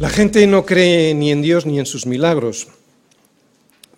La 0.00 0.08
gente 0.08 0.46
no 0.46 0.64
cree 0.64 1.12
ni 1.12 1.30
en 1.30 1.42
Dios 1.42 1.66
ni 1.66 1.78
en 1.78 1.84
sus 1.84 2.06
milagros, 2.06 2.68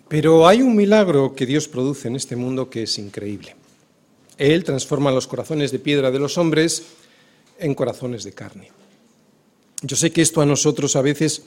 pero 0.09 0.45
hay 0.49 0.61
un 0.61 0.75
milagro 0.75 1.33
que 1.33 1.45
Dios 1.45 1.69
produce 1.69 2.09
en 2.09 2.17
este 2.17 2.35
mundo 2.35 2.69
que 2.69 2.83
es 2.83 2.99
increíble. 2.99 3.55
Él 4.37 4.65
transforma 4.65 5.13
los 5.13 5.27
corazones 5.27 5.71
de 5.71 5.79
piedra 5.79 6.11
de 6.11 6.19
los 6.19 6.37
hombres 6.37 6.83
en 7.57 7.73
corazones 7.73 8.25
de 8.25 8.33
carne. 8.33 8.69
Yo 9.81 9.95
sé 9.95 10.11
que 10.11 10.21
esto 10.21 10.41
a 10.41 10.45
nosotros 10.45 10.97
a 10.97 11.01
veces 11.01 11.43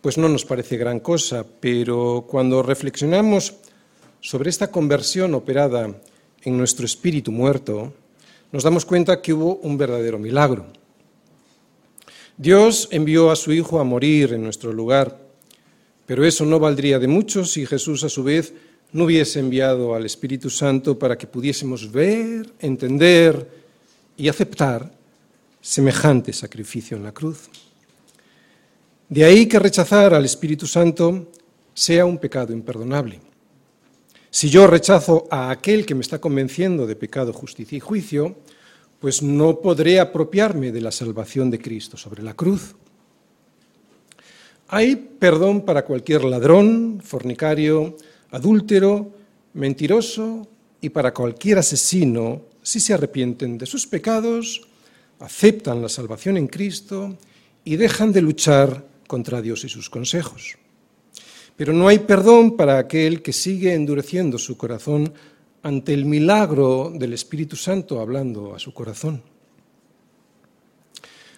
pues 0.00 0.16
no 0.16 0.30
nos 0.30 0.46
parece 0.46 0.78
gran 0.78 1.00
cosa, 1.00 1.44
pero 1.60 2.24
cuando 2.26 2.62
reflexionamos 2.62 3.52
sobre 4.22 4.48
esta 4.48 4.70
conversión 4.70 5.34
operada 5.34 5.94
en 6.40 6.56
nuestro 6.56 6.86
espíritu 6.86 7.30
muerto, 7.32 7.92
nos 8.50 8.62
damos 8.62 8.86
cuenta 8.86 9.20
que 9.20 9.34
hubo 9.34 9.56
un 9.56 9.76
verdadero 9.76 10.18
milagro. 10.18 10.83
Dios 12.36 12.88
envió 12.90 13.30
a 13.30 13.36
su 13.36 13.52
Hijo 13.52 13.78
a 13.78 13.84
morir 13.84 14.32
en 14.32 14.42
nuestro 14.42 14.72
lugar, 14.72 15.20
pero 16.06 16.24
eso 16.24 16.44
no 16.44 16.58
valdría 16.58 16.98
de 16.98 17.06
mucho 17.06 17.44
si 17.44 17.64
Jesús 17.64 18.02
a 18.04 18.08
su 18.08 18.24
vez 18.24 18.52
no 18.92 19.04
hubiese 19.04 19.40
enviado 19.40 19.94
al 19.94 20.04
Espíritu 20.04 20.50
Santo 20.50 20.98
para 20.98 21.16
que 21.16 21.26
pudiésemos 21.26 21.90
ver, 21.90 22.52
entender 22.60 23.48
y 24.16 24.28
aceptar 24.28 24.92
semejante 25.60 26.32
sacrificio 26.32 26.96
en 26.96 27.04
la 27.04 27.12
cruz. 27.12 27.48
De 29.08 29.24
ahí 29.24 29.46
que 29.46 29.58
rechazar 29.58 30.14
al 30.14 30.24
Espíritu 30.24 30.66
Santo 30.66 31.30
sea 31.72 32.04
un 32.04 32.18
pecado 32.18 32.52
imperdonable. 32.52 33.20
Si 34.30 34.50
yo 34.50 34.66
rechazo 34.66 35.26
a 35.30 35.50
aquel 35.50 35.86
que 35.86 35.94
me 35.94 36.00
está 36.00 36.20
convenciendo 36.20 36.86
de 36.86 36.96
pecado, 36.96 37.32
justicia 37.32 37.76
y 37.76 37.80
juicio, 37.80 38.36
pues 39.04 39.22
no 39.22 39.60
podré 39.60 40.00
apropiarme 40.00 40.72
de 40.72 40.80
la 40.80 40.90
salvación 40.90 41.50
de 41.50 41.60
Cristo 41.60 41.98
sobre 41.98 42.22
la 42.22 42.32
cruz. 42.32 42.74
Hay 44.68 44.96
perdón 44.96 45.66
para 45.66 45.84
cualquier 45.84 46.24
ladrón, 46.24 47.02
fornicario, 47.04 47.98
adúltero, 48.30 49.12
mentiroso 49.52 50.48
y 50.80 50.88
para 50.88 51.12
cualquier 51.12 51.58
asesino 51.58 52.46
si 52.62 52.80
se 52.80 52.94
arrepienten 52.94 53.58
de 53.58 53.66
sus 53.66 53.86
pecados, 53.86 54.62
aceptan 55.20 55.82
la 55.82 55.90
salvación 55.90 56.38
en 56.38 56.46
Cristo 56.46 57.18
y 57.62 57.76
dejan 57.76 58.10
de 58.10 58.22
luchar 58.22 58.88
contra 59.06 59.42
Dios 59.42 59.64
y 59.64 59.68
sus 59.68 59.90
consejos. 59.90 60.56
Pero 61.56 61.74
no 61.74 61.88
hay 61.88 61.98
perdón 61.98 62.56
para 62.56 62.78
aquel 62.78 63.20
que 63.20 63.34
sigue 63.34 63.74
endureciendo 63.74 64.38
su 64.38 64.56
corazón 64.56 65.12
ante 65.64 65.94
el 65.94 66.04
milagro 66.04 66.92
del 66.94 67.14
Espíritu 67.14 67.56
Santo 67.56 67.98
hablando 67.98 68.54
a 68.54 68.58
su 68.58 68.72
corazón. 68.74 69.22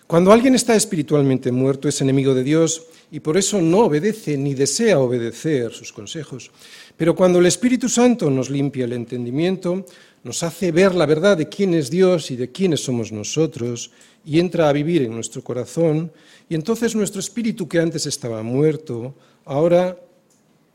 Cuando 0.08 0.33
alguien 0.33 0.56
está 0.56 0.74
espiritualmente 0.74 1.52
muerto 1.52 1.88
es 1.88 2.00
enemigo 2.00 2.34
de 2.34 2.42
Dios 2.42 2.86
y 3.12 3.20
por 3.20 3.36
eso 3.36 3.60
no 3.60 3.86
obedece 3.86 4.36
ni 4.36 4.55
desea 4.55 4.98
obedecer 4.98 5.72
sus 5.72 5.92
consejos. 5.92 6.50
Pero 6.96 7.14
cuando 7.14 7.38
el 7.38 7.46
Espíritu 7.46 7.88
Santo 7.88 8.28
nos 8.28 8.50
limpia 8.50 8.84
el 8.84 8.94
entendimiento, 8.94 9.86
nos 10.24 10.42
hace 10.42 10.72
ver 10.72 10.92
la 10.96 11.06
verdad 11.06 11.36
de 11.36 11.48
quién 11.48 11.72
es 11.74 11.88
Dios 11.88 12.33
y 12.33 12.36
de 12.36 12.50
quiénes 12.50 12.83
somos 12.83 13.12
nosotros 13.12 13.92
y 14.24 14.40
entra 14.40 14.68
a 14.68 14.72
vivir 14.72 15.02
en 15.02 15.14
nuestro 15.14 15.42
corazón, 15.44 16.11
y 16.48 16.56
entonces 16.56 16.96
nuestro 16.96 17.20
espíritu 17.20 17.68
que 17.68 17.78
antes 17.78 18.06
estaba 18.06 18.42
muerto, 18.42 19.14
ahora 19.44 19.96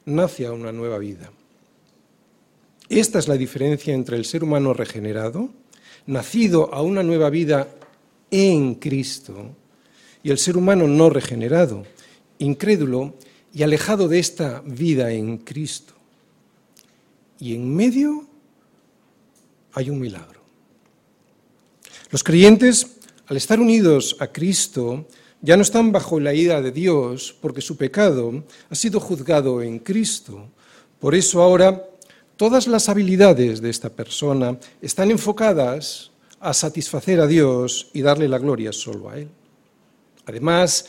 nace 0.05 0.45
a 0.45 0.53
una 0.53 0.71
nueva 0.71 0.97
vida. 0.99 1.31
Esta 2.91 3.19
es 3.19 3.29
la 3.29 3.37
diferencia 3.37 3.93
entre 3.93 4.17
el 4.17 4.25
ser 4.25 4.43
humano 4.43 4.73
regenerado, 4.73 5.49
nacido 6.07 6.73
a 6.73 6.81
una 6.81 7.03
nueva 7.03 7.29
vida 7.29 7.69
en 8.29 8.75
Cristo, 8.75 9.55
y 10.21 10.29
el 10.29 10.37
ser 10.37 10.57
humano 10.57 10.89
no 10.89 11.09
regenerado, 11.09 11.85
incrédulo 12.39 13.15
y 13.53 13.63
alejado 13.63 14.09
de 14.09 14.19
esta 14.19 14.61
vida 14.65 15.09
en 15.13 15.37
Cristo. 15.37 15.93
Y 17.39 17.55
en 17.55 17.73
medio 17.73 18.25
hay 19.71 19.89
un 19.89 19.97
milagro. 19.97 20.41
Los 22.09 22.25
creyentes, 22.25 22.97
al 23.27 23.37
estar 23.37 23.61
unidos 23.61 24.17
a 24.19 24.27
Cristo, 24.27 25.07
ya 25.39 25.55
no 25.55 25.61
están 25.61 25.93
bajo 25.93 26.19
la 26.19 26.33
ira 26.33 26.61
de 26.61 26.73
Dios 26.73 27.33
porque 27.39 27.61
su 27.61 27.77
pecado 27.77 28.43
ha 28.69 28.75
sido 28.75 28.99
juzgado 28.99 29.61
en 29.61 29.79
Cristo. 29.79 30.49
Por 30.99 31.15
eso 31.15 31.41
ahora 31.41 31.87
Todas 32.41 32.65
las 32.65 32.89
habilidades 32.89 33.61
de 33.61 33.69
esta 33.69 33.91
persona 33.91 34.57
están 34.81 35.11
enfocadas 35.11 36.09
a 36.39 36.55
satisfacer 36.55 37.19
a 37.19 37.27
Dios 37.27 37.91
y 37.93 38.01
darle 38.01 38.27
la 38.27 38.39
gloria 38.39 38.73
solo 38.73 39.11
a 39.11 39.19
Él. 39.19 39.27
Además, 40.25 40.87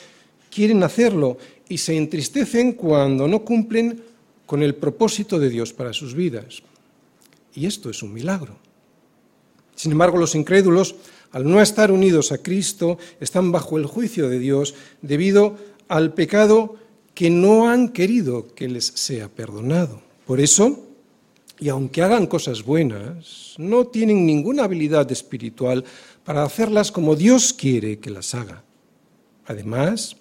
quieren 0.50 0.82
hacerlo 0.82 1.36
y 1.68 1.76
se 1.76 1.94
entristecen 1.94 2.72
cuando 2.72 3.28
no 3.28 3.44
cumplen 3.44 4.02
con 4.46 4.62
el 4.62 4.76
propósito 4.76 5.38
de 5.38 5.50
Dios 5.50 5.74
para 5.74 5.92
sus 5.92 6.14
vidas. 6.14 6.62
Y 7.54 7.66
esto 7.66 7.90
es 7.90 8.02
un 8.02 8.14
milagro. 8.14 8.56
Sin 9.76 9.92
embargo, 9.92 10.16
los 10.16 10.34
incrédulos, 10.34 10.94
al 11.32 11.46
no 11.46 11.60
estar 11.60 11.92
unidos 11.92 12.32
a 12.32 12.38
Cristo, 12.38 12.96
están 13.20 13.52
bajo 13.52 13.76
el 13.76 13.84
juicio 13.84 14.30
de 14.30 14.38
Dios 14.38 14.74
debido 15.02 15.58
al 15.88 16.14
pecado 16.14 16.76
que 17.12 17.28
no 17.28 17.69
han 17.69 17.90
querido 17.90 18.54
que 18.54 18.70
les 18.70 18.86
sea 18.86 19.28
perdonado. 19.28 20.00
Por 20.24 20.40
eso, 20.40 20.88
y 21.62 21.69
aunque 21.69 22.03
hagan 22.03 22.27
cosas 22.27 22.65
buenas, 22.65 23.55
no 23.56 23.87
tienen 23.87 24.27
ninguna 24.27 24.65
habilidad 24.65 25.11
espiritual 25.12 25.84
para 26.25 26.43
hacerlas 26.43 26.91
como 26.91 27.15
Dios 27.15 27.53
quiere 27.53 28.00
que 28.00 28.11
las 28.11 28.34
haga. 28.34 28.65
Además, 29.47 30.17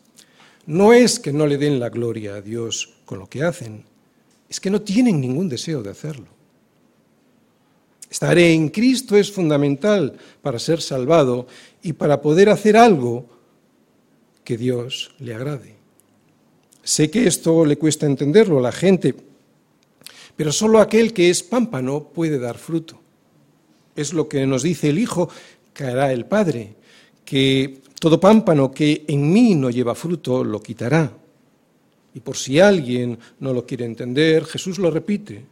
no 0.67 0.93
es 0.93 1.19
que 1.19 1.33
no 1.33 1.47
le 1.47 1.57
den 1.57 1.79
la 1.79 1.89
gloria 1.89 2.35
a 2.35 2.41
Dios 2.41 2.93
con 3.05 3.17
lo 3.17 3.27
que 3.27 3.41
hacen, 3.41 3.85
es 4.47 4.59
que 4.59 4.69
no 4.69 4.83
tienen 4.83 5.19
ningún 5.19 5.49
deseo 5.49 5.81
de 5.81 5.89
hacerlo. 5.89 6.27
Estar 8.07 8.37
en 8.37 8.69
Cristo 8.69 9.17
es 9.17 9.31
fundamental 9.31 10.13
para 10.43 10.59
ser 10.59 10.79
salvado 10.79 11.47
y 11.81 11.93
para 11.93 12.21
poder 12.21 12.49
hacer 12.49 12.77
algo 12.77 13.25
que 14.43 14.57
Dios 14.57 15.15
le 15.17 15.33
agrade. 15.33 15.73
Sé 16.83 17.09
que 17.09 17.25
esto 17.25 17.65
le 17.65 17.79
cuesta 17.79 18.05
entenderlo 18.05 18.59
a 18.59 18.61
la 18.61 18.71
gente, 18.71 19.30
pero 20.41 20.51
solo 20.51 20.79
aquel 20.79 21.13
que 21.13 21.29
es 21.29 21.43
pámpano 21.43 22.09
puede 22.11 22.39
dar 22.39 22.57
fruto. 22.57 22.99
Es 23.95 24.11
lo 24.11 24.27
que 24.27 24.47
nos 24.47 24.63
dice 24.63 24.89
el 24.89 24.97
Hijo 24.97 25.29
hará 25.85 26.11
el 26.11 26.25
Padre, 26.25 26.73
que 27.23 27.81
todo 27.99 28.19
pámpano 28.19 28.71
que 28.71 29.05
en 29.07 29.31
mí 29.31 29.53
no 29.53 29.69
lleva 29.69 29.93
fruto 29.93 30.43
lo 30.43 30.59
quitará. 30.59 31.15
Y 32.15 32.21
por 32.21 32.35
si 32.35 32.59
alguien 32.59 33.19
no 33.39 33.53
lo 33.53 33.67
quiere 33.67 33.85
entender, 33.85 34.45
Jesús 34.45 34.79
lo 34.79 34.89
repite. 34.89 35.45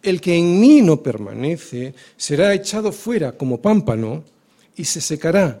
El 0.00 0.20
que 0.20 0.36
en 0.36 0.60
mí 0.60 0.80
no 0.80 1.02
permanece 1.02 1.92
será 2.16 2.54
echado 2.54 2.92
fuera 2.92 3.32
como 3.32 3.60
pámpano 3.60 4.22
y 4.76 4.84
se 4.84 5.00
secará. 5.00 5.60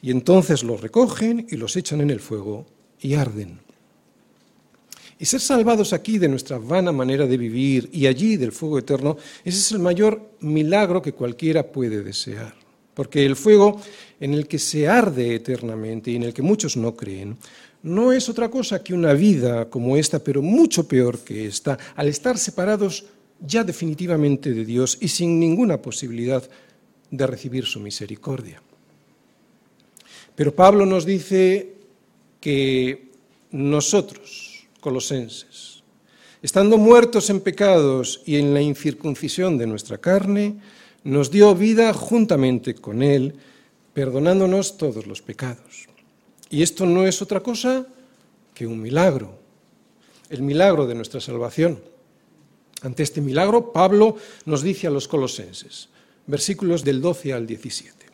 Y 0.00 0.10
entonces 0.10 0.62
los 0.62 0.80
recogen 0.80 1.46
y 1.50 1.58
los 1.58 1.76
echan 1.76 2.00
en 2.00 2.08
el 2.08 2.20
fuego 2.20 2.64
y 3.02 3.12
arden. 3.12 3.63
Y 5.18 5.24
ser 5.26 5.40
salvados 5.40 5.92
aquí 5.92 6.18
de 6.18 6.28
nuestra 6.28 6.58
vana 6.58 6.92
manera 6.92 7.26
de 7.26 7.36
vivir 7.36 7.88
y 7.92 8.06
allí 8.06 8.36
del 8.36 8.52
fuego 8.52 8.78
eterno, 8.78 9.16
ese 9.44 9.58
es 9.58 9.72
el 9.72 9.78
mayor 9.78 10.30
milagro 10.40 11.00
que 11.00 11.12
cualquiera 11.12 11.62
puede 11.62 12.02
desear. 12.02 12.54
Porque 12.94 13.24
el 13.24 13.36
fuego 13.36 13.80
en 14.20 14.34
el 14.34 14.46
que 14.46 14.58
se 14.58 14.88
arde 14.88 15.34
eternamente 15.34 16.10
y 16.10 16.16
en 16.16 16.24
el 16.24 16.34
que 16.34 16.42
muchos 16.42 16.76
no 16.76 16.94
creen, 16.94 17.36
no 17.82 18.12
es 18.12 18.28
otra 18.28 18.50
cosa 18.50 18.82
que 18.82 18.94
una 18.94 19.12
vida 19.12 19.68
como 19.68 19.96
esta, 19.96 20.18
pero 20.18 20.40
mucho 20.40 20.88
peor 20.88 21.18
que 21.20 21.46
esta, 21.46 21.78
al 21.94 22.08
estar 22.08 22.38
separados 22.38 23.04
ya 23.46 23.62
definitivamente 23.62 24.52
de 24.52 24.64
Dios 24.64 24.96
y 25.00 25.08
sin 25.08 25.38
ninguna 25.38 25.80
posibilidad 25.82 26.42
de 27.10 27.26
recibir 27.26 27.66
su 27.66 27.80
misericordia. 27.80 28.62
Pero 30.34 30.54
Pablo 30.54 30.86
nos 30.86 31.04
dice 31.04 31.74
que 32.40 33.10
nosotros, 33.50 34.43
colosenses. 34.84 35.80
Estando 36.42 36.76
muertos 36.76 37.30
en 37.30 37.40
pecados 37.40 38.20
y 38.26 38.36
en 38.36 38.52
la 38.52 38.60
incircuncisión 38.60 39.56
de 39.56 39.66
nuestra 39.66 39.96
carne, 39.96 40.60
nos 41.04 41.30
dio 41.30 41.54
vida 41.54 41.94
juntamente 41.94 42.74
con 42.74 43.02
Él, 43.02 43.32
perdonándonos 43.94 44.76
todos 44.76 45.06
los 45.06 45.22
pecados. 45.22 45.88
Y 46.50 46.60
esto 46.60 46.84
no 46.84 47.06
es 47.06 47.22
otra 47.22 47.40
cosa 47.40 47.86
que 48.52 48.66
un 48.66 48.82
milagro, 48.82 49.38
el 50.28 50.42
milagro 50.42 50.86
de 50.86 50.94
nuestra 50.94 51.20
salvación. 51.20 51.80
Ante 52.82 53.02
este 53.02 53.22
milagro, 53.22 53.72
Pablo 53.72 54.16
nos 54.44 54.60
dice 54.60 54.86
a 54.86 54.90
los 54.90 55.08
colosenses, 55.08 55.88
versículos 56.26 56.84
del 56.84 57.00
12 57.00 57.32
al 57.32 57.46
17, 57.46 58.04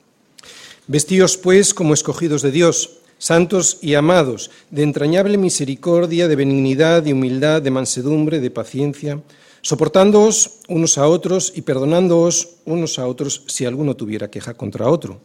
Vestíos 0.86 1.36
pues 1.36 1.74
como 1.74 1.94
escogidos 1.94 2.42
de 2.42 2.50
Dios, 2.52 2.99
santos 3.20 3.78
y 3.82 3.94
amados, 3.94 4.50
de 4.70 4.82
entrañable 4.82 5.36
misericordia, 5.36 6.26
de 6.26 6.36
benignidad, 6.36 7.02
de 7.02 7.12
humildad, 7.12 7.60
de 7.60 7.70
mansedumbre, 7.70 8.40
de 8.40 8.50
paciencia, 8.50 9.20
soportándoos 9.60 10.58
unos 10.68 10.96
a 10.96 11.06
otros 11.06 11.52
y 11.54 11.60
perdonándoos 11.60 12.56
unos 12.64 12.98
a 12.98 13.06
otros 13.06 13.44
si 13.46 13.66
alguno 13.66 13.94
tuviera 13.94 14.30
queja 14.30 14.54
contra 14.54 14.88
otro. 14.88 15.20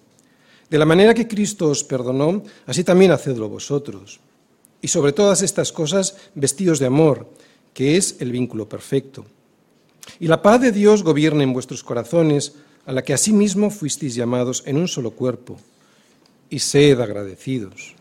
De 0.69 0.77
la 0.77 0.86
manera 0.86 1.13
que 1.13 1.27
Cristo 1.27 1.69
os 1.69 1.86
perdonó, 1.86 2.44
así 2.68 2.83
también 2.83 3.12
hacedlo 3.12 3.47
vosotros. 3.47 4.19
Y 4.81 4.89
sobre 4.89 5.13
todas 5.13 5.42
estas 5.42 5.71
cosas, 5.71 6.18
vestidos 6.36 6.80
de 6.80 6.88
amor, 6.88 7.30
que 7.74 7.95
es 7.95 8.18
el 8.19 8.31
vínculo 8.31 8.68
perfecto. 8.68 9.25
Y 10.19 10.27
la 10.27 10.42
paz 10.42 10.59
de 10.59 10.74
Dios 10.74 11.01
gobierne 11.01 11.45
en 11.45 11.53
vuestros 11.53 11.81
corazones, 11.81 12.56
a 12.86 12.92
la 12.92 13.03
que 13.03 13.13
asimismo 13.13 13.71
fuisteis 13.71 14.15
llamados 14.15 14.63
en 14.65 14.77
un 14.77 14.88
solo 14.89 15.12
cuerpo, 15.12 15.57
y 16.50 16.59
sed 16.59 17.00
agradecidos. 17.00 17.95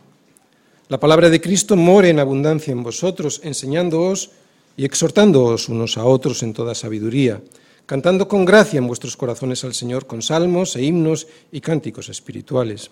La 0.89 1.01
palabra 1.01 1.31
de 1.31 1.41
Cristo 1.41 1.77
more 1.77 2.11
en 2.11 2.21
abundancia 2.21 2.73
en 2.73 2.83
vosotros, 2.83 3.41
enseñándoos 3.43 4.31
y 4.77 4.85
exhortándoos 4.85 5.69
unos 5.69 5.97
a 5.97 6.05
otros 6.05 6.43
en 6.43 6.53
toda 6.53 6.75
sabiduría, 6.75 7.41
cantando 7.87 8.29
con 8.29 8.45
gracia 8.45 8.79
en 8.79 8.87
vuestros 8.87 9.17
corazones 9.17 9.65
al 9.65 9.75
Señor 9.75 10.07
con 10.07 10.23
salmos 10.23 10.77
e 10.77 10.83
himnos 10.83 11.27
y 11.53 11.61
cánticos 11.61 12.09
espirituales. 12.09 12.91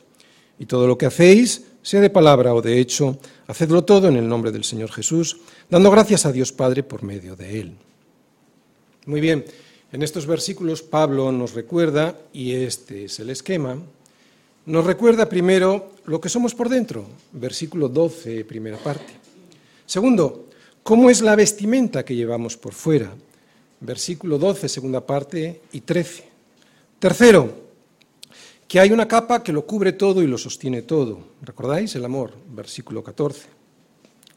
Y 0.59 0.67
todo 0.67 0.87
lo 0.87 0.97
que 0.97 1.07
hacéis, 1.07 1.65
sea 1.83 2.01
de 2.01 2.11
palabra 2.11 2.55
o 2.55 2.63
de 2.63 2.79
hecho, 2.79 3.19
hacedlo 3.47 3.85
todo 3.85 4.09
en 4.09 4.17
el 4.17 4.29
nombre 4.29 4.53
del 4.53 4.65
Señor 4.65 4.91
Jesús, 4.91 5.39
dando 5.69 5.91
gracias 5.91 6.25
a 6.25 6.33
Dios 6.33 6.53
Padre 6.53 6.83
por 6.83 7.03
medio 7.03 7.37
de 7.37 7.61
Él. 7.61 7.73
Muy 9.07 9.21
bien, 9.21 9.45
en 9.93 10.03
estos 10.03 10.27
versículos 10.27 10.83
Pablo 10.83 11.33
nos 11.33 11.55
recuerda, 11.55 12.17
y 12.33 12.53
este 12.53 13.05
es 13.05 13.19
el 13.19 13.31
esquema, 13.31 13.79
nos 14.67 14.87
recuerda 14.87 15.29
primero 15.29 15.93
lo 16.07 16.21
que 16.21 16.29
somos 16.29 16.55
por 16.55 16.69
dentro, 16.69 17.05
versículo 17.33 17.89
12, 17.89 18.45
primera 18.45 18.79
parte. 18.79 19.13
Segundo, 19.87 20.49
cómo 20.83 21.11
es 21.11 21.21
la 21.21 21.37
vestimenta 21.37 22.05
que 22.05 22.15
llevamos 22.15 22.57
por 22.57 22.73
fuera, 22.73 23.13
versículo 23.81 24.39
12, 24.39 24.69
segunda 24.69 25.05
parte 25.05 25.63
y 25.73 25.81
13. 25.81 26.29
Tercero, 26.99 27.63
que 28.69 28.81
hay 28.81 28.93
una 28.93 29.09
capa 29.09 29.43
que 29.43 29.53
lo 29.53 29.67
cubre 29.67 29.93
todo 29.93 30.23
y 30.23 30.27
lo 30.27 30.39
sostiene 30.39 30.83
todo. 30.83 31.19
¿Recordáis? 31.43 31.95
El 31.97 32.05
amor, 32.05 32.33
versículo 32.55 33.03
14. 33.03 33.49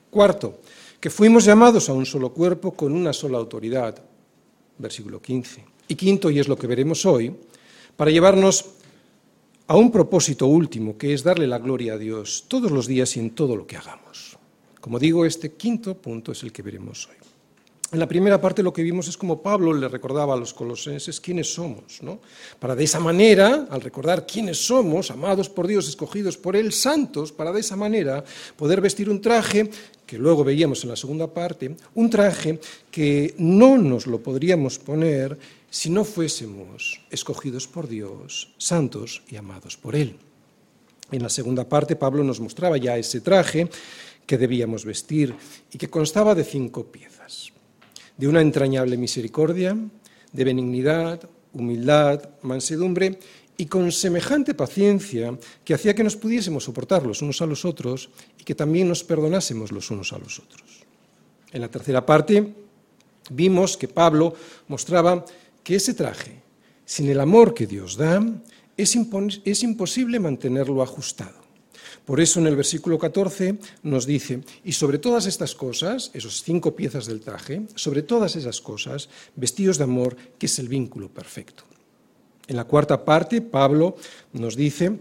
Cuarto, 0.10 0.60
que 1.00 1.10
fuimos 1.10 1.45
llamados 1.45 1.88
a 1.88 1.94
un 1.94 2.06
solo 2.06 2.33
cuerpo 2.33 2.72
con 2.72 2.94
una 2.94 3.13
sola 3.13 3.38
autoridad, 3.38 4.01
versículo 4.77 5.22
15. 5.22 5.63
Y 5.88 5.95
quinto, 5.95 6.31
y 6.31 6.39
es 6.39 6.48
lo 6.48 6.57
que 6.57 6.68
veremos 6.68 7.06
hoy, 7.06 7.36
para 7.95 8.12
llevarnos 8.12 8.66
a 9.67 9.75
un 9.75 9.91
propósito 9.91 10.47
último, 10.47 10.97
que 10.97 11.13
es 11.13 11.23
darle 11.23 11.47
la 11.47 11.59
gloria 11.59 11.94
a 11.94 11.97
Dios 11.97 12.45
todos 12.47 12.71
los 12.71 12.88
días 12.88 13.17
y 13.17 13.19
en 13.19 13.31
todo 13.31 13.56
lo 13.56 13.65
que 13.65 13.77
hagamos. 13.77 14.38
Como 14.79 15.00
digo, 15.00 15.25
este 15.25 15.53
quinto 15.53 15.97
punto 15.97 16.31
es 16.31 16.44
el 16.44 16.51
que 16.51 16.62
veremos 16.62 17.07
hoy. 17.07 17.15
En 17.91 18.00
la 18.00 18.07
primera 18.07 18.41
parte 18.41 18.62
lo 18.62 18.73
que 18.73 18.83
vimos 18.83 19.07
es 19.07 19.15
como 19.15 19.41
Pablo 19.41 19.71
le 19.73 19.88
recordaba 19.88 20.33
a 20.33 20.38
los 20.38 20.53
colosenses 20.53 21.21
quiénes 21.21 21.53
somos, 21.53 22.01
¿no? 22.01 22.19
Para 22.59 22.75
de 22.75 22.83
esa 22.83 23.00
manera, 23.00 23.67
al 23.69 23.81
recordar 23.81 24.25
quiénes 24.25 24.57
somos, 24.57 25.12
amados 25.12 25.50
por 25.50 25.65
Dios, 25.65 25.88
escogidos 25.88 26.35
por 26.35 26.56
Él, 26.56 26.73
santos, 26.73 27.31
para 27.31 27.51
de 27.51 27.62
esa 27.62 27.75
manera 27.75 28.23
poder 28.57 28.81
vestir 28.81 29.09
un 29.09 29.21
traje 29.21 29.69
que 30.06 30.17
luego 30.17 30.44
veíamos 30.44 30.83
en 30.83 30.89
la 30.89 30.95
segunda 30.95 31.31
parte, 31.31 31.75
un 31.94 32.09
traje 32.09 32.59
que 32.91 33.33
no 33.38 33.77
nos 33.77 34.07
lo 34.07 34.19
podríamos 34.19 34.77
poner 34.77 35.38
si 35.75 35.89
no 35.89 36.06
fuésemos 36.06 37.01
escogidos 37.12 37.68
por 37.68 37.89
Dios, 37.89 38.56
santos 38.57 39.24
y 39.27 39.36
amados 39.36 39.75
por 39.75 39.94
Él. 39.94 40.16
En 41.12 41.22
la 41.22 41.27
segunda 41.27 41.68
parte 41.68 41.98
Pablo 41.98 42.24
nos 42.24 42.39
mostraba 42.39 42.77
ya 42.77 42.95
ese 42.98 43.19
traje 43.19 43.68
que 44.25 44.38
debíamos 44.38 44.86
vestir 44.86 45.36
y 45.74 45.77
que 45.77 45.89
constaba 45.89 46.33
de 46.33 46.45
cinco 46.45 46.86
piezas. 46.86 47.51
De 48.16 48.25
una 48.25 48.39
entrañable 48.39 48.95
misericordia, 48.95 49.75
de 50.31 50.44
benignidad, 50.45 51.30
humildad, 51.51 52.24
mansedumbre 52.42 53.19
y 53.57 53.66
con 53.66 53.92
semejante 53.92 54.54
paciencia 54.54 55.38
que 55.66 55.74
hacía 55.74 55.94
que 55.94 56.06
nos 56.06 56.16
pudiésemos 56.16 56.63
soportar 56.63 57.06
los 57.06 57.22
unos 57.22 57.42
a 57.42 57.48
los 57.48 57.66
otros 57.66 58.10
y 58.39 58.45
que 58.45 58.56
también 58.56 58.88
nos 58.88 59.04
perdonásemos 59.04 59.74
los 59.74 59.92
unos 59.92 60.13
a 60.13 60.19
los 60.19 60.39
otros. 60.39 60.86
En 61.51 61.60
la 61.60 61.68
tercera 61.68 62.06
parte 62.06 62.56
vimos 63.30 63.75
que 63.75 63.89
Pablo 63.89 64.33
mostraba 64.69 65.25
que 65.65 65.75
ese 65.75 65.95
traje, 65.95 66.44
sin 66.85 67.09
el 67.09 67.19
amor 67.19 67.56
que 67.56 67.65
Dios 67.65 67.97
da, 67.97 68.23
es, 68.77 68.95
imposible 69.63 70.19
mantenerlo 70.19 70.83
ajustado. 70.83 71.44
Por 72.06 72.21
eso 72.21 72.39
en 72.39 72.45
el 72.45 72.56
versículo 72.56 73.00
14 73.00 73.57
nos 73.81 74.06
dice, 74.06 74.41
y 74.63 74.73
sobre 74.73 75.00
todas 75.00 75.25
estas 75.25 75.56
cosas, 75.56 76.12
esos 76.13 76.44
cinco 76.44 76.75
piezas 76.75 77.07
del 77.07 77.19
traje, 77.19 77.63
sobre 77.73 78.03
todas 78.03 78.35
esas 78.35 78.62
cosas, 78.62 79.09
vestidos 79.35 79.79
de 79.79 79.85
amor, 79.85 80.15
que 80.38 80.45
es 80.45 80.59
el 80.59 80.69
vínculo 80.69 81.09
perfecto. 81.09 81.63
En 82.47 82.57
la 82.57 82.65
cuarta 82.65 83.03
parte, 83.03 83.41
Pablo 83.41 83.97
nos 84.33 84.56
dice 84.56 85.00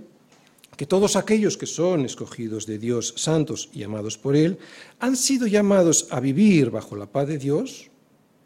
que 0.78 0.86
todos 0.86 1.16
aquellos 1.16 1.58
que 1.58 1.66
son 1.66 2.06
escogidos 2.06 2.64
de 2.64 2.78
Dios, 2.78 3.12
santos 3.18 3.68
y 3.74 3.82
amados 3.82 4.16
por 4.16 4.34
Él, 4.34 4.56
han 4.98 5.14
sido 5.14 5.46
llamados 5.46 6.08
a 6.10 6.20
vivir 6.20 6.70
bajo 6.70 6.96
la 6.96 7.04
paz 7.04 7.28
de 7.28 7.36
Dios, 7.36 7.90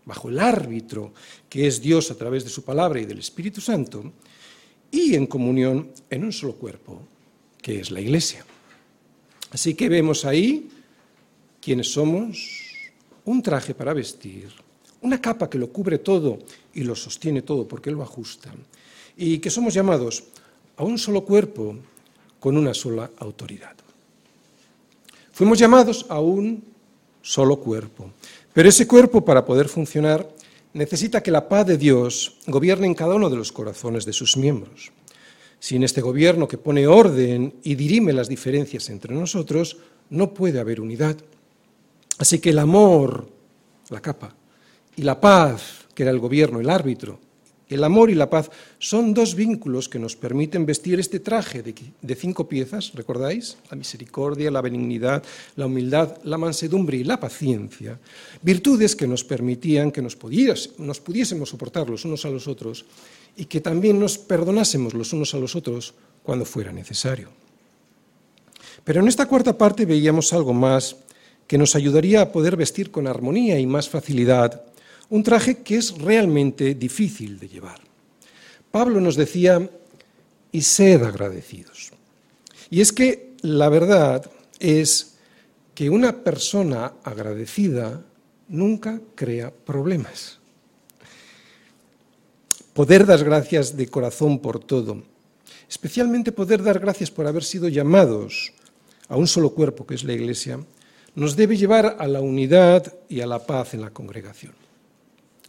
bajo 0.08 0.30
el 0.30 0.40
árbitro 0.40 1.12
que 1.50 1.66
es 1.66 1.82
Dios 1.82 2.10
a 2.10 2.16
través 2.16 2.42
de 2.42 2.48
su 2.48 2.64
palabra 2.64 2.98
y 2.98 3.04
del 3.04 3.18
Espíritu 3.18 3.60
Santo, 3.60 4.10
y 4.90 5.14
en 5.14 5.26
comunión 5.26 5.92
en 6.08 6.24
un 6.24 6.32
solo 6.32 6.54
cuerpo, 6.54 7.02
que 7.60 7.80
es 7.80 7.90
la 7.90 8.00
Iglesia. 8.00 8.42
Así 9.50 9.74
que 9.74 9.90
vemos 9.90 10.24
ahí 10.24 10.70
quiénes 11.60 11.92
somos, 11.92 12.64
un 13.26 13.42
traje 13.42 13.74
para 13.74 13.92
vestir, 13.92 14.48
una 15.02 15.20
capa 15.20 15.50
que 15.50 15.58
lo 15.58 15.70
cubre 15.70 15.98
todo 15.98 16.38
y 16.72 16.84
lo 16.84 16.96
sostiene 16.96 17.42
todo 17.42 17.68
porque 17.68 17.90
lo 17.90 18.02
ajusta, 18.02 18.50
y 19.14 19.38
que 19.38 19.50
somos 19.50 19.74
llamados 19.74 20.24
a 20.78 20.84
un 20.84 20.96
solo 20.96 21.22
cuerpo 21.22 21.76
con 22.40 22.56
una 22.56 22.72
sola 22.72 23.10
autoridad. 23.18 23.76
Fuimos 25.32 25.58
llamados 25.58 26.06
a 26.08 26.18
un 26.18 26.64
solo 27.20 27.60
cuerpo. 27.60 28.10
Pero 28.58 28.70
ese 28.70 28.88
cuerpo, 28.88 29.24
para 29.24 29.44
poder 29.44 29.68
funcionar, 29.68 30.28
necesita 30.72 31.22
que 31.22 31.30
la 31.30 31.48
paz 31.48 31.64
de 31.64 31.78
Dios 31.78 32.38
gobierne 32.48 32.88
en 32.88 32.94
cada 32.96 33.14
uno 33.14 33.30
de 33.30 33.36
los 33.36 33.52
corazones 33.52 34.04
de 34.04 34.12
sus 34.12 34.36
miembros. 34.36 34.90
Sin 35.60 35.84
este 35.84 36.00
gobierno 36.00 36.48
que 36.48 36.58
pone 36.58 36.88
orden 36.88 37.54
y 37.62 37.76
dirime 37.76 38.12
las 38.12 38.28
diferencias 38.28 38.90
entre 38.90 39.14
nosotros, 39.14 39.76
no 40.10 40.34
puede 40.34 40.58
haber 40.58 40.80
unidad. 40.80 41.16
Así 42.18 42.40
que 42.40 42.50
el 42.50 42.58
amor, 42.58 43.28
la 43.90 44.00
capa, 44.00 44.34
y 44.96 45.02
la 45.02 45.20
paz, 45.20 45.86
que 45.94 46.02
era 46.02 46.10
el 46.10 46.18
gobierno, 46.18 46.58
el 46.58 46.68
árbitro, 46.68 47.20
el 47.68 47.84
amor 47.84 48.10
y 48.10 48.14
la 48.14 48.30
paz 48.30 48.50
son 48.78 49.12
dos 49.12 49.34
vínculos 49.34 49.88
que 49.88 49.98
nos 49.98 50.16
permiten 50.16 50.64
vestir 50.64 50.98
este 50.98 51.20
traje 51.20 51.62
de, 51.62 52.14
cinco 52.14 52.48
piezas, 52.48 52.92
¿recordáis? 52.94 53.58
La 53.70 53.76
misericordia, 53.76 54.50
la 54.50 54.62
benignidad, 54.62 55.22
la 55.56 55.66
humildad, 55.66 56.16
la 56.24 56.38
mansedumbre 56.38 56.96
y 56.96 57.04
la 57.04 57.20
paciencia, 57.20 57.98
virtudes 58.42 58.96
que 58.96 59.06
nos 59.06 59.24
permitían 59.24 59.90
que 59.90 60.02
nos, 60.02 60.16
pudiésemos 60.16 61.50
soportar 61.50 61.90
los 61.90 62.04
unos 62.04 62.24
a 62.24 62.30
los 62.30 62.48
otros 62.48 62.86
y 63.36 63.44
que 63.44 63.60
también 63.60 64.00
nos 64.00 64.16
perdonásemos 64.18 64.94
los 64.94 65.12
unos 65.12 65.34
a 65.34 65.38
los 65.38 65.54
otros 65.54 65.94
cuando 66.22 66.44
fuera 66.44 66.72
necesario. 66.72 67.28
Pero 68.84 69.00
en 69.00 69.08
esta 69.08 69.26
cuarta 69.26 69.58
parte 69.58 69.84
veíamos 69.84 70.32
algo 70.32 70.54
más 70.54 70.96
que 71.46 71.58
nos 71.58 71.74
ayudaría 71.74 72.20
a 72.22 72.32
poder 72.32 72.56
vestir 72.56 72.90
con 72.90 73.06
armonía 73.06 73.58
y 73.58 73.66
más 73.66 73.88
facilidad 73.88 74.62
un 75.10 75.22
traje 75.22 75.62
que 75.62 75.76
es 75.76 75.96
realmente 75.98 76.74
difícil 76.74 77.38
de 77.38 77.48
llevar. 77.48 77.80
Pablo 78.70 79.00
nos 79.00 79.16
decía, 79.16 79.68
y 80.52 80.62
sed 80.62 81.02
agradecidos. 81.02 81.90
Y 82.70 82.80
es 82.80 82.92
que 82.92 83.34
la 83.42 83.68
verdad 83.68 84.30
es 84.58 85.16
que 85.74 85.90
una 85.90 86.24
persona 86.24 86.94
agradecida 87.04 88.02
nunca 88.48 89.00
crea 89.14 89.52
problemas. 89.52 90.38
Poder 92.74 93.06
dar 93.06 93.24
gracias 93.24 93.76
de 93.76 93.88
corazón 93.88 94.38
por 94.38 94.60
todo, 94.60 95.02
especialmente 95.68 96.32
poder 96.32 96.62
dar 96.62 96.78
gracias 96.78 97.10
por 97.10 97.26
haber 97.26 97.44
sido 97.44 97.68
llamados 97.68 98.52
a 99.08 99.16
un 99.16 99.26
solo 99.26 99.50
cuerpo, 99.50 99.86
que 99.86 99.94
es 99.94 100.04
la 100.04 100.12
Iglesia, 100.12 100.60
nos 101.14 101.34
debe 101.34 101.56
llevar 101.56 101.96
a 101.98 102.06
la 102.06 102.20
unidad 102.20 102.92
y 103.08 103.20
a 103.20 103.26
la 103.26 103.44
paz 103.44 103.74
en 103.74 103.80
la 103.80 103.90
congregación. 103.90 104.67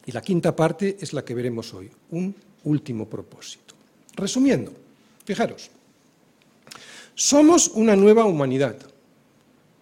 Y 0.10 0.12
la 0.12 0.24
quinta 0.24 0.56
parte 0.56 0.98
es 1.00 1.14
la 1.14 1.24
que 1.24 1.36
veremos 1.36 1.72
hoy, 1.72 1.88
un 2.10 2.36
último 2.64 3.08
propósito. 3.08 3.76
Resumiendo, 4.16 4.74
fijaros, 5.24 5.70
somos 7.14 7.68
una 7.68 7.96
nueva 7.96 8.26
humanidad, 8.26 8.76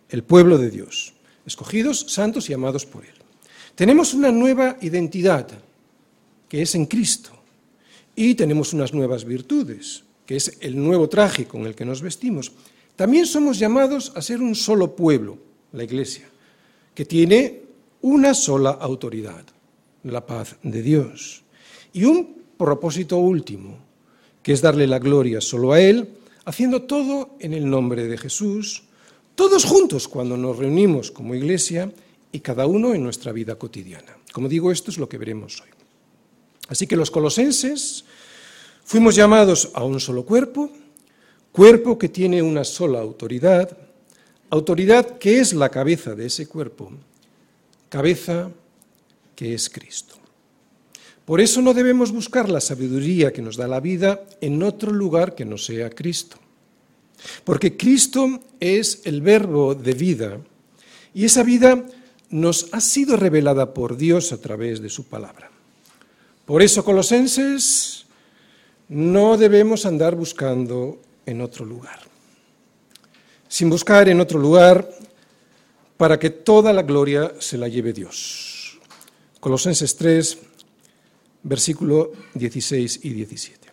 el 0.10 0.24
pueblo 0.26 0.58
de 0.58 0.70
Dios, 0.70 1.14
escogidos, 1.46 2.08
santos 2.10 2.50
y 2.50 2.54
amados 2.54 2.86
por 2.86 3.06
Él. 3.06 3.14
Tenemos 3.74 4.14
una 4.14 4.30
nueva 4.30 4.76
identidad, 4.82 5.48
que 6.50 6.62
es 6.62 6.76
en 6.76 6.88
Cristo, 6.88 7.32
y 8.14 8.36
tenemos 8.36 8.74
unas 8.74 8.94
nuevas 8.94 9.24
virtudes, 9.24 10.04
que 10.26 10.36
es 10.36 10.58
el 10.60 10.76
nuevo 10.76 11.08
traje 11.08 11.46
con 11.46 11.66
el 11.66 11.74
que 11.74 11.86
nos 11.86 12.02
vestimos. 12.02 12.52
También 12.98 13.26
somos 13.28 13.60
llamados 13.60 14.12
a 14.14 14.22
ser 14.22 14.42
un 14.42 14.56
solo 14.56 14.94
pueblo, 14.94 15.38
la 15.72 15.86
Iglesia, 15.86 16.28
que 16.94 17.06
tiene 17.06 17.62
una 18.02 18.34
sola 18.34 18.72
autoridad 18.72 19.46
la 20.04 20.26
paz 20.26 20.56
de 20.64 20.82
Dios. 20.82 21.44
Y 21.94 22.06
un 22.06 22.44
propósito 22.58 23.18
último, 23.18 23.78
que 24.44 24.54
es 24.54 24.62
darle 24.62 24.88
la 24.88 25.00
gloria 25.00 25.42
solo 25.42 25.74
a 25.74 25.82
Él, 25.82 26.10
haciendo 26.46 26.84
todo 26.84 27.36
en 27.40 27.54
el 27.54 27.70
nombre 27.70 28.08
de 28.08 28.18
Jesús, 28.18 28.84
Todos 29.38 29.66
juntos 29.66 30.08
cuando 30.08 30.36
nos 30.36 30.58
reunimos 30.58 31.12
como 31.12 31.36
iglesia 31.36 31.94
y 32.32 32.40
cada 32.40 32.66
uno 32.66 32.96
en 32.96 33.04
nuestra 33.04 33.32
vida 33.32 33.54
cotidiana. 33.54 34.18
Como 34.34 34.50
digo, 34.50 34.72
esto 34.72 34.90
es 34.90 34.98
lo 34.98 35.08
que 35.08 35.20
veremos 35.20 35.62
hoy. 35.62 35.70
Así 36.70 36.88
que 36.88 36.96
los 36.96 37.12
colosenses 37.12 38.04
fuimos 38.84 39.14
llamados 39.14 39.70
a 39.76 39.84
un 39.84 40.00
solo 40.00 40.26
cuerpo, 40.26 40.72
cuerpo 41.52 42.00
que 42.00 42.10
tiene 42.10 42.42
una 42.42 42.64
sola 42.64 43.00
autoridad, 43.00 43.78
autoridad 44.50 45.20
que 45.20 45.40
es 45.40 45.54
la 45.54 45.70
cabeza 45.70 46.16
de 46.16 46.26
ese 46.26 46.48
cuerpo, 46.48 46.92
cabeza 47.90 48.50
que 49.38 49.54
es 49.54 49.70
Cristo. 49.70 50.16
Por 51.24 51.40
eso 51.40 51.62
no 51.62 51.76
debemos 51.76 52.12
buscar 52.12 52.50
la 52.50 52.60
sabiduría 52.60 53.32
que 53.32 53.44
nos 53.44 53.56
da 53.56 53.68
la 53.68 53.80
vida 53.80 54.26
en 54.42 54.64
otro 54.64 54.92
lugar 54.92 55.36
que 55.36 55.46
no 55.46 55.60
sea 55.60 55.92
Cristo. 55.92 56.38
Porque 57.44 57.78
Cristo 57.78 58.42
es 58.60 59.02
el 59.06 59.22
verbo 59.22 59.76
de 59.76 59.94
vida 59.94 60.40
y 61.14 61.26
esa 61.26 61.44
vida 61.44 61.86
nos 62.30 62.68
ha 62.72 62.82
sido 62.82 63.16
revelada 63.16 63.74
por 63.76 63.96
Dios 63.96 64.34
a 64.34 64.42
través 64.42 64.82
de 64.82 64.90
su 64.90 65.06
palabra. 65.06 65.52
Por 66.46 66.64
eso, 66.64 66.84
colosenses, 66.84 68.06
no 68.90 69.38
debemos 69.38 69.86
andar 69.86 70.16
buscando 70.16 71.00
en 71.28 71.42
otro 71.42 71.64
lugar. 71.64 72.00
Sin 73.48 73.70
buscar 73.70 74.10
en 74.10 74.20
otro 74.20 74.40
lugar 74.40 74.90
para 75.96 76.18
que 76.18 76.32
toda 76.32 76.74
la 76.74 76.82
gloria 76.82 77.34
se 77.38 77.58
la 77.58 77.68
lleve 77.68 77.94
Dios. 77.94 78.57
Colosenses 79.40 79.96
3, 79.96 80.38
versículo 81.44 82.12
16 82.34 83.00
y 83.04 83.10
17. 83.10 83.68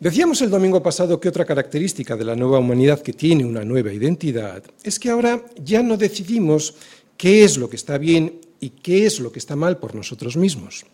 Decíamos 0.00 0.40
el 0.42 0.50
domingo 0.50 0.80
pasado 0.80 1.18
que 1.18 1.28
otra 1.28 1.44
característica 1.44 2.16
de 2.16 2.24
la 2.24 2.36
nueva 2.36 2.60
humanidad 2.60 3.02
que 3.02 3.12
tiene 3.12 3.44
una 3.44 3.64
nueva 3.64 3.92
identidad 3.92 4.62
es 4.84 4.98
que 5.00 5.10
ahora 5.10 5.44
ya 5.60 5.82
no 5.82 5.96
decidimos 5.96 6.76
qué 7.16 7.42
es 7.42 7.56
lo 7.56 7.68
que 7.68 7.74
está 7.74 7.98
bien 7.98 8.40
y 8.60 8.70
qué 8.70 9.06
es 9.06 9.18
lo 9.18 9.32
que 9.32 9.40
está 9.40 9.56
mal 9.56 9.78
por 9.78 9.96
nosotros 9.96 10.36
mismos, 10.36 10.84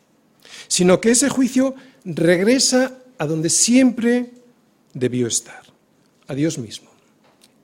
sino 0.68 1.02
que 1.02 1.10
ese 1.10 1.28
juicio 1.28 1.74
regresa 2.06 2.98
a 3.18 3.26
donde 3.26 3.50
siempre 3.50 4.30
debió 4.94 5.26
estar, 5.26 5.62
a 6.26 6.34
Dios 6.34 6.56
mismo. 6.56 6.93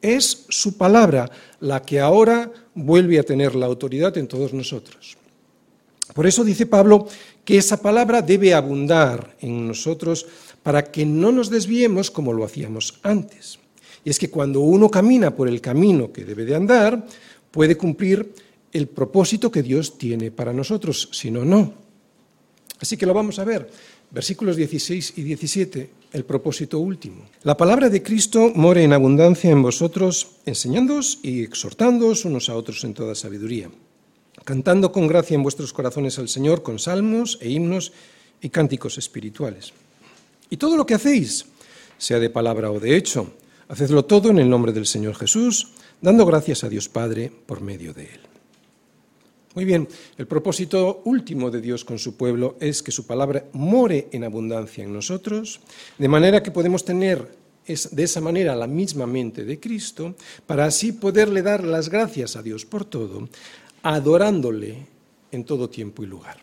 Es 0.02 0.46
su 0.48 0.76
palabra 0.76 1.30
la 1.60 1.82
que 1.82 2.00
ahora 2.00 2.50
vuelve 2.74 3.18
a 3.18 3.22
tener 3.22 3.54
la 3.54 3.66
autoridad 3.66 4.16
en 4.16 4.28
todos 4.28 4.52
nosotros. 4.52 5.16
Por 6.14 6.26
eso 6.26 6.44
dice 6.44 6.66
Pablo 6.66 7.06
que 7.44 7.58
esa 7.58 7.80
palabra 7.80 8.22
debe 8.22 8.54
abundar 8.54 9.36
en 9.40 9.68
nosotros 9.68 10.26
para 10.62 10.90
que 10.90 11.06
no 11.06 11.32
nos 11.32 11.50
desviemos 11.50 12.10
como 12.10 12.32
lo 12.32 12.44
hacíamos 12.44 12.98
antes. 13.02 13.58
Y 14.04 14.10
es 14.10 14.18
que 14.18 14.30
cuando 14.30 14.60
uno 14.60 14.90
camina 14.90 15.34
por 15.34 15.48
el 15.48 15.60
camino 15.60 16.12
que 16.12 16.24
debe 16.24 16.44
de 16.44 16.54
andar, 16.54 17.06
puede 17.50 17.76
cumplir 17.76 18.32
el 18.72 18.88
propósito 18.88 19.50
que 19.50 19.62
Dios 19.62 19.98
tiene 19.98 20.30
para 20.30 20.52
nosotros, 20.52 21.08
si 21.12 21.30
no, 21.30 21.44
no. 21.44 21.74
Así 22.80 22.96
que 22.96 23.06
lo 23.06 23.12
vamos 23.12 23.38
a 23.38 23.44
ver. 23.44 23.70
Versículos 24.10 24.56
16 24.56 25.14
y 25.16 25.22
17, 25.22 25.90
el 26.12 26.24
propósito 26.24 26.78
último. 26.78 27.26
La 27.42 27.56
palabra 27.56 27.88
de 27.88 28.02
Cristo 28.02 28.52
more 28.54 28.82
en 28.82 28.92
abundancia 28.92 29.50
en 29.50 29.62
vosotros, 29.62 30.36
enseñándoos 30.46 31.20
y 31.22 31.42
exhortándoos 31.42 32.24
unos 32.24 32.48
a 32.48 32.56
otros 32.56 32.84
en 32.84 32.94
toda 32.94 33.14
sabiduría 33.14 33.70
cantando 34.44 34.92
con 34.92 35.06
gracia 35.06 35.34
en 35.34 35.42
vuestros 35.42 35.72
corazones 35.72 36.18
al 36.18 36.28
Señor 36.28 36.62
con 36.62 36.78
salmos 36.78 37.38
e 37.40 37.50
himnos 37.50 37.92
y 38.40 38.48
cánticos 38.50 38.98
espirituales. 38.98 39.72
Y 40.48 40.56
todo 40.56 40.76
lo 40.76 40.86
que 40.86 40.94
hacéis, 40.94 41.46
sea 41.98 42.18
de 42.18 42.30
palabra 42.30 42.70
o 42.70 42.80
de 42.80 42.96
hecho, 42.96 43.32
hacedlo 43.68 44.04
todo 44.04 44.30
en 44.30 44.38
el 44.38 44.50
nombre 44.50 44.72
del 44.72 44.86
Señor 44.86 45.14
Jesús, 45.14 45.72
dando 46.00 46.26
gracias 46.26 46.64
a 46.64 46.68
Dios 46.68 46.88
Padre 46.88 47.30
por 47.46 47.60
medio 47.60 47.92
de 47.92 48.04
Él. 48.04 48.29
Muy 49.54 49.64
bien, 49.64 49.88
el 50.16 50.28
propósito 50.28 51.02
último 51.04 51.50
de 51.50 51.60
Dios 51.60 51.84
con 51.84 51.98
su 51.98 52.16
pueblo 52.16 52.56
es 52.60 52.84
que 52.84 52.92
su 52.92 53.04
palabra 53.04 53.46
more 53.52 54.08
en 54.12 54.22
abundancia 54.22 54.84
en 54.84 54.92
nosotros, 54.92 55.60
de 55.98 56.06
manera 56.06 56.40
que 56.40 56.52
podemos 56.52 56.84
tener 56.84 57.40
de 57.66 58.02
esa 58.02 58.20
manera 58.20 58.54
la 58.54 58.68
misma 58.68 59.06
mente 59.06 59.44
de 59.44 59.58
Cristo, 59.58 60.14
para 60.46 60.66
así 60.66 60.92
poderle 60.92 61.42
dar 61.42 61.64
las 61.64 61.88
gracias 61.88 62.36
a 62.36 62.42
Dios 62.42 62.64
por 62.64 62.84
todo, 62.84 63.28
adorándole 63.82 64.86
en 65.32 65.44
todo 65.44 65.68
tiempo 65.68 66.04
y 66.04 66.06
lugar. 66.06 66.38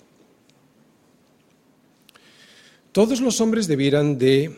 Todos 2.92 3.22
los 3.22 3.40
hombres 3.40 3.68
debieran 3.68 4.18
de 4.18 4.54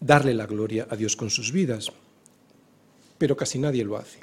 darle 0.00 0.34
la 0.34 0.46
gloria 0.46 0.88
a 0.90 0.96
Dios 0.96 1.14
con 1.14 1.30
sus 1.30 1.52
vidas, 1.52 1.92
pero 3.18 3.36
casi 3.36 3.58
nadie 3.58 3.84
lo 3.84 3.96
hace. 3.96 4.20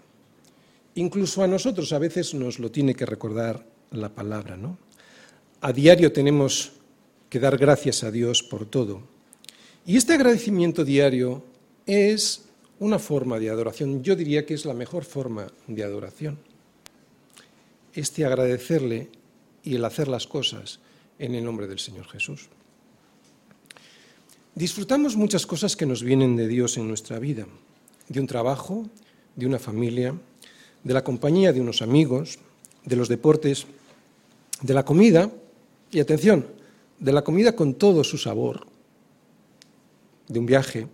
Incluso 0.96 1.44
a 1.44 1.48
nosotros 1.48 1.92
a 1.94 2.00
veces 2.00 2.34
nos 2.34 2.60
lo 2.60 2.72
tiene 2.72 2.96
que 2.96 3.06
recordar 3.06 3.66
la 3.92 4.10
palabra, 4.10 4.58
¿no? 4.58 4.78
A 5.62 5.72
diario 5.72 6.12
tenemos 6.12 6.74
que 7.30 7.40
dar 7.40 7.58
gracias 7.58 8.04
a 8.04 8.12
Dios 8.12 8.44
por 8.44 8.66
todo. 8.66 9.02
Y 9.86 9.98
este 9.98 10.14
agradecimiento 10.14 10.86
diario 10.86 11.44
es 11.86 12.46
una 12.80 13.00
forma 13.00 13.40
de 13.40 13.50
adoración, 13.50 14.04
yo 14.04 14.16
diría 14.16 14.46
que 14.46 14.54
es 14.54 14.66
la 14.66 14.74
mejor 14.74 15.04
forma 15.04 15.48
de 15.68 15.84
adoración 15.84 16.38
este 17.94 18.26
agradecerle 18.26 19.10
y 19.64 19.76
el 19.76 19.86
hacer 19.86 20.08
las 20.08 20.28
cosas 20.28 20.80
en 21.20 21.36
el 21.36 21.44
nombre 21.44 21.68
del 21.68 21.80
Señor 21.80 22.08
Jesús. 22.08 22.50
Disfrutamos 24.56 25.16
muchas 25.16 25.46
cosas 25.46 25.76
que 25.76 25.86
nos 25.86 26.04
vienen 26.04 26.36
de 26.36 26.48
Dios 26.48 26.78
en 26.78 26.88
nuestra 26.88 27.20
vida, 27.20 27.48
de 28.08 28.20
un 28.20 28.28
trabajo, 28.28 28.88
de 29.36 29.46
una 29.46 29.60
familia, 29.60 30.16
de 30.84 30.94
la 30.94 31.04
compañía 31.04 31.54
de 31.54 31.62
unos 31.62 31.82
amigos, 31.82 32.40
de 32.86 32.96
los 32.96 33.08
deportes, 33.08 33.66
de 34.62 34.74
la 34.74 34.86
comida, 34.86 35.32
y 35.92 36.00
atención, 36.00 36.48
de 37.00 37.14
la 37.14 37.24
comida 37.24 37.56
con 37.56 37.76
todo 37.76 38.04
su 38.04 38.18
sabor, 38.18 38.66
de 40.28 40.40
un 40.40 40.46
viaje, 40.46 40.88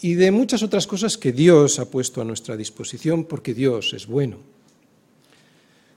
y 0.00 0.14
de 0.14 0.30
muchas 0.30 0.62
otras 0.62 0.86
cosas 0.86 1.16
que 1.16 1.32
Dios 1.32 1.78
ha 1.78 1.90
puesto 1.90 2.20
a 2.20 2.24
nuestra 2.24 2.56
disposición 2.56 3.24
porque 3.24 3.54
Dios 3.54 3.92
es 3.94 4.06
bueno. 4.06 4.38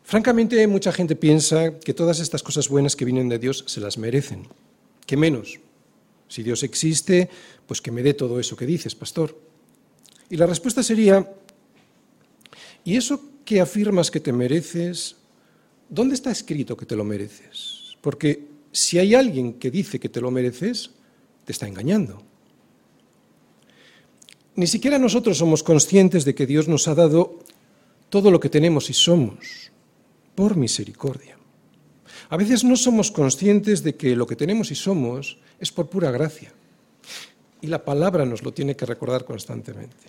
Francamente, 0.04 0.66
mucha 0.68 0.92
gente 0.92 1.16
piensa 1.16 1.80
que 1.80 1.94
todas 1.94 2.20
estas 2.20 2.42
cosas 2.42 2.70
buenas 2.70 2.96
que 2.96 3.06
vienen 3.06 3.30
de 3.30 3.40
Dios 3.40 3.64
se 3.68 3.82
las 3.82 3.98
merecen. 3.98 4.48
¿Qué 5.06 5.18
menos? 5.18 5.60
Si 6.28 6.44
Dios 6.44 6.64
existe, 6.64 7.30
pues 7.68 7.82
que 7.82 7.92
me 7.92 8.02
dé 8.02 8.14
todo 8.14 8.40
eso 8.40 8.56
que 8.56 8.66
dices, 8.66 8.96
pastor. 8.96 9.38
Y 10.30 10.38
la 10.38 10.48
respuesta 10.48 10.82
sería, 10.82 11.30
¿y 12.83 12.95
eso 12.95 13.21
que 13.45 13.62
afirmas 13.62 14.12
que 14.12 14.19
te 14.19 14.33
mereces, 14.33 15.15
dónde 15.89 16.15
está 16.15 16.31
escrito 16.31 16.77
que 16.77 16.86
te 16.86 16.95
lo 16.95 17.03
mereces? 17.03 17.98
Porque 18.01 18.48
si 18.71 19.00
hay 19.00 19.15
alguien 19.15 19.53
que 19.53 19.71
dice 19.71 20.00
que 20.00 20.09
te 20.09 20.21
lo 20.21 20.31
mereces, 20.31 20.91
te 21.45 21.51
está 21.51 21.67
engañando. 21.67 22.21
Ni 24.55 24.67
siquiera 24.67 25.00
nosotros 25.00 25.38
somos 25.38 25.63
conscientes 25.63 26.25
de 26.25 26.36
que 26.36 26.45
Dios 26.45 26.67
nos 26.67 26.88
ha 26.88 26.95
dado 26.95 27.39
todo 28.09 28.31
lo 28.31 28.39
que 28.39 28.50
tenemos 28.50 28.89
y 28.89 28.93
somos 28.93 29.71
por 30.36 30.55
misericordia. 30.55 31.38
A 32.29 32.38
veces 32.38 32.63
no 32.63 32.75
somos 32.75 33.12
conscientes 33.12 33.83
de 33.83 33.95
que 33.95 34.15
lo 34.15 34.27
que 34.27 34.36
tenemos 34.36 34.71
y 34.71 34.75
somos 34.75 35.39
es 35.59 35.71
por 35.71 35.89
pura 35.89 36.12
gracia. 36.12 36.53
Y 37.62 37.67
la 37.67 37.83
palabra 37.83 38.25
nos 38.25 38.43
lo 38.43 38.53
tiene 38.53 38.75
que 38.75 38.86
recordar 38.86 39.25
constantemente. 39.25 40.07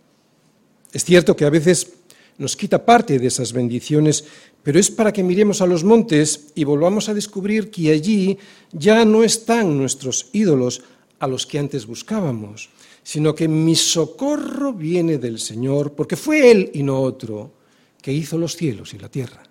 Es 0.93 1.05
cierto 1.05 1.37
que 1.37 1.45
a 1.45 1.51
veces 1.51 1.93
nos 2.39 2.57
quita 2.57 2.85
parte 2.85 3.19
de 3.19 3.27
esas 3.27 3.53
bendiciones, 3.53 4.25
pero 4.63 4.79
es 4.79 4.91
para 4.91 5.13
que 5.13 5.23
miremos 5.23 5.61
a 5.61 5.67
los 5.67 5.85
montes 5.85 6.53
y 6.55 6.65
volvamos 6.65 7.09
a 7.09 7.15
descubrir 7.15 7.71
que 7.71 7.91
allí 7.91 8.39
ya 8.73 9.05
no 9.05 9.25
están 9.25 9.77
nuestros 9.77 10.29
ídolos 10.33 10.83
a 11.19 11.27
los 11.27 11.47
que 11.47 11.59
antes 11.59 11.87
buscábamos, 11.87 12.71
sino 13.03 13.35
que 13.35 13.49
mi 13.49 13.77
socorro 13.77 14.73
viene 14.73 15.19
del 15.19 15.39
Señor, 15.39 15.93
porque 15.93 16.17
fue 16.17 16.51
Él 16.51 16.71
y 16.75 16.83
no 16.83 17.01
otro 17.01 17.53
que 18.01 18.13
hizo 18.13 18.39
los 18.39 18.57
cielos 18.57 18.95
y 18.95 18.99
la 18.99 19.09
tierra. 19.09 19.43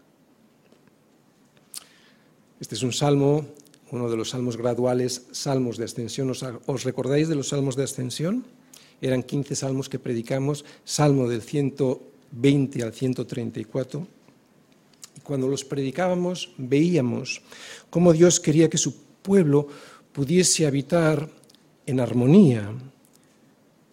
Este 2.60 2.76
es 2.76 2.84
un 2.84 2.92
salmo, 2.92 3.46
uno 3.92 4.10
de 4.10 4.18
los 4.18 4.32
salmos 4.32 4.58
graduales, 4.58 5.28
salmos 5.32 5.78
de 5.78 5.86
ascensión. 5.86 6.30
¿Os, 6.30 6.84
recordáis 6.84 7.30
de 7.30 7.36
los 7.36 7.50
salmos 7.50 7.76
de 7.76 7.84
ascensión? 7.84 8.44
Eran 9.02 9.24
15 9.24 9.56
salmos 9.56 9.88
que 9.88 9.98
predicamos, 9.98 10.66
salmo 10.84 11.30
del 11.30 11.42
120 12.32 12.84
al 12.84 12.94
134. 12.94 14.08
Y 15.18 15.22
cuando 15.22 15.48
los 15.48 15.64
predicábamos 15.66 16.52
veíamos 16.58 17.42
cómo 17.90 18.14
Dios 18.14 18.40
quería 18.40 18.70
que 18.70 18.78
su 18.78 18.96
pueblo 19.22 19.68
pudiese 20.14 20.66
habitar 20.66 21.30
en 21.86 22.00
armonía 22.00 22.72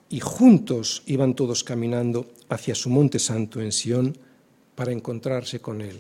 y 0.09 0.21
juntos 0.21 1.03
iban 1.07 1.35
todos 1.35 1.65
caminando 1.65 2.31
hacia 2.49 2.75
su 2.75 2.91
monte 2.91 3.19
santo 3.19 3.61
en 3.61 3.73
Sión 3.73 4.17
para 4.75 4.93
encontrarse 4.93 5.61
con 5.61 5.81
Él. 5.81 5.99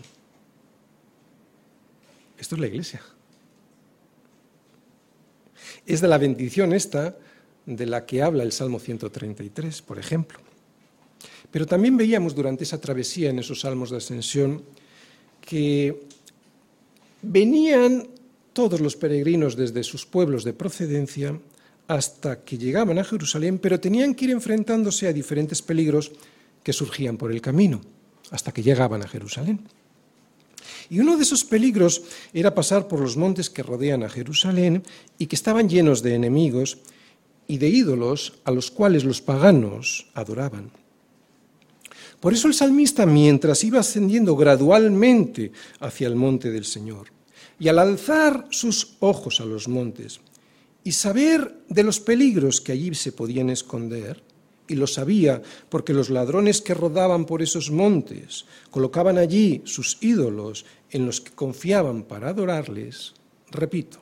Esto 2.38 2.55
es 2.55 2.61
la 2.61 2.66
iglesia. 2.66 3.02
Es 5.87 6.00
de 6.00 6.09
la 6.09 6.19
bendición 6.19 6.73
esta 6.73 7.16
de 7.64 7.87
la 7.87 8.07
que 8.07 8.23
habla 8.23 8.43
el 8.43 8.52
Salmo 8.52 8.78
133, 8.78 9.83
por 9.83 9.99
ejemplo. 9.99 10.46
Pero 11.50 11.67
también 11.67 11.97
veíamos 11.97 12.35
durante 12.35 12.65
esa 12.65 12.81
travesía 12.81 13.31
en 13.31 13.38
esos 13.38 13.61
salmos 13.61 13.91
de 13.91 13.99
ascensión 13.99 14.62
que 15.41 16.03
venían 17.23 18.09
todos 18.53 18.81
los 18.81 18.97
peregrinos 18.97 19.57
desde 19.57 19.85
sus 19.85 20.07
pueblos 20.07 20.45
de 20.45 20.53
procedencia 20.53 21.38
hasta 21.88 22.43
que 22.43 22.59
llegaban 22.59 22.99
a 22.99 23.05
Jerusalén, 23.05 23.59
pero 23.59 23.79
tenían 23.79 24.15
que 24.15 24.26
ir 24.26 24.31
enfrentándose 24.31 25.07
a 25.07 25.12
diferentes 25.12 25.62
peligros 25.62 26.12
que 26.62 26.73
surgían 26.73 27.17
por 27.17 27.31
el 27.31 27.41
camino, 27.41 27.81
hasta 28.31 28.53
que 28.53 28.62
llegaban 28.62 29.03
a 29.03 29.09
Jerusalén. 29.09 29.61
Y 30.91 31.00
uno 31.00 31.17
de 31.17 31.23
esos 31.23 31.45
peligros 31.45 32.03
era 32.33 32.55
pasar 32.55 32.88
por 32.88 33.00
los 33.00 33.17
montes 33.17 33.50
que 33.50 33.62
rodean 33.62 34.03
a 34.03 34.09
Jerusalén 34.09 34.83
y 35.19 35.26
que 35.26 35.37
estaban 35.37 35.69
llenos 35.69 36.03
de 36.03 36.15
enemigos 36.15 36.79
y 37.47 37.59
de 37.59 37.69
ídolos 37.69 38.35
a 38.45 38.50
los 38.50 38.71
cuales 38.71 39.05
los 39.05 39.21
paganos 39.21 40.09
adoraban. 40.15 40.71
Por 42.26 42.35
eso 42.35 42.49
el 42.49 42.54
salmista, 42.54 43.06
mientras 43.06 43.62
iba 43.62 43.78
ascendiendo 43.78 44.35
gradualmente 44.35 45.52
hacia 45.78 46.09
el 46.09 46.16
monte 46.16 46.50
del 46.50 46.64
Señor, 46.64 47.06
y 47.56 47.68
al 47.68 47.78
alzar 47.78 48.49
sus 48.50 48.97
ojos 48.99 49.40
a 49.40 49.45
los 49.45 49.68
montes 49.68 50.18
y 50.83 50.90
saber 50.90 51.61
de 51.68 51.85
los 51.85 52.00
peligros 52.00 52.61
que 52.61 52.73
allí 52.73 52.92
se 52.97 53.12
podían 53.12 53.49
esconder, 53.49 54.25
y 54.66 54.75
lo 54.75 54.88
sabía 54.88 55.40
porque 55.68 55.92
los 55.92 56.11
ladrones 56.11 56.61
que 56.61 56.75
rodaban 56.75 57.26
por 57.26 57.42
esos 57.42 57.71
montes 57.71 58.45
colocaban 58.73 59.18
allí 59.18 59.62
sus 59.64 59.97
ídolos 60.00 60.64
en 60.90 61.06
los 61.06 61.21
que 61.21 61.30
confiaban 61.30 62.02
para 62.02 62.30
adorarles, 62.30 63.14
repito, 63.52 64.00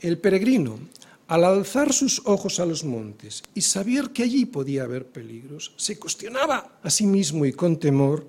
el 0.00 0.18
peregrino, 0.18 0.80
al 1.28 1.44
alzar 1.44 1.92
sus 1.92 2.22
ojos 2.24 2.60
a 2.60 2.66
los 2.66 2.84
montes 2.84 3.42
y 3.54 3.60
saber 3.60 4.10
que 4.10 4.22
allí 4.22 4.46
podía 4.46 4.84
haber 4.84 5.06
peligros, 5.06 5.72
se 5.76 5.98
cuestionaba 5.98 6.78
a 6.82 6.90
sí 6.90 7.06
mismo 7.06 7.44
y 7.44 7.52
con 7.52 7.78
temor, 7.78 8.26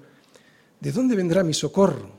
¿de 0.79 0.91
dónde 0.91 1.15
vendrá 1.15 1.43
mi 1.43 1.53
socorro? 1.53 2.09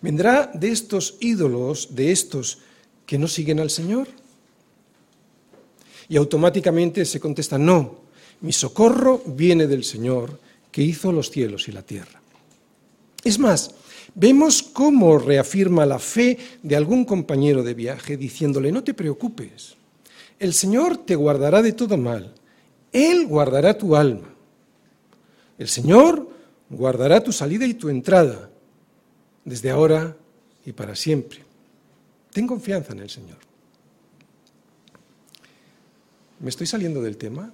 ¿Vendrá 0.00 0.50
de 0.54 0.70
estos 0.70 1.16
ídolos, 1.20 1.94
de 1.94 2.12
estos 2.12 2.58
que 3.06 3.18
no 3.18 3.26
siguen 3.26 3.58
al 3.58 3.70
Señor? 3.70 4.06
Y 6.08 6.16
automáticamente 6.16 7.04
se 7.04 7.18
contesta, 7.18 7.58
no, 7.58 8.02
mi 8.40 8.52
socorro 8.52 9.22
viene 9.26 9.66
del 9.66 9.82
Señor 9.82 10.38
que 10.70 10.82
hizo 10.82 11.10
los 11.10 11.30
cielos 11.30 11.66
y 11.68 11.72
la 11.72 11.82
tierra. 11.82 12.22
Es 13.24 13.38
más, 13.38 13.72
vemos 14.18 14.62
cómo 14.62 15.16
reafirma 15.18 15.86
la 15.86 15.98
fe 15.98 16.38
de 16.62 16.74
algún 16.74 17.04
compañero 17.04 17.62
de 17.62 17.74
viaje 17.74 18.16
diciéndole, 18.16 18.72
no 18.72 18.82
te 18.82 18.92
preocupes, 18.92 19.76
el 20.38 20.52
Señor 20.52 20.98
te 20.98 21.14
guardará 21.14 21.62
de 21.62 21.72
todo 21.72 21.96
mal, 21.96 22.34
Él 22.92 23.26
guardará 23.26 23.78
tu 23.78 23.94
alma, 23.94 24.34
el 25.56 25.68
Señor 25.68 26.28
guardará 26.68 27.22
tu 27.22 27.32
salida 27.32 27.64
y 27.64 27.74
tu 27.74 27.88
entrada, 27.88 28.50
desde 29.44 29.70
ahora 29.70 30.16
y 30.66 30.72
para 30.72 30.94
siempre. 30.94 31.40
Ten 32.32 32.46
confianza 32.46 32.92
en 32.92 32.98
el 32.98 33.10
Señor. 33.10 33.38
¿Me 36.40 36.50
estoy 36.50 36.66
saliendo 36.66 37.00
del 37.02 37.16
tema? 37.16 37.52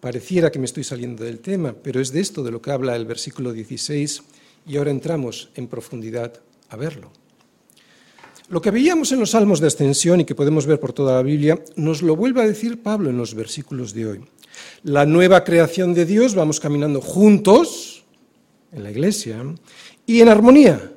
Pareciera 0.00 0.50
que 0.50 0.58
me 0.58 0.64
estoy 0.64 0.82
saliendo 0.82 1.24
del 1.24 1.40
tema, 1.40 1.74
pero 1.74 2.00
es 2.00 2.10
de 2.10 2.20
esto 2.20 2.42
de 2.42 2.50
lo 2.50 2.60
que 2.60 2.70
habla 2.70 2.96
el 2.96 3.04
versículo 3.04 3.52
16 3.52 4.22
y 4.66 4.76
ahora 4.76 4.90
entramos 4.90 5.50
en 5.54 5.68
profundidad 5.68 6.34
a 6.68 6.76
verlo. 6.76 7.10
Lo 8.48 8.60
que 8.60 8.70
veíamos 8.70 9.12
en 9.12 9.20
los 9.20 9.30
salmos 9.30 9.60
de 9.60 9.68
ascensión 9.68 10.20
y 10.20 10.24
que 10.24 10.34
podemos 10.34 10.66
ver 10.66 10.80
por 10.80 10.92
toda 10.92 11.14
la 11.14 11.22
Biblia, 11.22 11.62
nos 11.76 12.02
lo 12.02 12.16
vuelve 12.16 12.42
a 12.42 12.46
decir 12.46 12.82
Pablo 12.82 13.08
en 13.10 13.16
los 13.16 13.34
versículos 13.34 13.94
de 13.94 14.06
hoy. 14.06 14.20
La 14.82 15.06
nueva 15.06 15.44
creación 15.44 15.94
de 15.94 16.04
Dios, 16.04 16.34
vamos 16.34 16.58
caminando 16.58 17.00
juntos 17.00 18.04
en 18.72 18.82
la 18.82 18.90
iglesia 18.90 19.42
y 20.04 20.20
en 20.20 20.28
armonía 20.28 20.92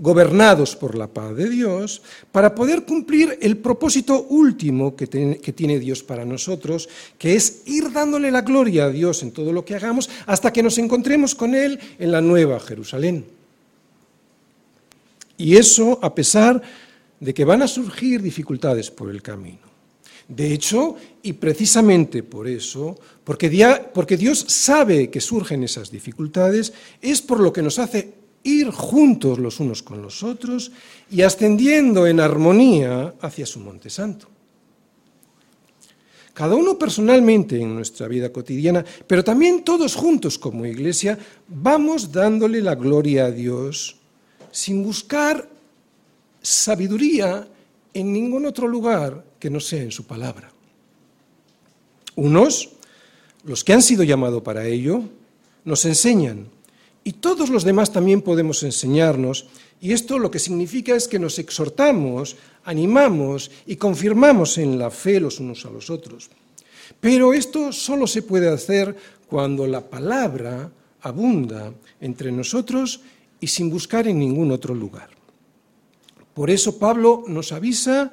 gobernados 0.00 0.76
por 0.76 0.96
la 0.96 1.06
paz 1.06 1.36
de 1.36 1.48
Dios, 1.48 2.00
para 2.32 2.54
poder 2.54 2.84
cumplir 2.84 3.38
el 3.42 3.58
propósito 3.58 4.26
último 4.30 4.96
que, 4.96 5.06
tiene 5.06 5.78
Dios 5.78 6.02
para 6.02 6.24
nosotros, 6.24 6.88
que 7.18 7.36
es 7.36 7.62
ir 7.66 7.92
dándole 7.92 8.30
la 8.30 8.40
gloria 8.40 8.86
a 8.86 8.90
Dios 8.90 9.22
en 9.22 9.30
todo 9.30 9.52
lo 9.52 9.64
que 9.64 9.74
hagamos 9.74 10.08
hasta 10.26 10.52
que 10.52 10.62
nos 10.62 10.78
encontremos 10.78 11.34
con 11.34 11.54
Él 11.54 11.78
en 11.98 12.12
la 12.12 12.22
nueva 12.22 12.58
Jerusalén. 12.58 13.26
Y 15.36 15.56
eso 15.56 15.98
a 16.02 16.14
pesar 16.14 16.62
de 17.20 17.34
que 17.34 17.44
van 17.44 17.60
a 17.60 17.68
surgir 17.68 18.22
dificultades 18.22 18.90
por 18.90 19.10
el 19.10 19.20
camino. 19.20 19.70
De 20.28 20.52
hecho, 20.52 20.96
y 21.22 21.34
precisamente 21.34 22.22
por 22.22 22.48
eso, 22.48 22.96
porque 23.24 23.50
Dios 23.50 24.44
sabe 24.48 25.10
que 25.10 25.20
surgen 25.20 25.64
esas 25.64 25.90
dificultades, 25.90 26.72
es 27.02 27.20
por 27.20 27.40
lo 27.40 27.52
que 27.52 27.62
nos 27.62 27.78
hace 27.78 28.19
ir 28.42 28.70
juntos 28.70 29.38
los 29.38 29.60
unos 29.60 29.82
con 29.82 30.02
los 30.02 30.22
otros 30.22 30.72
y 31.10 31.22
ascendiendo 31.22 32.06
en 32.06 32.20
armonía 32.20 33.14
hacia 33.20 33.46
su 33.46 33.60
monte 33.60 33.90
santo. 33.90 34.28
Cada 36.32 36.54
uno 36.54 36.78
personalmente 36.78 37.60
en 37.60 37.74
nuestra 37.74 38.08
vida 38.08 38.32
cotidiana, 38.32 38.84
pero 39.06 39.22
también 39.22 39.62
todos 39.62 39.94
juntos 39.94 40.38
como 40.38 40.64
iglesia, 40.64 41.18
vamos 41.48 42.12
dándole 42.12 42.62
la 42.62 42.74
gloria 42.74 43.26
a 43.26 43.30
Dios 43.30 43.96
sin 44.50 44.82
buscar 44.82 45.48
sabiduría 46.40 47.46
en 47.92 48.12
ningún 48.12 48.46
otro 48.46 48.66
lugar 48.66 49.24
que 49.38 49.50
no 49.50 49.60
sea 49.60 49.82
en 49.82 49.90
su 49.90 50.04
palabra. 50.04 50.50
Unos, 52.16 52.70
los 53.44 53.64
que 53.64 53.72
han 53.72 53.82
sido 53.82 54.02
llamados 54.02 54.42
para 54.42 54.64
ello, 54.66 55.02
nos 55.64 55.84
enseñan 55.84 56.48
y 57.04 57.12
todos 57.12 57.48
los 57.48 57.64
demás 57.64 57.92
también 57.92 58.22
podemos 58.22 58.62
enseñarnos, 58.62 59.46
y 59.80 59.92
esto 59.92 60.18
lo 60.18 60.30
que 60.30 60.38
significa 60.38 60.94
es 60.94 61.08
que 61.08 61.18
nos 61.18 61.38
exhortamos, 61.38 62.36
animamos 62.64 63.50
y 63.66 63.76
confirmamos 63.76 64.58
en 64.58 64.78
la 64.78 64.90
fe 64.90 65.20
los 65.20 65.40
unos 65.40 65.64
a 65.64 65.70
los 65.70 65.88
otros. 65.88 66.30
Pero 67.00 67.32
esto 67.32 67.72
solo 67.72 68.06
se 68.06 68.22
puede 68.22 68.48
hacer 68.48 68.94
cuando 69.26 69.66
la 69.66 69.88
palabra 69.88 70.70
abunda 71.00 71.72
entre 72.00 72.30
nosotros 72.30 73.00
y 73.40 73.46
sin 73.46 73.70
buscar 73.70 74.06
en 74.06 74.18
ningún 74.18 74.50
otro 74.50 74.74
lugar. 74.74 75.08
Por 76.34 76.50
eso 76.50 76.78
Pablo 76.78 77.24
nos 77.26 77.52
avisa 77.52 78.12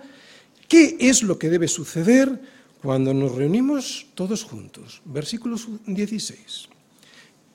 qué 0.68 0.96
es 1.00 1.24
lo 1.24 1.38
que 1.38 1.50
debe 1.50 1.68
suceder 1.68 2.42
cuando 2.82 3.14
nos 3.14 3.36
reunimos 3.36 4.08
todos 4.16 4.44
juntos. 4.44 5.02
Versículo 5.06 5.58
16. 5.86 6.70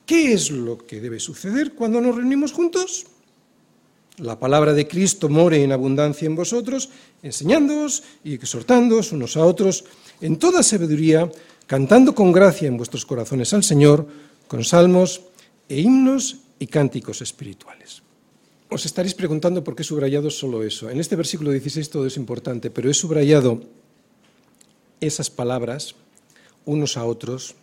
¿Qué 0.06 0.32
es 0.32 0.50
lo 0.50 0.78
que 0.78 1.00
debe 1.00 1.20
suceder 1.20 1.74
cuando 1.74 2.00
nos 2.00 2.16
reunimos 2.16 2.52
juntos? 2.52 3.06
La 4.18 4.38
palabra 4.38 4.74
de 4.74 4.86
Cristo 4.86 5.28
more 5.28 5.62
en 5.62 5.72
abundancia 5.72 6.26
en 6.26 6.36
vosotros, 6.36 6.90
enseñándoos 7.22 8.02
y 8.24 8.34
exhortándoos 8.34 9.12
unos 9.12 9.36
a 9.36 9.44
otros 9.44 9.84
en 10.20 10.38
toda 10.38 10.62
sabiduría, 10.62 11.30
cantando 11.66 12.14
con 12.14 12.32
gracia 12.32 12.68
en 12.68 12.76
vuestros 12.76 13.06
corazones 13.06 13.54
al 13.54 13.64
Señor, 13.64 14.06
con 14.48 14.64
salmos 14.64 15.22
e 15.68 15.80
himnos 15.80 16.38
y 16.58 16.66
cánticos 16.66 17.22
espirituales. 17.22 18.02
Os 18.68 18.84
estaréis 18.84 19.14
preguntando 19.14 19.64
por 19.64 19.74
qué 19.74 19.82
he 19.82 19.84
subrayado 19.84 20.30
solo 20.30 20.62
eso. 20.62 20.90
En 20.90 21.00
este 21.00 21.16
versículo 21.16 21.50
16 21.50 21.90
todo 21.90 22.06
es 22.06 22.16
importante, 22.16 22.70
pero 22.70 22.90
he 22.90 22.94
subrayado 22.94 23.60
esas 25.00 25.30
palabras 25.30 25.94
unos 26.64 26.96
a 26.96 27.04
otros 27.04 27.54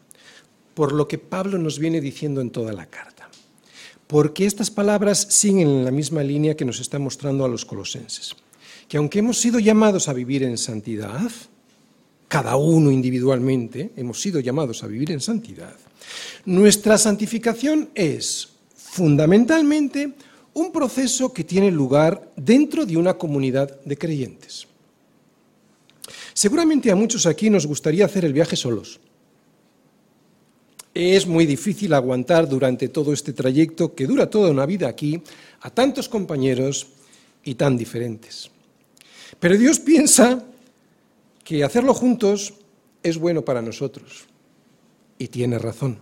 por 0.79 0.93
lo 0.93 1.09
que 1.09 1.17
Pablo 1.17 1.57
nos 1.57 1.77
viene 1.77 1.99
diciendo 1.99 2.39
en 2.39 2.51
toda 2.51 2.71
la 2.71 2.85
carta. 2.85 3.29
Porque 4.07 4.45
estas 4.45 4.71
palabras 4.71 5.27
siguen 5.29 5.67
en 5.67 5.83
la 5.83 5.91
misma 5.91 6.23
línea 6.23 6.55
que 6.55 6.63
nos 6.63 6.79
está 6.79 6.97
mostrando 6.97 7.43
a 7.43 7.49
los 7.49 7.65
colosenses. 7.65 8.33
Que 8.87 8.95
aunque 8.95 9.19
hemos 9.19 9.37
sido 9.41 9.59
llamados 9.59 10.07
a 10.07 10.13
vivir 10.13 10.41
en 10.41 10.57
santidad, 10.57 11.29
cada 12.29 12.55
uno 12.55 12.91
individualmente 12.91 13.91
hemos 13.97 14.21
sido 14.21 14.39
llamados 14.39 14.81
a 14.81 14.87
vivir 14.87 15.11
en 15.11 15.19
santidad, 15.19 15.75
nuestra 16.45 16.97
santificación 16.97 17.89
es 17.93 18.47
fundamentalmente 18.73 20.13
un 20.53 20.71
proceso 20.71 21.33
que 21.33 21.43
tiene 21.43 21.71
lugar 21.71 22.31
dentro 22.37 22.85
de 22.85 22.95
una 22.95 23.15
comunidad 23.15 23.81
de 23.81 23.97
creyentes. 23.97 24.65
Seguramente 26.33 26.89
a 26.89 26.95
muchos 26.95 27.25
aquí 27.25 27.49
nos 27.49 27.67
gustaría 27.67 28.05
hacer 28.05 28.23
el 28.23 28.31
viaje 28.31 28.55
solos, 28.55 29.01
es 30.93 31.27
muy 31.27 31.45
difícil 31.45 31.93
aguantar 31.93 32.47
durante 32.47 32.89
todo 32.89 33.13
este 33.13 33.33
trayecto, 33.33 33.93
que 33.93 34.07
dura 34.07 34.29
toda 34.29 34.51
una 34.51 34.65
vida 34.65 34.87
aquí, 34.87 35.21
a 35.61 35.69
tantos 35.69 36.09
compañeros 36.09 36.87
y 37.43 37.55
tan 37.55 37.77
diferentes. 37.77 38.49
Pero 39.39 39.57
Dios 39.57 39.79
piensa 39.79 40.43
que 41.43 41.63
hacerlo 41.63 41.93
juntos 41.93 42.53
es 43.03 43.17
bueno 43.17 43.43
para 43.43 43.61
nosotros. 43.61 44.25
Y 45.17 45.27
tiene 45.27 45.59
razón. 45.59 45.99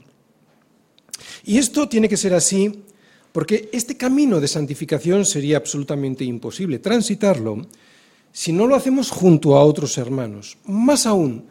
Y 1.43 1.57
esto 1.57 1.87
tiene 1.89 2.09
que 2.09 2.17
ser 2.17 2.33
así 2.33 2.83
porque 3.31 3.69
este 3.71 3.97
camino 3.97 4.39
de 4.39 4.47
santificación 4.47 5.25
sería 5.25 5.57
absolutamente 5.57 6.23
imposible 6.23 6.79
transitarlo 6.79 7.67
si 8.31 8.51
no 8.51 8.67
lo 8.67 8.75
hacemos 8.75 9.09
junto 9.09 9.55
a 9.55 9.63
otros 9.63 9.97
hermanos. 9.97 10.57
Más 10.65 11.05
aún, 11.05 11.45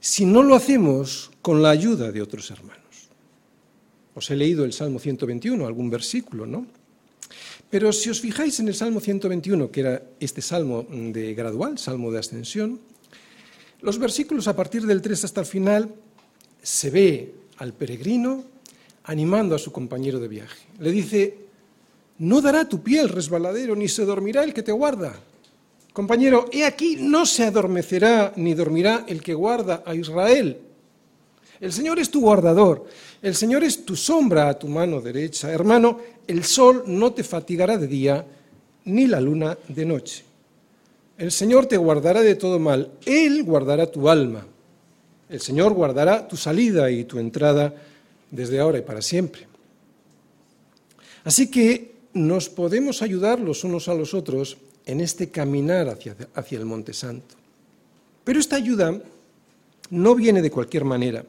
si 0.00 0.24
no 0.24 0.42
lo 0.42 0.54
hacemos 0.54 1.30
con 1.42 1.62
la 1.62 1.70
ayuda 1.70 2.10
de 2.10 2.22
otros 2.22 2.50
hermanos. 2.50 2.81
Os 4.14 4.30
he 4.30 4.36
leído 4.36 4.64
el 4.64 4.72
Salmo 4.72 4.98
121, 4.98 5.66
algún 5.66 5.90
versículo, 5.90 6.46
¿no? 6.46 6.66
Pero 7.70 7.92
si 7.92 8.10
os 8.10 8.20
fijáis 8.20 8.60
en 8.60 8.68
el 8.68 8.74
Salmo 8.74 9.00
121, 9.00 9.70
que 9.70 9.80
era 9.80 10.02
este 10.20 10.42
salmo 10.42 10.86
de 10.90 11.32
gradual, 11.34 11.78
salmo 11.78 12.12
de 12.12 12.18
ascensión, 12.18 12.80
los 13.80 13.98
versículos 13.98 14.46
a 14.46 14.54
partir 14.54 14.86
del 14.86 15.00
3 15.00 15.24
hasta 15.24 15.40
el 15.40 15.46
final 15.46 15.94
se 16.62 16.90
ve 16.90 17.34
al 17.56 17.72
peregrino 17.72 18.44
animando 19.04 19.54
a 19.54 19.58
su 19.58 19.72
compañero 19.72 20.20
de 20.20 20.28
viaje. 20.28 20.66
Le 20.78 20.92
dice, 20.92 21.38
no 22.18 22.40
dará 22.40 22.68
tu 22.68 22.82
pie 22.82 23.00
el 23.00 23.08
resbaladero, 23.08 23.74
ni 23.74 23.88
se 23.88 24.04
dormirá 24.04 24.44
el 24.44 24.54
que 24.54 24.62
te 24.62 24.72
guarda. 24.72 25.18
Compañero, 25.92 26.46
he 26.52 26.64
aquí, 26.64 26.96
no 27.00 27.26
se 27.26 27.44
adormecerá 27.44 28.32
ni 28.36 28.54
dormirá 28.54 29.04
el 29.08 29.22
que 29.22 29.34
guarda 29.34 29.82
a 29.84 29.94
Israel. 29.94 30.58
El 31.62 31.72
Señor 31.72 32.00
es 32.00 32.10
tu 32.10 32.20
guardador, 32.20 32.86
el 33.22 33.36
Señor 33.36 33.62
es 33.62 33.84
tu 33.84 33.94
sombra 33.94 34.48
a 34.48 34.58
tu 34.58 34.66
mano 34.66 35.00
derecha. 35.00 35.48
Hermano, 35.48 35.96
el 36.26 36.42
sol 36.42 36.82
no 36.88 37.12
te 37.12 37.22
fatigará 37.22 37.78
de 37.78 37.86
día, 37.86 38.26
ni 38.86 39.06
la 39.06 39.20
luna 39.20 39.56
de 39.68 39.86
noche. 39.86 40.24
El 41.16 41.30
Señor 41.30 41.66
te 41.66 41.76
guardará 41.76 42.20
de 42.20 42.34
todo 42.34 42.58
mal, 42.58 42.90
Él 43.06 43.44
guardará 43.44 43.86
tu 43.86 44.08
alma. 44.08 44.44
El 45.28 45.40
Señor 45.40 45.72
guardará 45.72 46.26
tu 46.26 46.36
salida 46.36 46.90
y 46.90 47.04
tu 47.04 47.20
entrada 47.20 47.72
desde 48.28 48.58
ahora 48.58 48.78
y 48.78 48.82
para 48.82 49.00
siempre. 49.00 49.46
Así 51.22 51.48
que 51.48 51.92
nos 52.12 52.48
podemos 52.48 53.02
ayudar 53.02 53.38
los 53.38 53.62
unos 53.62 53.86
a 53.86 53.94
los 53.94 54.14
otros 54.14 54.56
en 54.84 55.00
este 55.00 55.30
caminar 55.30 55.88
hacia, 55.88 56.16
hacia 56.34 56.58
el 56.58 56.64
Monte 56.64 56.92
Santo. 56.92 57.36
Pero 58.24 58.40
esta 58.40 58.56
ayuda 58.56 59.00
no 59.90 60.14
viene 60.16 60.42
de 60.42 60.50
cualquier 60.50 60.84
manera. 60.84 61.24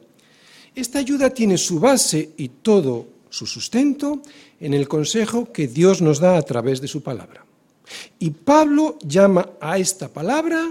Esta 0.74 0.98
ayuda 0.98 1.30
tiene 1.30 1.56
su 1.56 1.78
base 1.78 2.32
y 2.36 2.48
todo 2.48 3.06
su 3.30 3.46
sustento 3.46 4.22
en 4.60 4.74
el 4.74 4.88
consejo 4.88 5.52
que 5.52 5.68
Dios 5.68 6.02
nos 6.02 6.18
da 6.18 6.36
a 6.36 6.42
través 6.42 6.80
de 6.80 6.88
su 6.88 7.02
palabra. 7.02 7.44
Y 8.18 8.30
Pablo 8.30 8.98
llama 9.04 9.50
a 9.60 9.78
esta 9.78 10.08
palabra, 10.08 10.64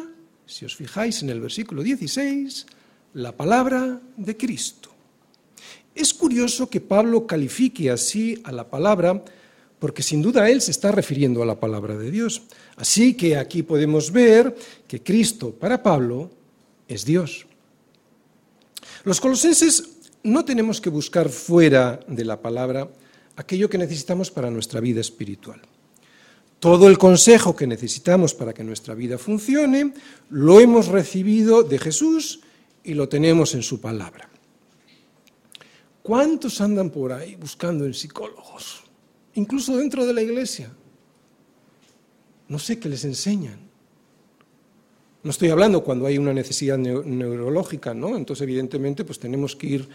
si 0.45 0.65
os 0.65 0.75
fijáis 0.75 1.21
en 1.23 1.29
el 1.29 1.39
versículo 1.39 1.83
16, 1.83 2.65
la 3.13 3.31
palabra 3.31 3.99
de 4.17 4.35
Cristo. 4.35 4.89
Es 5.95 6.13
curioso 6.13 6.69
que 6.69 6.81
Pablo 6.81 7.27
califique 7.27 7.89
así 7.91 8.41
a 8.43 8.51
la 8.51 8.67
palabra 8.67 9.23
porque 9.77 10.01
sin 10.01 10.21
duda 10.21 10.49
él 10.49 10.61
se 10.61 10.71
está 10.71 10.91
refiriendo 10.91 11.43
a 11.43 11.45
la 11.45 11.59
palabra 11.59 11.97
de 11.97 12.09
Dios. 12.09 12.43
Así 12.77 13.15
que 13.15 13.35
aquí 13.35 13.63
podemos 13.63 14.11
ver 14.11 14.55
que 14.87 15.03
Cristo 15.03 15.51
para 15.51 15.83
Pablo 15.83 16.31
es 16.87 17.05
Dios. 17.05 17.45
Los 19.03 19.19
colosenses 19.19 19.83
no 20.23 20.45
tenemos 20.45 20.79
que 20.79 20.89
buscar 20.89 21.29
fuera 21.29 21.99
de 22.07 22.23
la 22.23 22.41
palabra 22.41 22.89
aquello 23.35 23.69
que 23.69 23.77
necesitamos 23.77 24.31
para 24.31 24.49
nuestra 24.49 24.79
vida 24.79 25.01
espiritual. 25.01 25.61
Todo 26.59 26.87
el 26.87 26.97
consejo 26.97 27.55
que 27.55 27.67
necesitamos 27.67 28.33
para 28.33 28.53
que 28.53 28.63
nuestra 28.63 28.93
vida 28.95 29.17
funcione 29.17 29.93
lo 30.29 30.61
hemos 30.61 30.87
recibido 30.87 31.63
de 31.63 31.77
Jesús 31.77 32.39
y 32.83 32.93
lo 32.93 33.09
tenemos 33.09 33.53
en 33.53 33.63
su 33.63 33.81
palabra. 33.81 34.29
¿Cuántos 36.01 36.61
andan 36.61 36.89
por 36.89 37.11
ahí 37.11 37.35
buscando 37.35 37.85
en 37.85 37.93
psicólogos? 37.93 38.83
Incluso 39.35 39.75
dentro 39.75 40.05
de 40.05 40.13
la 40.13 40.21
iglesia. 40.21 40.71
No 42.47 42.59
sé 42.59 42.79
qué 42.79 42.87
les 42.87 43.03
enseñan. 43.03 43.72
No 45.23 45.31
estoy 45.31 45.49
hablando 45.49 45.83
cuando 45.83 46.05
hay 46.05 46.17
una 46.17 46.33
necesidad 46.33 46.77
neurológica, 46.77 47.93
¿no? 47.93 48.17
Entonces, 48.17 48.43
evidentemente, 48.43 49.05
pues 49.05 49.19
tenemos 49.19 49.55
que 49.55 49.67
ir 49.67 49.89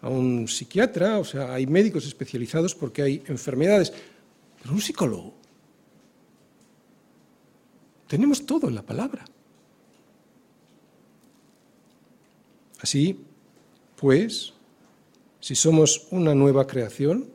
a 0.00 0.08
un 0.08 0.46
psiquiatra, 0.46 1.18
o 1.18 1.24
sea, 1.24 1.52
hay 1.52 1.66
médicos 1.66 2.06
especializados 2.06 2.76
porque 2.76 3.02
hay 3.02 3.22
enfermedades. 3.26 3.92
Pero 4.62 4.74
un 4.74 4.80
psicólogo. 4.80 5.34
Tenemos 8.06 8.46
todo 8.46 8.68
en 8.68 8.76
la 8.76 8.82
palabra. 8.82 9.24
Así, 12.80 13.20
pues, 13.96 14.54
si 15.40 15.56
somos 15.56 16.06
una 16.12 16.34
nueva 16.36 16.68
creación, 16.68 17.26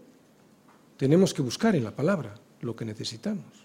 tenemos 0.96 1.34
que 1.34 1.42
buscar 1.42 1.76
en 1.76 1.84
la 1.84 1.92
palabra 1.92 2.36
lo 2.62 2.74
que 2.76 2.86
necesitamos. 2.86 3.63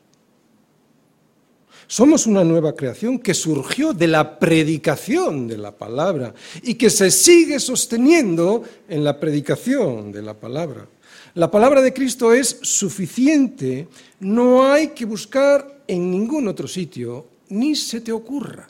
Somos 1.86 2.26
una 2.26 2.44
nueva 2.44 2.74
creación 2.74 3.18
que 3.18 3.34
surgió 3.34 3.92
de 3.92 4.08
la 4.08 4.38
predicación 4.38 5.46
de 5.46 5.58
la 5.58 5.72
palabra 5.72 6.34
y 6.62 6.74
que 6.74 6.90
se 6.90 7.10
sigue 7.10 7.60
sosteniendo 7.60 8.62
en 8.88 9.04
la 9.04 9.18
predicación 9.18 10.12
de 10.12 10.22
la 10.22 10.34
palabra. 10.34 10.86
La 11.34 11.50
palabra 11.50 11.80
de 11.80 11.92
Cristo 11.92 12.32
es 12.32 12.58
suficiente, 12.62 13.88
no 14.20 14.70
hay 14.70 14.88
que 14.88 15.04
buscar 15.04 15.82
en 15.86 16.10
ningún 16.10 16.48
otro 16.48 16.66
sitio, 16.66 17.26
ni 17.50 17.74
se 17.74 18.00
te 18.00 18.12
ocurra. 18.12 18.68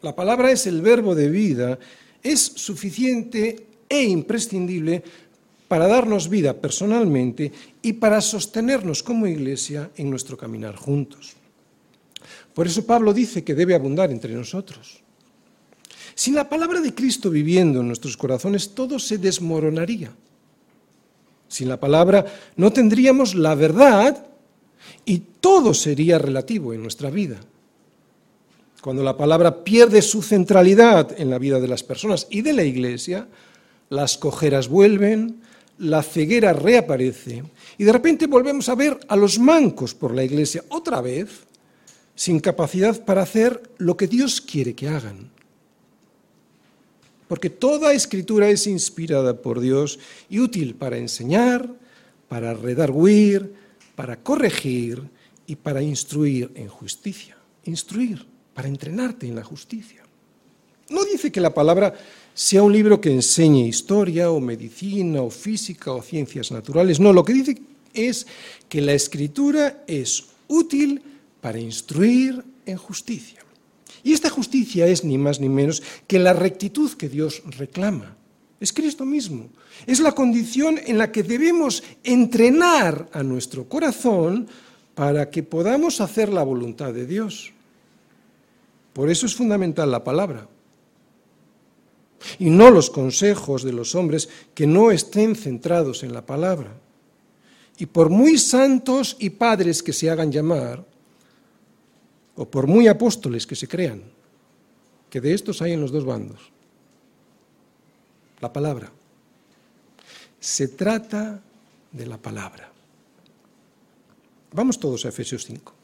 La 0.00 0.14
palabra 0.14 0.50
es 0.50 0.66
el 0.66 0.82
verbo 0.82 1.14
de 1.14 1.28
vida, 1.28 1.78
es 2.22 2.40
suficiente 2.40 3.66
e 3.88 4.02
imprescindible 4.02 5.02
para 5.68 5.86
darnos 5.86 6.28
vida 6.28 6.54
personalmente 6.54 7.52
y 7.82 7.92
para 7.94 8.20
sostenernos 8.20 9.02
como 9.02 9.26
iglesia 9.26 9.90
en 9.96 10.10
nuestro 10.10 10.36
caminar 10.36 10.74
juntos. 10.74 11.34
Por 12.54 12.66
eso 12.66 12.84
Pablo 12.84 13.12
dice 13.12 13.44
que 13.44 13.54
debe 13.54 13.74
abundar 13.74 14.10
entre 14.10 14.34
nosotros. 14.34 15.00
Sin 16.14 16.34
la 16.34 16.48
palabra 16.48 16.80
de 16.80 16.94
Cristo 16.94 17.30
viviendo 17.30 17.80
en 17.80 17.86
nuestros 17.86 18.16
corazones, 18.16 18.74
todo 18.74 18.98
se 18.98 19.18
desmoronaría. 19.18 20.10
Sin 21.46 21.68
la 21.68 21.78
palabra 21.78 22.26
no 22.56 22.72
tendríamos 22.72 23.34
la 23.34 23.54
verdad 23.54 24.26
y 25.04 25.18
todo 25.40 25.74
sería 25.74 26.18
relativo 26.18 26.72
en 26.74 26.82
nuestra 26.82 27.10
vida. 27.10 27.38
Cuando 28.80 29.02
la 29.02 29.16
palabra 29.16 29.64
pierde 29.64 30.02
su 30.02 30.22
centralidad 30.22 31.18
en 31.20 31.30
la 31.30 31.38
vida 31.38 31.60
de 31.60 31.68
las 31.68 31.82
personas 31.82 32.26
y 32.30 32.42
de 32.42 32.52
la 32.52 32.64
iglesia, 32.64 33.28
las 33.88 34.18
cojeras 34.18 34.68
vuelven, 34.68 35.40
la 35.78 36.02
ceguera 36.02 36.52
reaparece 36.52 37.44
y 37.76 37.84
de 37.84 37.92
repente 37.92 38.26
volvemos 38.26 38.68
a 38.68 38.74
ver 38.74 38.98
a 39.08 39.16
los 39.16 39.38
mancos 39.38 39.94
por 39.94 40.14
la 40.14 40.24
iglesia 40.24 40.64
otra 40.68 41.00
vez, 41.00 41.46
sin 42.14 42.40
capacidad 42.40 43.04
para 43.04 43.22
hacer 43.22 43.62
lo 43.78 43.96
que 43.96 44.08
Dios 44.08 44.40
quiere 44.40 44.74
que 44.74 44.88
hagan. 44.88 45.30
Porque 47.28 47.50
toda 47.50 47.92
escritura 47.92 48.48
es 48.48 48.66
inspirada 48.66 49.40
por 49.40 49.60
Dios 49.60 49.98
y 50.28 50.40
útil 50.40 50.74
para 50.74 50.96
enseñar, 50.96 51.70
para 52.28 52.54
redarguir, 52.54 53.54
para 53.94 54.22
corregir 54.22 55.02
y 55.46 55.56
para 55.56 55.82
instruir 55.82 56.50
en 56.54 56.68
justicia. 56.68 57.36
Instruir, 57.64 58.26
para 58.54 58.68
entrenarte 58.68 59.26
en 59.26 59.36
la 59.36 59.44
justicia. 59.44 60.07
No 60.90 61.04
dice 61.04 61.30
que 61.30 61.40
la 61.40 61.52
palabra 61.52 61.94
sea 62.32 62.62
un 62.62 62.72
libro 62.72 63.00
que 63.00 63.12
enseñe 63.12 63.66
historia 63.66 64.30
o 64.30 64.40
medicina 64.40 65.20
o 65.22 65.28
física 65.28 65.92
o 65.92 66.00
ciencias 66.00 66.50
naturales. 66.50 67.00
No, 67.00 67.12
lo 67.12 67.24
que 67.24 67.34
dice 67.34 67.60
es 67.92 68.26
que 68.68 68.80
la 68.80 68.94
escritura 68.94 69.84
es 69.86 70.24
útil 70.46 71.02
para 71.40 71.58
instruir 71.58 72.42
en 72.64 72.76
justicia. 72.76 73.44
Y 74.02 74.12
esta 74.12 74.30
justicia 74.30 74.86
es 74.86 75.04
ni 75.04 75.18
más 75.18 75.40
ni 75.40 75.48
menos 75.48 75.82
que 76.06 76.18
la 76.18 76.32
rectitud 76.32 76.92
que 76.92 77.08
Dios 77.08 77.42
reclama. 77.58 78.16
Es 78.60 78.72
Cristo 78.72 79.04
mismo. 79.04 79.50
Es 79.86 80.00
la 80.00 80.12
condición 80.12 80.80
en 80.86 80.96
la 80.96 81.12
que 81.12 81.22
debemos 81.22 81.82
entrenar 82.02 83.08
a 83.12 83.22
nuestro 83.22 83.68
corazón 83.68 84.48
para 84.94 85.28
que 85.28 85.42
podamos 85.42 86.00
hacer 86.00 86.32
la 86.32 86.42
voluntad 86.42 86.94
de 86.94 87.06
Dios. 87.06 87.52
Por 88.94 89.10
eso 89.10 89.26
es 89.26 89.34
fundamental 89.34 89.90
la 89.90 90.02
palabra 90.02 90.48
y 92.38 92.50
no 92.50 92.70
los 92.70 92.90
consejos 92.90 93.62
de 93.62 93.72
los 93.72 93.94
hombres 93.94 94.28
que 94.54 94.66
no 94.66 94.90
estén 94.90 95.36
centrados 95.36 96.02
en 96.02 96.12
la 96.12 96.24
palabra. 96.24 96.74
Y 97.78 97.86
por 97.86 98.10
muy 98.10 98.38
santos 98.38 99.16
y 99.18 99.30
padres 99.30 99.82
que 99.82 99.92
se 99.92 100.10
hagan 100.10 100.32
llamar, 100.32 100.84
o 102.36 102.48
por 102.48 102.66
muy 102.66 102.86
apóstoles 102.88 103.46
que 103.46 103.56
se 103.56 103.66
crean, 103.66 104.02
que 105.10 105.20
de 105.20 105.34
estos 105.34 105.62
hay 105.62 105.72
en 105.72 105.80
los 105.80 105.90
dos 105.90 106.04
bandos, 106.04 106.40
la 108.40 108.52
palabra. 108.52 108.92
Se 110.38 110.68
trata 110.68 111.40
de 111.90 112.06
la 112.06 112.16
palabra. 112.16 112.70
Vamos 114.52 114.78
todos 114.78 115.04
a 115.04 115.08
Efesios 115.08 115.44
5. 115.44 115.74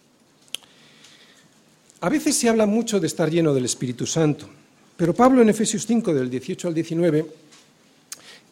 A 2.01 2.09
veces 2.09 2.37
se 2.37 2.49
habla 2.49 2.66
mucho 2.66 3.01
de 3.01 3.07
estar 3.07 3.31
lleno 3.31 3.55
del 3.55 3.64
Espíritu 3.64 4.07
Santo. 4.07 4.49
Pero 4.97 5.15
Pablo 5.15 5.43
en 5.43 5.49
Efesios 5.49 5.87
5, 5.87 6.15
del 6.15 6.31
18 6.31 6.69
al 6.69 6.75
19, 6.75 7.27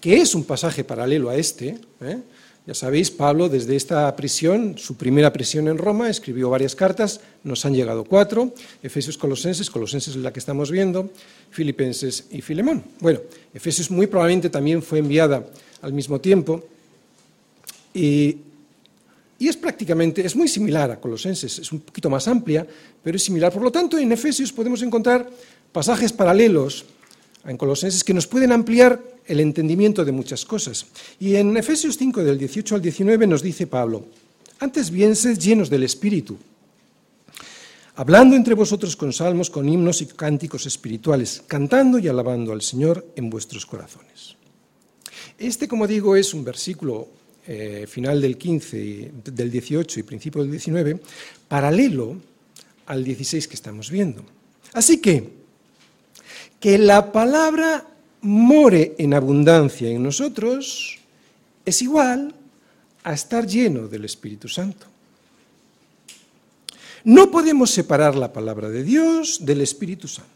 que 0.00 0.20
es 0.20 0.34
un 0.34 0.44
pasaje 0.44 0.84
paralelo 0.84 1.30
a 1.30 1.36
este, 1.36 1.78
¿eh? 2.00 2.18
Ya 2.64 2.74
sabéis, 2.74 3.10
Pablo 3.10 3.48
desde 3.48 3.74
esta 3.74 4.14
prisión, 4.14 4.78
su 4.78 4.96
primera 4.96 5.32
prisión 5.32 5.66
en 5.66 5.78
Roma, 5.78 6.08
escribió 6.08 6.48
varias 6.48 6.76
cartas, 6.76 7.20
nos 7.42 7.64
han 7.66 7.74
llegado 7.74 8.04
cuatro, 8.04 8.54
Efesios 8.84 9.18
Colosenses, 9.18 9.68
Colosenses 9.68 10.14
es 10.14 10.22
la 10.22 10.32
que 10.32 10.38
estamos 10.38 10.70
viendo, 10.70 11.10
Filipenses 11.50 12.26
y 12.30 12.40
Filemón. 12.40 12.84
Bueno, 13.00 13.18
Efesios 13.52 13.90
muy 13.90 14.06
probablemente 14.06 14.48
también 14.48 14.80
fue 14.80 15.00
enviada 15.00 15.44
al 15.80 15.92
mismo 15.92 16.20
tiempo 16.20 16.64
y, 17.92 18.36
y 19.40 19.48
es 19.48 19.56
prácticamente, 19.56 20.24
es 20.24 20.36
muy 20.36 20.46
similar 20.46 20.88
a 20.92 21.00
Colosenses, 21.00 21.58
es 21.58 21.72
un 21.72 21.80
poquito 21.80 22.08
más 22.08 22.28
amplia, 22.28 22.64
pero 23.02 23.16
es 23.16 23.24
similar. 23.24 23.52
Por 23.52 23.62
lo 23.62 23.72
tanto, 23.72 23.98
en 23.98 24.12
Efesios 24.12 24.52
podemos 24.52 24.82
encontrar 24.82 25.28
pasajes 25.72 26.12
paralelos 26.12 26.84
en 27.44 27.56
Colosenses 27.56 28.04
que 28.04 28.14
nos 28.14 28.26
pueden 28.26 28.52
ampliar 28.52 29.02
el 29.26 29.40
entendimiento 29.40 30.04
de 30.04 30.12
muchas 30.12 30.44
cosas. 30.44 30.86
Y 31.18 31.36
en 31.36 31.56
Efesios 31.56 31.96
5, 31.96 32.22
del 32.22 32.38
18 32.38 32.76
al 32.76 32.82
19, 32.82 33.26
nos 33.26 33.42
dice 33.42 33.66
Pablo, 33.66 34.06
antes 34.60 34.90
bien 34.90 35.16
sed 35.16 35.38
llenos 35.38 35.70
del 35.70 35.82
Espíritu, 35.82 36.36
hablando 37.96 38.36
entre 38.36 38.54
vosotros 38.54 38.96
con 38.96 39.12
salmos, 39.12 39.50
con 39.50 39.68
himnos 39.68 40.02
y 40.02 40.06
cánticos 40.06 40.66
espirituales, 40.66 41.42
cantando 41.46 41.98
y 41.98 42.08
alabando 42.08 42.52
al 42.52 42.62
Señor 42.62 43.06
en 43.16 43.30
vuestros 43.30 43.66
corazones. 43.66 44.36
Este, 45.38 45.66
como 45.66 45.86
digo, 45.86 46.14
es 46.14 46.34
un 46.34 46.44
versículo 46.44 47.08
eh, 47.46 47.86
final 47.88 48.20
del 48.20 48.38
15, 48.38 49.12
del 49.24 49.50
18 49.50 49.98
y 49.98 50.02
principio 50.04 50.42
del 50.42 50.50
19, 50.52 51.00
paralelo 51.48 52.16
al 52.86 53.02
16 53.02 53.48
que 53.48 53.54
estamos 53.54 53.90
viendo. 53.90 54.24
Así 54.72 55.00
que, 55.00 55.41
que 56.62 56.78
la 56.78 57.10
palabra 57.10 57.84
more 58.20 58.94
en 58.96 59.14
abundancia 59.14 59.90
en 59.90 60.00
nosotros 60.00 60.96
es 61.66 61.82
igual 61.82 62.32
a 63.02 63.12
estar 63.12 63.48
lleno 63.48 63.88
del 63.88 64.04
Espíritu 64.04 64.48
Santo. 64.48 64.86
No 67.02 67.32
podemos 67.32 67.72
separar 67.72 68.14
la 68.14 68.32
palabra 68.32 68.68
de 68.68 68.84
Dios 68.84 69.44
del 69.44 69.60
Espíritu 69.60 70.06
Santo. 70.06 70.30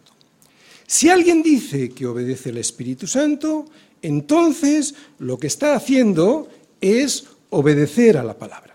Si 0.85 1.09
alguien 1.09 1.45
dice 1.45 1.91
que 1.91 2.07
obedece 2.07 2.51
al 2.51 2.59
Espíritu 2.59 3.07
Santo, 3.07 3.67
entonces 4.03 4.97
lo 5.21 5.39
que 5.39 5.47
está 5.47 5.77
haciendo 5.77 6.49
es 6.81 7.25
obedecer 7.51 8.19
a 8.19 8.25
la 8.25 8.35
palabra. 8.35 8.75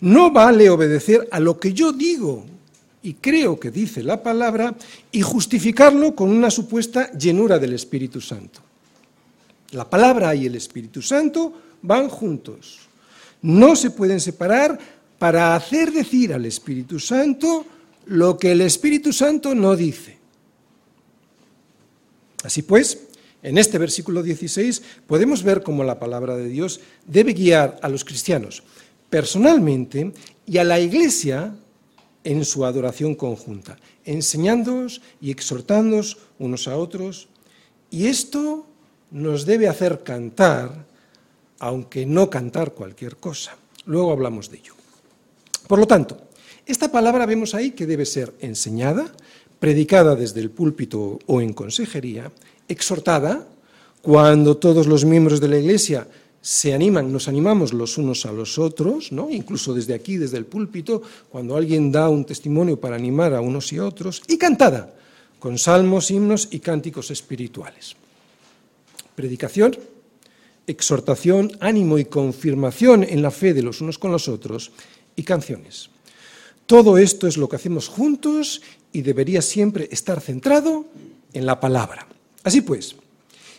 No 0.00 0.30
vale 0.30 0.70
obedecer 0.70 1.28
a 1.30 1.38
lo 1.38 1.60
que 1.60 1.74
yo 1.74 1.92
digo 1.92 2.46
y 3.02 3.14
creo 3.14 3.58
que 3.58 3.70
dice 3.70 4.02
la 4.02 4.22
palabra 4.22 4.74
y 5.12 5.22
justificarlo 5.22 6.14
con 6.14 6.30
una 6.30 6.50
supuesta 6.50 7.12
llenura 7.12 7.58
del 7.58 7.74
Espíritu 7.74 8.20
Santo. 8.20 8.60
La 9.72 9.88
palabra 9.88 10.34
y 10.34 10.46
el 10.46 10.54
Espíritu 10.54 11.02
Santo 11.02 11.52
van 11.82 12.08
juntos. 12.08 12.78
No 13.42 13.76
se 13.76 13.90
pueden 13.90 14.20
separar 14.20 14.78
para 15.18 15.54
hacer 15.54 15.92
decir 15.92 16.32
al 16.32 16.46
Espíritu 16.46 16.98
Santo 16.98 17.66
lo 18.06 18.38
que 18.38 18.52
el 18.52 18.60
Espíritu 18.60 19.12
Santo 19.12 19.54
no 19.54 19.76
dice. 19.76 20.16
Así 22.44 22.62
pues, 22.62 23.00
en 23.42 23.58
este 23.58 23.78
versículo 23.78 24.22
16 24.22 24.82
podemos 25.06 25.42
ver 25.42 25.62
cómo 25.62 25.84
la 25.84 25.98
palabra 25.98 26.36
de 26.36 26.48
Dios 26.48 26.80
debe 27.06 27.32
guiar 27.32 27.78
a 27.82 27.88
los 27.88 28.04
cristianos 28.04 28.62
personalmente 29.10 30.12
y 30.46 30.58
a 30.58 30.64
la 30.64 30.80
iglesia 30.80 31.54
en 32.26 32.44
su 32.44 32.64
adoración 32.64 33.14
conjunta, 33.14 33.78
enseñándoos 34.04 35.00
y 35.20 35.30
exhortándoos 35.30 36.18
unos 36.40 36.66
a 36.66 36.76
otros. 36.76 37.28
Y 37.88 38.06
esto 38.06 38.66
nos 39.12 39.46
debe 39.46 39.68
hacer 39.68 40.02
cantar, 40.02 40.86
aunque 41.60 42.04
no 42.04 42.28
cantar 42.28 42.74
cualquier 42.74 43.16
cosa. 43.16 43.56
Luego 43.86 44.10
hablamos 44.10 44.50
de 44.50 44.58
ello. 44.58 44.74
Por 45.68 45.78
lo 45.78 45.86
tanto, 45.86 46.18
esta 46.66 46.90
palabra 46.90 47.26
vemos 47.26 47.54
ahí 47.54 47.70
que 47.70 47.86
debe 47.86 48.04
ser 48.04 48.34
enseñada, 48.40 49.06
predicada 49.60 50.16
desde 50.16 50.40
el 50.40 50.50
púlpito 50.50 51.20
o 51.26 51.40
en 51.40 51.52
consejería, 51.52 52.32
exhortada 52.66 53.46
cuando 54.02 54.56
todos 54.56 54.88
los 54.88 55.04
miembros 55.04 55.40
de 55.40 55.48
la 55.48 55.58
Iglesia 55.58 56.08
se 56.46 56.72
animan, 56.72 57.10
nos 57.10 57.26
animamos 57.26 57.74
los 57.74 57.98
unos 57.98 58.24
a 58.24 58.30
los 58.30 58.56
otros, 58.56 59.10
¿no? 59.10 59.28
incluso 59.28 59.74
desde 59.74 59.94
aquí, 59.94 60.16
desde 60.16 60.38
el 60.38 60.46
púlpito, 60.46 61.02
cuando 61.28 61.56
alguien 61.56 61.90
da 61.90 62.08
un 62.08 62.24
testimonio 62.24 62.78
para 62.78 62.94
animar 62.94 63.34
a 63.34 63.40
unos 63.40 63.72
y 63.72 63.80
otros, 63.80 64.22
y 64.28 64.38
cantada, 64.38 64.94
con 65.40 65.58
salmos, 65.58 66.08
himnos 66.12 66.46
y 66.52 66.60
cánticos 66.60 67.10
espirituales. 67.10 67.96
Predicación, 69.16 69.76
exhortación, 70.68 71.50
ánimo 71.58 71.98
y 71.98 72.04
confirmación 72.04 73.02
en 73.02 73.22
la 73.22 73.32
fe 73.32 73.52
de 73.52 73.64
los 73.64 73.80
unos 73.80 73.98
con 73.98 74.12
los 74.12 74.28
otros, 74.28 74.70
y 75.16 75.24
canciones. 75.24 75.90
Todo 76.66 76.96
esto 76.96 77.26
es 77.26 77.38
lo 77.38 77.48
que 77.48 77.56
hacemos 77.56 77.88
juntos 77.88 78.62
y 78.92 79.02
debería 79.02 79.42
siempre 79.42 79.88
estar 79.90 80.20
centrado 80.20 80.86
en 81.32 81.44
la 81.44 81.58
palabra. 81.58 82.06
Así 82.44 82.60
pues, 82.60 82.94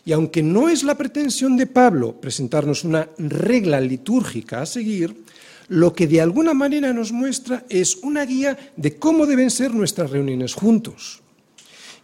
y 0.08 0.14
aunque 0.14 0.42
no 0.42 0.70
es 0.70 0.86
la 0.86 0.96
pretensión 0.96 1.58
de 1.58 1.68
Pablo 1.68 2.14
presentarnos 2.22 2.86
una 2.86 3.10
regla 3.18 3.82
litúrgica 3.82 4.62
a 4.62 4.66
seguir, 4.66 5.26
lo 5.68 5.92
que 5.92 6.08
de 6.08 6.22
alguna 6.22 6.54
manera 6.54 6.94
nos 6.94 7.12
muestra 7.12 7.66
es 7.68 7.98
una 7.98 8.24
guía 8.24 8.58
de 8.78 8.96
cómo 8.96 9.26
deben 9.26 9.52
ser 9.52 9.74
nuestras 9.74 10.10
reuniones 10.10 10.54
juntos. 10.54 11.20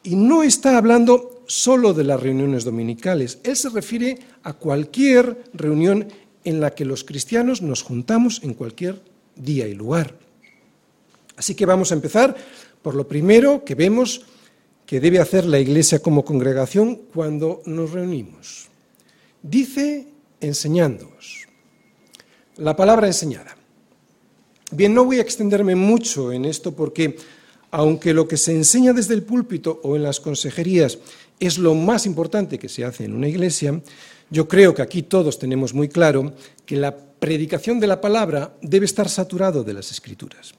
Y 0.04 0.18
no 0.18 0.44
está 0.44 0.78
hablando 0.78 1.46
solo 1.48 1.94
de 1.94 2.04
las 2.04 2.22
reuniones 2.22 2.66
dominicales, 2.66 3.39
él 3.44 3.56
se 3.56 3.70
refiere 3.70 4.20
a 4.44 4.52
cualquier 4.52 5.42
reunión 5.54 6.10
en 6.44 6.60
la 6.60 6.72
que 6.76 6.84
los 6.84 7.06
cristianos 7.06 7.62
nos 7.62 7.84
juntamos 7.84 8.42
en 8.44 8.54
cualquier 8.54 9.02
día 9.38 9.66
y 9.66 9.76
lugar. 9.76 10.18
Así 11.38 11.56
que 11.56 11.66
vamos 11.66 11.94
a 11.94 11.96
empezar 11.96 12.36
por 12.82 12.96
lo 12.96 13.08
primero 13.08 13.63
que 13.63 13.76
vemos 13.76 14.26
que 14.86 15.00
debe 15.00 15.19
hacer 15.19 15.46
la 15.46 15.60
Iglesia 15.60 16.00
como 16.00 16.26
congregación 16.26 16.96
cuando 17.13 17.62
nos 17.65 17.91
reunimos. 17.91 18.67
Dice 19.41 20.08
enseñándoos. 20.39 21.48
La 22.58 22.76
palabra 22.76 23.08
enseñada. 23.08 23.58
Bien, 24.72 24.93
no 24.93 25.06
voy 25.06 25.17
a 25.17 25.22
extenderme 25.22 25.76
mucho 25.76 26.32
en 26.32 26.46
esto 26.46 26.76
porque, 26.76 27.17
aunque 27.72 28.13
lo 28.13 28.28
que 28.28 28.38
se 28.38 28.54
enseña 28.54 28.93
desde 28.93 29.13
el 29.13 29.24
púlpito 29.24 29.80
o 29.84 29.96
en 29.96 30.04
las 30.04 30.19
consejerías 30.19 31.00
es 31.39 31.58
lo 31.58 31.74
más 31.76 32.06
importante 32.06 32.60
que 32.60 32.69
se 32.69 32.86
hace 32.86 33.06
en 33.06 33.13
una 33.13 33.28
iglesia, 33.28 33.82
yo 34.30 34.48
creo 34.48 34.74
que 34.74 34.82
aquí 34.82 35.04
todos 35.04 35.39
tenemos 35.39 35.74
muy 35.74 35.89
claro 35.89 36.34
que 36.65 36.76
la 36.76 36.96
predicación 36.96 37.80
de 37.80 37.88
la 37.88 38.02
palabra 38.02 38.56
debe 38.62 38.86
estar 38.86 39.10
saturado 39.10 39.63
de 39.63 39.74
las 39.74 39.91
escrituras 39.91 40.54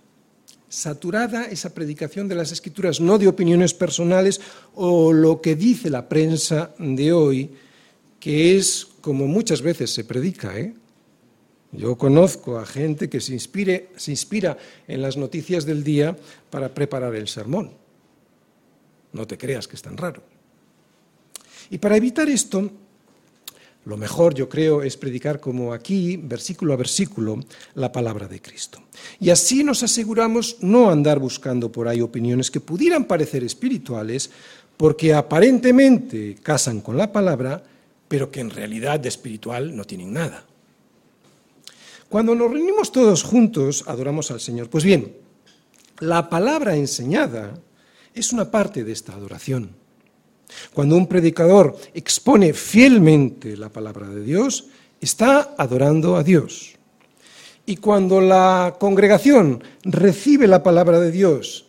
saturada 0.75 1.47
esa 1.47 1.73
predicación 1.73 2.29
de 2.29 2.35
las 2.35 2.53
escrituras, 2.53 3.01
no 3.01 3.19
de 3.19 3.29
opiniones 3.29 3.73
personales 3.73 4.41
o 4.75 5.13
lo 5.13 5.41
que 5.41 5.55
dice 5.55 5.89
la 5.89 6.09
prensa 6.09 6.75
de 6.79 7.13
hoy, 7.13 7.51
que 8.19 8.57
es 8.57 8.87
como 9.01 9.27
muchas 9.27 9.63
veces 9.63 9.91
se 9.91 10.05
predica. 10.05 10.59
¿eh? 10.59 10.75
Yo 11.73 11.97
conozco 11.97 12.59
a 12.59 12.67
gente 12.67 13.09
que 13.09 13.21
se, 13.21 13.33
inspira 13.35 14.59
en 14.89 15.03
las 15.03 15.17
noticias 15.17 15.65
del 15.65 15.85
día 15.85 16.17
para 16.51 16.75
preparar 16.75 17.15
el 17.15 17.29
sermón. 17.29 17.73
No 19.13 19.27
te 19.27 19.39
creas 19.39 19.69
que 19.69 19.77
es 19.77 19.83
tan 19.83 19.97
raro. 19.97 20.23
Y 21.71 21.79
para 21.79 21.97
evitar 21.97 22.29
esto, 22.29 22.71
lo 23.87 23.97
mejor, 23.97 24.35
yo 24.35 24.49
creo, 24.49 24.83
es 24.83 24.97
predicar 24.97 25.41
como 25.41 25.75
aquí, 25.75 26.17
versículo 26.17 26.73
a 26.73 26.77
versículo, 26.77 27.41
la 27.75 27.93
palabra 27.93 28.27
de 28.27 28.41
Cristo. 28.41 28.83
Y 29.21 29.31
así 29.31 29.63
nos 29.63 29.83
aseguramos 29.83 30.57
no 30.61 30.91
andar 30.91 31.19
buscando 31.19 31.71
por 31.71 31.87
ahí 31.87 32.01
opiniones 32.01 32.51
que 32.51 32.61
pudieran 32.61 33.05
parecer 33.05 33.45
espirituales, 33.45 34.31
porque 34.77 35.13
aparentemente 35.13 36.37
casan 36.43 36.81
con 36.81 36.97
la 36.97 37.13
palabra, 37.13 37.63
pero 38.09 38.31
que 38.31 38.41
en 38.41 38.51
realidad 38.51 39.01
de 39.01 39.09
espiritual 39.09 39.77
no 39.77 39.85
tienen 39.85 40.13
nada. 40.13 40.45
Cuando 42.09 42.35
nos 42.35 42.51
reunimos 42.51 42.91
todos 42.91 43.23
juntos, 43.23 43.85
adoramos 43.87 44.31
al 44.31 44.41
Señor. 44.41 44.71
Pues 44.71 44.85
bien, 44.85 45.17
la 45.99 46.31
palabra 46.31 46.77
enseñada 46.77 47.59
es 48.15 48.33
una 48.33 48.51
parte 48.51 48.85
de 48.85 48.93
esta 48.93 49.15
adoración. 49.15 49.84
Cuando 50.73 50.97
un 50.97 51.07
predicador 51.07 51.77
expone 51.95 52.53
fielmente 52.53 53.57
la 53.57 53.69
palabra 53.69 54.09
de 54.09 54.23
Dios, 54.23 54.67
está 55.01 55.55
adorando 55.59 56.17
a 56.17 56.23
Dios. 56.23 56.75
Y 57.67 57.77
cuando 57.77 58.21
la 58.21 58.77
congregación 58.79 59.63
recibe 59.85 60.47
la 60.47 60.63
palabra 60.63 61.01
de 61.01 61.11
Dios, 61.11 61.67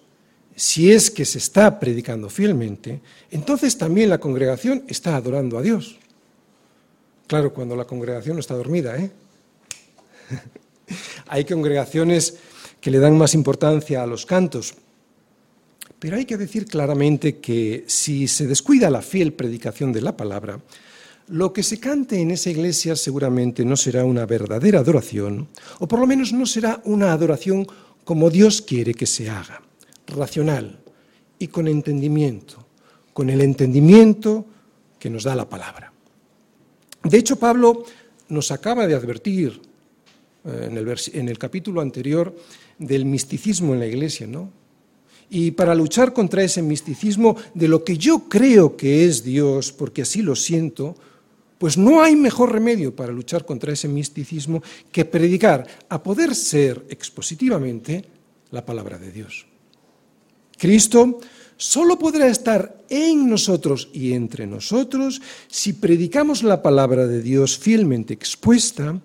si 0.55 0.91
es 0.91 1.11
que 1.11 1.25
se 1.25 1.37
está 1.37 1.79
predicando 1.79 2.29
fielmente, 2.29 3.01
entonces 3.31 3.77
también 3.77 4.09
la 4.09 4.19
congregación 4.19 4.83
está 4.87 5.15
adorando 5.15 5.57
a 5.57 5.61
Dios. 5.61 5.97
Claro, 7.27 7.53
cuando 7.53 7.75
la 7.75 7.85
congregación 7.85 8.35
no 8.35 8.39
está 8.39 8.55
dormida, 8.55 8.97
¿eh? 8.97 9.11
Hay 11.27 11.45
congregaciones 11.45 12.37
que 12.79 12.91
le 12.91 12.99
dan 12.99 13.17
más 13.17 13.33
importancia 13.33 14.03
a 14.03 14.07
los 14.07 14.25
cantos, 14.25 14.75
pero 16.05 16.17
hay 16.17 16.25
que 16.25 16.37
decir 16.37 16.67
claramente 16.67 17.37
que 17.39 17.83
si 17.87 18.27
se 18.27 18.45
descuida 18.45 18.91
la 18.91 19.01
fiel 19.01 19.33
predicación 19.33 19.91
de 19.91 20.03
la 20.03 20.15
palabra, 20.15 20.59
lo 21.29 21.51
que 21.51 21.63
se 21.63 21.79
cante 21.79 22.21
en 22.21 22.29
esa 22.29 22.51
iglesia 22.51 22.95
seguramente 22.95 23.65
no 23.65 23.75
será 23.75 24.05
una 24.05 24.27
verdadera 24.27 24.81
adoración, 24.81 25.47
o 25.79 25.87
por 25.87 25.97
lo 25.97 26.05
menos 26.05 26.31
no 26.31 26.45
será 26.45 26.79
una 26.85 27.11
adoración 27.11 27.65
como 28.03 28.29
Dios 28.29 28.61
quiere 28.61 28.93
que 28.93 29.07
se 29.07 29.31
haga, 29.31 29.63
racional 30.05 30.77
y 31.39 31.47
con 31.47 31.67
entendimiento, 31.67 32.63
con 33.11 33.31
el 33.31 33.41
entendimiento 33.41 34.45
que 34.99 35.09
nos 35.09 35.23
da 35.23 35.33
la 35.33 35.49
palabra. 35.49 35.91
De 37.03 37.17
hecho, 37.17 37.39
Pablo 37.39 37.83
nos 38.29 38.51
acaba 38.51 38.85
de 38.85 38.93
advertir 38.93 39.59
eh, 40.45 40.67
en 40.69 40.77
el, 40.77 40.95
en 41.13 41.29
el 41.29 41.39
capítulo 41.39 41.81
anterior 41.81 42.31
del 42.77 43.05
misticismo 43.05 43.73
en 43.73 43.79
la 43.79 43.87
iglesia, 43.87 44.27
¿no? 44.27 44.64
Y 45.29 45.51
para 45.51 45.75
luchar 45.75 46.13
contra 46.13 46.43
ese 46.43 46.61
misticismo 46.61 47.35
de 47.53 47.67
lo 47.67 47.83
que 47.83 47.97
yo 47.97 48.29
creo 48.29 48.77
que 48.77 49.05
es 49.05 49.23
Dios, 49.23 49.71
porque 49.71 50.03
así 50.03 50.21
lo 50.21 50.35
siento, 50.35 50.95
pues 51.57 51.77
no 51.77 52.01
hay 52.01 52.15
mejor 52.15 52.51
remedio 52.51 52.95
para 52.95 53.11
luchar 53.11 53.45
contra 53.45 53.73
ese 53.73 53.87
misticismo 53.87 54.61
que 54.91 55.05
predicar, 55.05 55.65
a 55.89 56.01
poder 56.03 56.35
ser 56.35 56.85
expositivamente, 56.89 58.05
la 58.51 58.65
palabra 58.65 58.97
de 58.97 59.11
Dios. 59.11 59.45
Cristo 60.57 61.19
solo 61.57 61.97
podrá 61.97 62.27
estar 62.27 62.83
en 62.89 63.29
nosotros 63.29 63.89
y 63.93 64.13
entre 64.13 64.47
nosotros 64.47 65.21
si 65.47 65.73
predicamos 65.73 66.43
la 66.43 66.61
palabra 66.61 67.07
de 67.07 67.21
Dios 67.21 67.57
fielmente 67.57 68.13
expuesta 68.13 68.99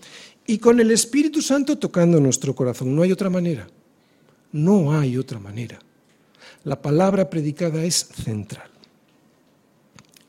y 0.47 0.59
con 0.59 0.81
el 0.81 0.91
Espíritu 0.91 1.43
Santo 1.43 1.79
tocando 1.79 2.21
nuestro 2.21 2.55
corazón. 2.55 2.95
No 2.95 3.03
hay 3.03 3.13
otra 3.13 3.31
manera. 3.31 3.69
No 4.53 4.93
hay 4.99 5.17
otra 5.17 5.39
manera. 5.39 5.79
La 6.65 6.81
palabra 6.81 7.31
predicada 7.31 7.83
es 7.85 7.97
central. 7.97 8.69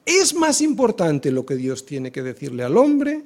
Es 0.06 0.34
más 0.34 0.62
importante 0.62 1.32
lo 1.32 1.46
que 1.46 1.56
Dios 1.56 1.86
tiene 1.86 2.12
que 2.12 2.24
decirle 2.24 2.64
al 2.64 2.78
hombre 2.78 3.24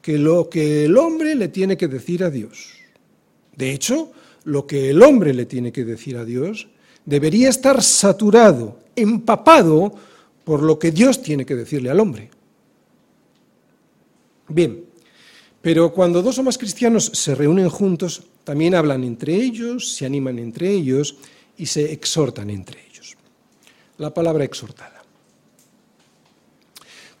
que 0.00 0.18
lo 0.18 0.48
que 0.48 0.84
el 0.84 0.96
hombre 0.96 1.34
le 1.34 1.48
tiene 1.48 1.76
que 1.76 1.88
decir 1.88 2.24
a 2.24 2.30
Dios. 2.30 2.70
De 3.56 3.72
hecho, 3.72 4.12
lo 4.44 4.66
que 4.66 4.90
el 4.90 5.02
hombre 5.02 5.34
le 5.34 5.46
tiene 5.46 5.72
que 5.72 5.84
decir 5.84 6.16
a 6.16 6.24
Dios 6.24 6.68
debería 7.04 7.48
estar 7.48 7.82
saturado, 7.82 8.78
empapado 8.96 9.94
por 10.44 10.62
lo 10.62 10.78
que 10.78 10.90
Dios 10.90 11.22
tiene 11.22 11.44
que 11.44 11.56
decirle 11.56 11.90
al 11.90 12.00
hombre. 12.00 12.30
Bien, 14.48 14.84
pero 15.62 15.92
cuando 15.92 16.22
dos 16.22 16.38
o 16.38 16.42
más 16.42 16.58
cristianos 16.58 17.10
se 17.14 17.34
reúnen 17.34 17.68
juntos, 17.68 18.22
también 18.44 18.74
hablan 18.74 19.04
entre 19.04 19.34
ellos, 19.34 19.94
se 19.94 20.04
animan 20.04 20.38
entre 20.38 20.70
ellos 20.70 21.16
y 21.56 21.66
se 21.66 21.92
exhortan 21.92 22.50
entre 22.50 22.84
ellos. 22.86 23.16
La 23.98 24.12
palabra 24.12 24.44
exhortada. 24.44 25.02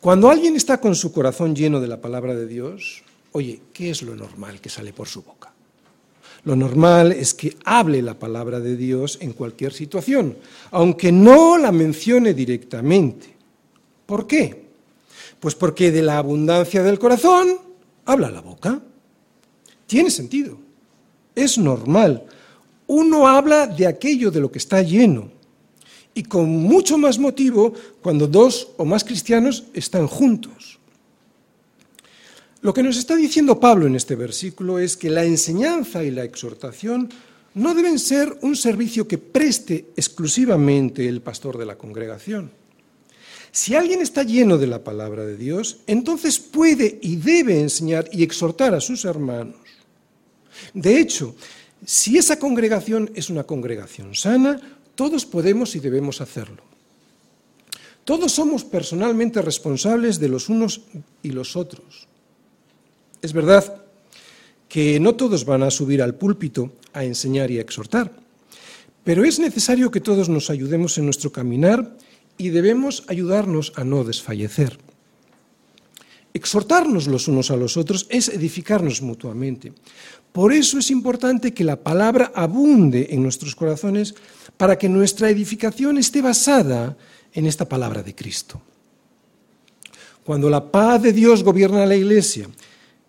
Cuando 0.00 0.28
alguien 0.28 0.54
está 0.54 0.80
con 0.80 0.94
su 0.94 1.12
corazón 1.12 1.56
lleno 1.56 1.80
de 1.80 1.88
la 1.88 2.00
palabra 2.00 2.34
de 2.34 2.46
Dios, 2.46 3.02
oye, 3.32 3.60
¿qué 3.72 3.90
es 3.90 4.02
lo 4.02 4.14
normal 4.14 4.60
que 4.60 4.68
sale 4.68 4.92
por 4.92 5.08
su 5.08 5.22
boca? 5.22 5.52
Lo 6.44 6.54
normal 6.54 7.12
es 7.12 7.32
que 7.32 7.56
hable 7.64 8.02
la 8.02 8.18
palabra 8.18 8.60
de 8.60 8.76
Dios 8.76 9.16
en 9.22 9.32
cualquier 9.32 9.72
situación, 9.72 10.36
aunque 10.72 11.10
no 11.10 11.56
la 11.56 11.72
mencione 11.72 12.34
directamente. 12.34 13.34
¿Por 14.04 14.26
qué? 14.26 14.64
Pues 15.40 15.54
porque 15.54 15.90
de 15.90 16.02
la 16.02 16.18
abundancia 16.18 16.82
del 16.82 16.98
corazón 16.98 17.58
habla 18.04 18.30
la 18.30 18.42
boca. 18.42 18.82
Tiene 19.86 20.10
sentido. 20.10 20.58
Es 21.34 21.56
normal. 21.56 22.26
Uno 22.86 23.26
habla 23.26 23.66
de 23.66 23.86
aquello 23.86 24.30
de 24.30 24.40
lo 24.40 24.50
que 24.50 24.58
está 24.58 24.82
lleno 24.82 25.30
y 26.14 26.22
con 26.22 26.48
mucho 26.48 26.96
más 26.96 27.18
motivo 27.18 27.72
cuando 28.02 28.26
dos 28.26 28.68
o 28.76 28.84
más 28.84 29.04
cristianos 29.04 29.64
están 29.74 30.06
juntos. 30.06 30.78
Lo 32.60 32.72
que 32.72 32.82
nos 32.82 32.96
está 32.96 33.16
diciendo 33.16 33.60
Pablo 33.60 33.86
en 33.86 33.94
este 33.94 34.16
versículo 34.16 34.78
es 34.78 34.96
que 34.96 35.10
la 35.10 35.24
enseñanza 35.24 36.02
y 36.02 36.10
la 36.10 36.24
exhortación 36.24 37.10
no 37.54 37.74
deben 37.74 37.98
ser 37.98 38.38
un 38.42 38.56
servicio 38.56 39.06
que 39.06 39.18
preste 39.18 39.90
exclusivamente 39.96 41.06
el 41.06 41.20
pastor 41.20 41.58
de 41.58 41.66
la 41.66 41.76
congregación. 41.76 42.50
Si 43.52 43.74
alguien 43.74 44.00
está 44.00 44.24
lleno 44.24 44.58
de 44.58 44.66
la 44.66 44.82
palabra 44.82 45.24
de 45.24 45.36
Dios, 45.36 45.78
entonces 45.86 46.40
puede 46.40 46.98
y 47.02 47.16
debe 47.16 47.60
enseñar 47.60 48.08
y 48.12 48.22
exhortar 48.22 48.74
a 48.74 48.80
sus 48.80 49.04
hermanos. 49.04 49.56
De 50.72 50.98
hecho, 50.98 51.36
si 51.84 52.18
esa 52.18 52.38
congregación 52.38 53.10
es 53.14 53.30
una 53.30 53.44
congregación 53.44 54.14
sana, 54.14 54.60
todos 54.94 55.26
podemos 55.26 55.76
y 55.76 55.80
debemos 55.80 56.20
hacerlo. 56.20 56.62
Todos 58.04 58.32
somos 58.32 58.64
personalmente 58.64 59.40
responsables 59.40 60.20
de 60.20 60.28
los 60.28 60.48
unos 60.48 60.82
y 61.22 61.30
los 61.30 61.56
otros. 61.56 62.06
Es 63.22 63.32
verdad 63.32 63.82
que 64.68 65.00
no 65.00 65.14
todos 65.14 65.44
van 65.44 65.62
a 65.62 65.70
subir 65.70 66.02
al 66.02 66.14
púlpito 66.14 66.72
a 66.92 67.04
enseñar 67.04 67.50
y 67.50 67.58
a 67.58 67.62
exhortar, 67.62 68.12
pero 69.04 69.24
es 69.24 69.38
necesario 69.38 69.90
que 69.90 70.00
todos 70.00 70.28
nos 70.28 70.50
ayudemos 70.50 70.98
en 70.98 71.06
nuestro 71.06 71.32
caminar 71.32 71.96
y 72.36 72.50
debemos 72.50 73.04
ayudarnos 73.08 73.72
a 73.76 73.84
no 73.84 74.04
desfallecer. 74.04 74.78
Exhortarnos 76.34 77.06
los 77.06 77.28
unos 77.28 77.50
a 77.50 77.56
los 77.56 77.76
otros 77.76 78.06
es 78.10 78.28
edificarnos 78.28 79.02
mutuamente. 79.02 79.72
Por 80.34 80.52
eso 80.52 80.80
es 80.80 80.90
importante 80.90 81.54
que 81.54 81.62
la 81.62 81.76
palabra 81.76 82.32
abunde 82.34 83.06
en 83.10 83.22
nuestros 83.22 83.54
corazones 83.54 84.16
para 84.56 84.76
que 84.76 84.88
nuestra 84.88 85.30
edificación 85.30 85.96
esté 85.96 86.22
basada 86.22 86.96
en 87.32 87.46
esta 87.46 87.68
palabra 87.68 88.02
de 88.02 88.16
Cristo. 88.16 88.60
Cuando 90.24 90.50
la 90.50 90.72
paz 90.72 91.02
de 91.02 91.12
Dios 91.12 91.44
gobierna 91.44 91.86
la 91.86 91.94
iglesia 91.94 92.48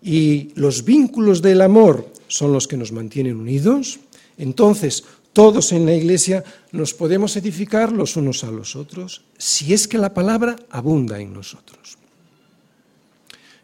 y 0.03 0.51
los 0.53 0.85
vínculos 0.85 1.41
del 1.41 1.61
amor 1.61 2.07
son 2.27 2.53
los 2.53 2.67
que 2.67 2.77
nos 2.77 2.91
mantienen 2.91 3.37
unidos, 3.37 3.99
entonces 4.37 5.03
todos 5.33 5.71
en 5.71 5.87
la 5.87 5.95
iglesia 5.95 6.43
nos 6.73 6.93
podemos 6.93 7.35
edificar 7.37 7.91
los 7.91 8.17
unos 8.17 8.43
a 8.43 8.51
los 8.51 8.75
otros 8.75 9.23
si 9.35 9.73
es 9.73 9.87
que 9.87 9.97
la 9.97 10.13
palabra 10.13 10.57
abunda 10.69 11.19
en 11.19 11.33
nosotros. 11.33 11.97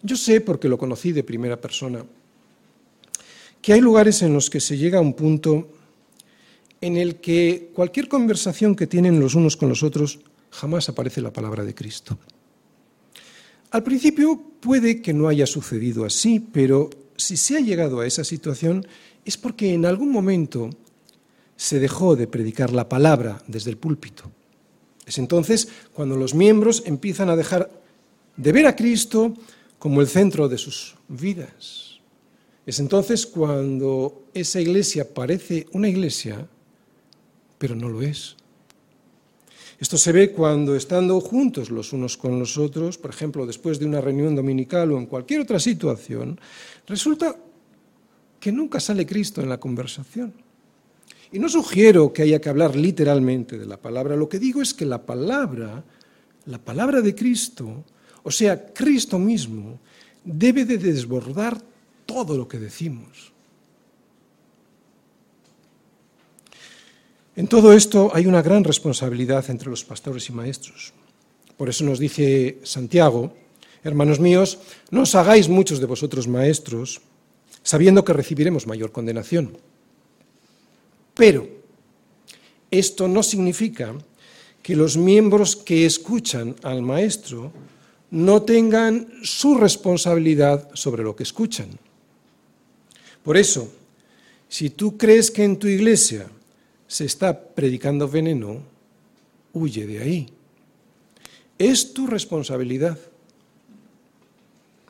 Yo 0.01 0.15
sé, 0.15 0.41
porque 0.41 0.67
lo 0.67 0.79
conocí 0.79 1.11
de 1.11 1.23
primera 1.23 1.61
persona, 1.61 2.03
que 3.61 3.73
hay 3.73 3.81
lugares 3.81 4.21
en 4.21 4.33
los 4.33 4.49
que 4.49 4.59
se 4.59 4.77
llega 4.77 4.97
a 4.97 5.01
un 5.01 5.13
punto 5.13 5.69
en 6.81 6.97
el 6.97 7.17
que 7.17 7.69
cualquier 7.73 8.07
conversación 8.07 8.75
que 8.75 8.87
tienen 8.87 9.19
los 9.19 9.35
unos 9.35 9.55
con 9.55 9.69
los 9.69 9.83
otros 9.83 10.19
jamás 10.49 10.89
aparece 10.89 11.21
la 11.21 11.31
palabra 11.31 11.63
de 11.63 11.75
Cristo. 11.75 12.17
Al 13.69 13.83
principio 13.83 14.41
puede 14.59 15.01
que 15.01 15.13
no 15.13 15.27
haya 15.27 15.45
sucedido 15.45 16.03
así, 16.03 16.39
pero 16.39 16.89
si 17.15 17.37
se 17.37 17.55
ha 17.55 17.59
llegado 17.59 17.99
a 17.99 18.07
esa 18.07 18.23
situación 18.23 18.85
es 19.23 19.37
porque 19.37 19.73
en 19.73 19.85
algún 19.85 20.11
momento 20.11 20.71
se 21.55 21.79
dejó 21.79 22.15
de 22.15 22.27
predicar 22.27 22.73
la 22.73 22.89
palabra 22.89 23.43
desde 23.47 23.69
el 23.69 23.77
púlpito. 23.77 24.31
Es 25.05 25.19
entonces 25.19 25.67
cuando 25.93 26.17
los 26.17 26.33
miembros 26.33 26.81
empiezan 26.85 27.29
a 27.29 27.35
dejar 27.35 27.69
de 28.35 28.51
ver 28.51 28.65
a 28.65 28.75
Cristo 28.75 29.35
como 29.77 30.01
el 30.01 30.07
centro 30.07 30.49
de 30.49 30.57
sus 30.57 30.95
vidas 31.07 31.90
es 32.65 32.79
entonces 32.79 33.25
cuando 33.25 34.25
esa 34.33 34.61
iglesia 34.61 35.13
parece 35.13 35.67
una 35.71 35.89
iglesia, 35.89 36.47
pero 37.57 37.75
no 37.75 37.89
lo 37.89 38.01
es. 38.01 38.35
Esto 39.79 39.97
se 39.97 40.11
ve 40.11 40.31
cuando 40.31 40.75
estando 40.75 41.19
juntos 41.21 41.71
los 41.71 41.91
unos 41.91 42.15
con 42.15 42.37
los 42.37 42.57
otros, 42.59 42.99
por 42.99 43.09
ejemplo, 43.09 43.47
después 43.47 43.79
de 43.79 43.87
una 43.87 43.99
reunión 43.99 44.35
dominical 44.35 44.91
o 44.91 44.97
en 44.99 45.07
cualquier 45.07 45.41
otra 45.41 45.59
situación, 45.59 46.39
resulta 46.85 47.35
que 48.39 48.51
nunca 48.51 48.79
sale 48.79 49.07
Cristo 49.07 49.41
en 49.41 49.49
la 49.49 49.59
conversación. 49.59 50.33
Y 51.31 51.39
no 51.39 51.49
sugiero 51.49 52.13
que 52.13 52.21
haya 52.21 52.39
que 52.39 52.49
hablar 52.49 52.75
literalmente 52.75 53.57
de 53.57 53.65
la 53.65 53.77
palabra, 53.77 54.15
lo 54.15 54.29
que 54.29 54.37
digo 54.37 54.61
es 54.61 54.73
que 54.73 54.85
la 54.85 55.03
palabra, 55.03 55.83
la 56.45 56.59
palabra 56.59 57.01
de 57.01 57.15
Cristo, 57.15 57.83
o 58.21 58.29
sea, 58.29 58.73
Cristo 58.73 59.17
mismo, 59.17 59.79
debe 60.23 60.65
de 60.65 60.77
desbordar 60.77 61.70
todo 62.11 62.37
lo 62.37 62.47
que 62.47 62.59
decimos. 62.59 63.31
En 67.35 67.47
todo 67.47 67.71
esto 67.71 68.11
hay 68.13 68.27
una 68.27 68.41
gran 68.41 68.65
responsabilidad 68.65 69.49
entre 69.49 69.69
los 69.69 69.85
pastores 69.85 70.27
y 70.27 70.33
maestros. 70.33 70.91
Por 71.55 71.69
eso 71.69 71.85
nos 71.85 71.99
dice 71.99 72.59
Santiago, 72.63 73.33
hermanos 73.83 74.19
míos, 74.19 74.59
no 74.91 75.03
os 75.07 75.15
hagáis 75.15 75.47
muchos 75.47 75.79
de 75.79 75.87
vosotros 75.87 76.27
maestros, 76.27 76.99
sabiendo 77.63 78.03
que 78.03 78.11
recibiremos 78.13 78.67
mayor 78.67 78.91
condenación. 78.91 79.55
Pero 81.15 81.47
esto 82.69 83.07
no 83.07 83.23
significa 83.23 83.95
que 84.61 84.75
los 84.75 84.97
miembros 84.97 85.55
que 85.55 85.85
escuchan 85.85 86.55
al 86.63 86.81
maestro 86.81 87.53
no 88.11 88.43
tengan 88.43 89.07
su 89.23 89.55
responsabilidad 89.55 90.69
sobre 90.73 91.03
lo 91.03 91.15
que 91.15 91.23
escuchan. 91.23 91.79
Por 93.23 93.37
eso, 93.37 93.71
si 94.49 94.69
tú 94.69 94.97
crees 94.97 95.31
que 95.31 95.43
en 95.43 95.57
tu 95.57 95.67
iglesia 95.67 96.27
se 96.87 97.05
está 97.05 97.39
predicando 97.39 98.07
veneno, 98.07 98.61
huye 99.53 99.85
de 99.85 99.99
ahí. 99.99 100.29
Es 101.57 101.93
tu 101.93 102.07
responsabilidad. 102.07 102.97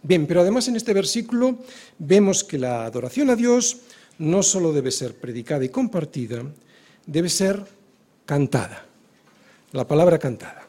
Bien, 0.03 0.25
pero 0.25 0.41
además 0.41 0.67
en 0.67 0.77
este 0.77 0.93
versículo 0.93 1.59
vemos 1.99 2.43
que 2.43 2.57
la 2.57 2.85
adoración 2.85 3.29
a 3.29 3.35
Dios 3.35 3.77
no 4.17 4.41
solo 4.41 4.73
debe 4.73 4.91
ser 4.91 5.15
predicada 5.15 5.65
y 5.65 5.69
compartida, 5.69 6.43
debe 7.05 7.29
ser 7.29 7.63
cantada. 8.25 8.85
La 9.73 9.87
palabra 9.87 10.17
cantada. 10.17 10.67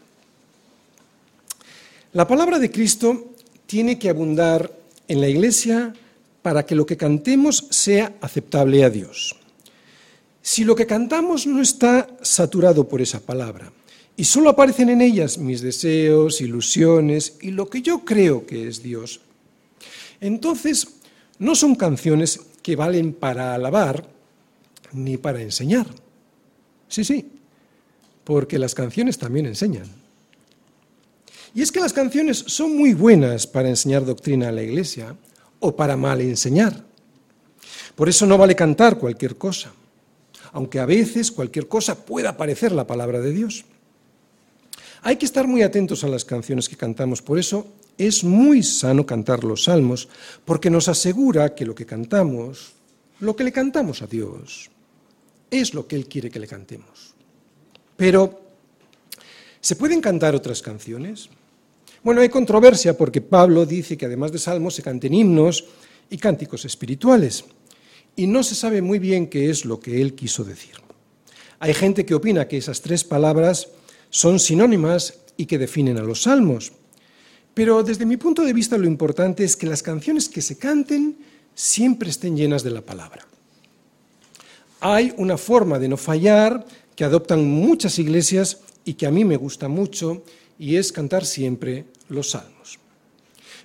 La 2.12 2.26
palabra 2.26 2.58
de 2.58 2.70
Cristo 2.70 3.32
tiene 3.66 3.98
que 3.98 4.10
abundar 4.10 4.70
en 5.08 5.20
la 5.20 5.28
iglesia 5.28 5.94
para 6.42 6.66
que 6.66 6.74
lo 6.74 6.84
que 6.84 6.96
cantemos 6.96 7.66
sea 7.70 8.16
aceptable 8.20 8.84
a 8.84 8.90
Dios. 8.90 9.36
Si 10.42 10.64
lo 10.64 10.74
que 10.74 10.86
cantamos 10.86 11.46
no 11.46 11.62
está 11.62 12.08
saturado 12.20 12.88
por 12.88 13.00
esa 13.00 13.20
palabra 13.20 13.72
y 14.16 14.24
solo 14.24 14.50
aparecen 14.50 14.90
en 14.90 15.00
ellas 15.00 15.38
mis 15.38 15.62
deseos, 15.62 16.40
ilusiones 16.40 17.38
y 17.40 17.52
lo 17.52 17.70
que 17.70 17.80
yo 17.80 18.04
creo 18.04 18.44
que 18.44 18.66
es 18.66 18.82
Dios, 18.82 19.20
entonces 20.20 20.88
no 21.38 21.54
son 21.54 21.76
canciones 21.76 22.40
que 22.60 22.76
valen 22.76 23.12
para 23.12 23.54
alabar 23.54 24.08
ni 24.92 25.16
para 25.16 25.40
enseñar. 25.40 25.86
Sí, 26.88 27.04
sí, 27.04 27.30
porque 28.24 28.58
las 28.58 28.74
canciones 28.74 29.16
también 29.16 29.46
enseñan. 29.46 29.88
Y 31.54 31.62
es 31.62 31.70
que 31.70 31.80
las 31.80 31.92
canciones 31.92 32.38
son 32.38 32.76
muy 32.76 32.94
buenas 32.94 33.46
para 33.46 33.68
enseñar 33.68 34.04
doctrina 34.04 34.48
a 34.48 34.52
la 34.52 34.62
iglesia 34.62 35.16
o 35.62 35.74
para 35.74 35.96
mal 35.96 36.20
enseñar. 36.20 36.84
Por 37.94 38.08
eso 38.08 38.26
no 38.26 38.36
vale 38.36 38.54
cantar 38.54 38.98
cualquier 38.98 39.36
cosa 39.36 39.72
aunque 40.52 40.78
a 40.78 40.86
veces 40.86 41.32
cualquier 41.32 41.66
cosa 41.66 42.04
pueda 42.04 42.36
parecer 42.36 42.72
la 42.72 42.86
palabra 42.86 43.20
de 43.20 43.32
Dios. 43.32 43.64
Hay 45.02 45.16
que 45.16 45.26
estar 45.26 45.48
muy 45.48 45.62
atentos 45.62 46.04
a 46.04 46.08
las 46.08 46.24
canciones 46.24 46.68
que 46.68 46.76
cantamos, 46.76 47.22
por 47.22 47.38
eso 47.38 47.66
es 47.98 48.22
muy 48.22 48.62
sano 48.62 49.04
cantar 49.04 49.42
los 49.42 49.64
salmos, 49.64 50.08
porque 50.44 50.70
nos 50.70 50.88
asegura 50.88 51.54
que 51.54 51.66
lo 51.66 51.74
que 51.74 51.86
cantamos, 51.86 52.72
lo 53.18 53.34
que 53.34 53.44
le 53.44 53.52
cantamos 53.52 54.02
a 54.02 54.06
Dios, 54.06 54.70
es 55.50 55.74
lo 55.74 55.86
que 55.86 55.96
Él 55.96 56.06
quiere 56.06 56.30
que 56.30 56.38
le 56.38 56.46
cantemos. 56.46 57.14
Pero, 57.96 58.40
¿se 59.60 59.76
pueden 59.76 60.00
cantar 60.00 60.34
otras 60.34 60.62
canciones? 60.62 61.28
Bueno, 62.04 62.20
hay 62.20 62.28
controversia 62.28 62.96
porque 62.98 63.20
Pablo 63.20 63.64
dice 63.64 63.96
que 63.96 64.06
además 64.06 64.32
de 64.32 64.38
salmos 64.38 64.74
se 64.74 64.82
canten 64.82 65.14
himnos 65.14 65.64
y 66.10 66.18
cánticos 66.18 66.64
espirituales 66.64 67.44
y 68.16 68.26
no 68.26 68.42
se 68.42 68.56
sabe 68.56 68.82
muy 68.82 68.98
bien 68.98 69.28
qué 69.28 69.50
es 69.50 69.64
lo 69.64 69.78
que 69.78 70.02
él 70.02 70.14
quiso 70.14 70.42
decir. 70.42 70.74
Hay 71.60 71.74
gente 71.74 72.04
que 72.04 72.14
opina 72.14 72.48
que 72.48 72.56
esas 72.56 72.80
tres 72.80 73.04
palabras 73.04 73.68
son 74.10 74.40
sinónimas 74.40 75.14
y 75.36 75.46
que 75.46 75.58
definen 75.58 75.96
a 75.96 76.02
los 76.02 76.22
salmos, 76.22 76.72
pero 77.54 77.84
desde 77.84 78.04
mi 78.04 78.16
punto 78.16 78.42
de 78.42 78.52
vista 78.52 78.76
lo 78.76 78.88
importante 78.88 79.44
es 79.44 79.56
que 79.56 79.66
las 79.66 79.82
canciones 79.82 80.28
que 80.28 80.42
se 80.42 80.58
canten 80.58 81.16
siempre 81.54 82.10
estén 82.10 82.36
llenas 82.36 82.64
de 82.64 82.70
la 82.70 82.80
palabra. 82.80 83.24
Hay 84.80 85.14
una 85.18 85.38
forma 85.38 85.78
de 85.78 85.88
no 85.88 85.96
fallar 85.96 86.66
que 86.96 87.04
adoptan 87.04 87.48
muchas 87.48 88.00
iglesias 88.00 88.58
y 88.84 88.94
que 88.94 89.06
a 89.06 89.12
mí 89.12 89.24
me 89.24 89.36
gusta 89.36 89.68
mucho, 89.68 90.24
y 90.62 90.76
es 90.76 90.92
cantar 90.92 91.26
siempre 91.26 91.86
los 92.08 92.30
salmos. 92.30 92.78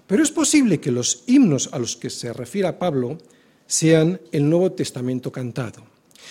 Pero 0.07 0.23
es 0.23 0.31
posible 0.31 0.79
que 0.79 0.89
los 0.89 1.25
himnos 1.27 1.69
a 1.71 1.77
los 1.77 1.95
que 1.95 2.09
se 2.09 2.33
refiere 2.33 2.73
Pablo 2.73 3.19
sean 3.67 4.19
el 4.31 4.49
Nuevo 4.49 4.71
Testamento 4.71 5.31
cantado. 5.31 5.85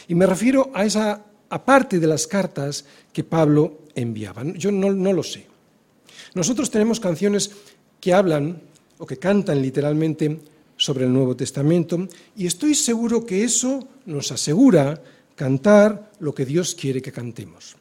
Y 0.08 0.16
me 0.16 0.26
refiero 0.26 0.72
a 0.74 0.84
esa 0.84 1.22
aparte 1.50 2.00
de 2.00 2.08
las 2.08 2.26
cartas 2.26 2.84
que 3.12 3.22
Pablo 3.22 3.82
enviaba. 3.94 4.42
Yo 4.54 4.72
no, 4.72 4.92
no 4.92 5.12
lo 5.12 5.22
sé. 5.22 5.46
Nosotros 6.34 6.68
tenemos 6.68 6.98
canciones 6.98 7.52
que 8.00 8.12
hablan 8.12 8.60
o 8.98 9.06
que 9.06 9.18
cantan 9.18 9.62
literalmente 9.62 10.40
sobre 10.76 11.04
el 11.04 11.12
Nuevo 11.12 11.36
Testamento 11.36 12.08
y 12.36 12.48
estoy 12.48 12.74
seguro 12.74 13.24
que 13.24 13.44
eso 13.44 13.86
nos 14.04 14.32
asegura 14.32 15.00
cantar 15.36 16.10
lo 16.18 16.34
que 16.34 16.44
Dios 16.44 16.74
quiere 16.74 17.00
que 17.00 17.12
cantemos. 17.12 17.76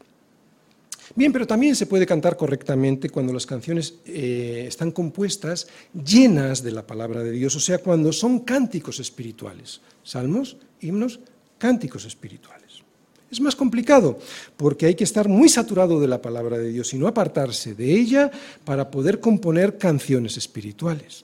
Bien, 1.15 1.31
pero 1.31 1.47
también 1.47 1.77
se 1.77 1.85
puede 1.85 2.05
cantar 2.05 2.35
correctamente 2.35 3.09
cuando 3.09 3.31
las 3.31 3.45
canciones 3.45 3.95
eh, 4.05 4.65
están 4.67 4.91
compuestas 4.91 5.65
llenas 5.93 6.61
de 6.61 6.71
la 6.71 6.85
palabra 6.85 7.23
de 7.23 7.31
Dios, 7.31 7.55
o 7.55 7.59
sea, 7.61 7.77
cuando 7.77 8.11
son 8.11 8.39
cánticos 8.39 8.99
espirituales. 8.99 9.79
Salmos, 10.03 10.57
himnos, 10.81 11.21
cánticos 11.57 12.03
espirituales. 12.03 12.83
Es 13.31 13.39
más 13.39 13.55
complicado 13.55 14.19
porque 14.57 14.87
hay 14.87 14.95
que 14.95 15.05
estar 15.05 15.29
muy 15.29 15.47
saturado 15.47 16.01
de 16.01 16.07
la 16.09 16.21
palabra 16.21 16.57
de 16.57 16.69
Dios 16.69 16.93
y 16.93 16.97
no 16.97 17.07
apartarse 17.07 17.73
de 17.73 17.93
ella 17.93 18.29
para 18.65 18.91
poder 18.91 19.21
componer 19.21 19.77
canciones 19.77 20.35
espirituales. 20.35 21.23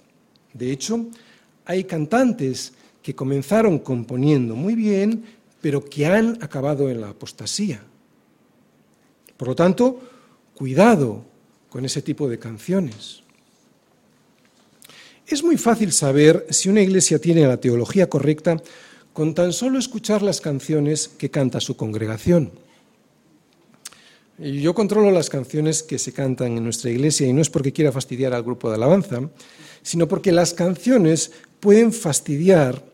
De 0.54 0.72
hecho, 0.72 1.08
hay 1.66 1.84
cantantes 1.84 2.74
que 3.04 3.14
comenzaron 3.14 3.80
componiendo 3.80 4.56
muy 4.56 4.76
bien, 4.76 5.26
pero 5.60 5.84
que 5.84 6.06
han 6.06 6.42
acabado 6.42 6.90
en 6.90 7.02
la 7.02 7.10
apostasía. 7.10 7.84
Por 9.42 9.48
lo 9.48 9.56
tanto, 9.56 10.00
cuidado 10.54 11.26
con 11.68 11.84
ese 11.84 12.04
tipo 12.04 12.30
de 12.30 12.38
canciones. 12.38 13.24
Es 15.26 15.44
muy 15.44 15.58
fácil 15.58 15.92
saber 15.94 16.46
si 16.52 16.70
una 16.70 16.82
iglesia 16.82 17.18
tiene 17.18 17.48
la 17.48 17.58
teología 17.58 18.08
correcta 18.08 18.62
con 19.14 19.34
tan 19.34 19.52
solo 19.52 19.80
escuchar 19.80 20.22
las 20.22 20.42
canciones 20.42 21.08
que 21.08 21.32
canta 21.32 21.60
su 21.60 21.76
congregación. 21.76 22.52
Yo 24.38 24.76
controlo 24.76 25.10
las 25.10 25.32
canciones 25.32 25.82
que 25.82 25.98
se 25.98 26.14
cantan 26.14 26.56
en 26.56 26.64
nuestra 26.64 26.92
iglesia 26.92 27.26
y 27.26 27.34
no 27.34 27.42
es 27.42 27.50
porque 27.50 27.74
quiera 27.74 27.92
fastidiar 27.92 28.36
al 28.36 28.44
grupo 28.44 28.70
de 28.70 28.76
alabanza, 28.76 29.28
sino 29.82 30.08
porque 30.08 30.32
las 30.32 30.54
canciones 30.54 31.32
pueden 31.60 31.92
fastidiar 31.92 32.86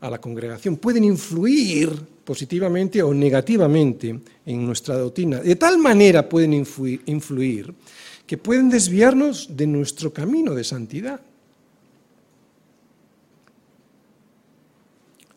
a 0.00 0.10
la 0.10 0.20
congregación, 0.20 0.78
pueden 0.78 1.04
influir 1.04 1.92
positivamente 2.24 3.02
o 3.02 3.12
negativamente 3.12 4.20
en 4.46 4.66
nuestra 4.66 4.96
doctrina. 4.96 5.40
De 5.40 5.56
tal 5.56 5.78
manera 5.78 6.28
pueden 6.28 6.54
influir, 6.54 7.74
que 8.26 8.38
pueden 8.38 8.70
desviarnos 8.70 9.56
de 9.56 9.66
nuestro 9.66 10.12
camino 10.12 10.54
de 10.54 10.64
santidad. 10.64 11.20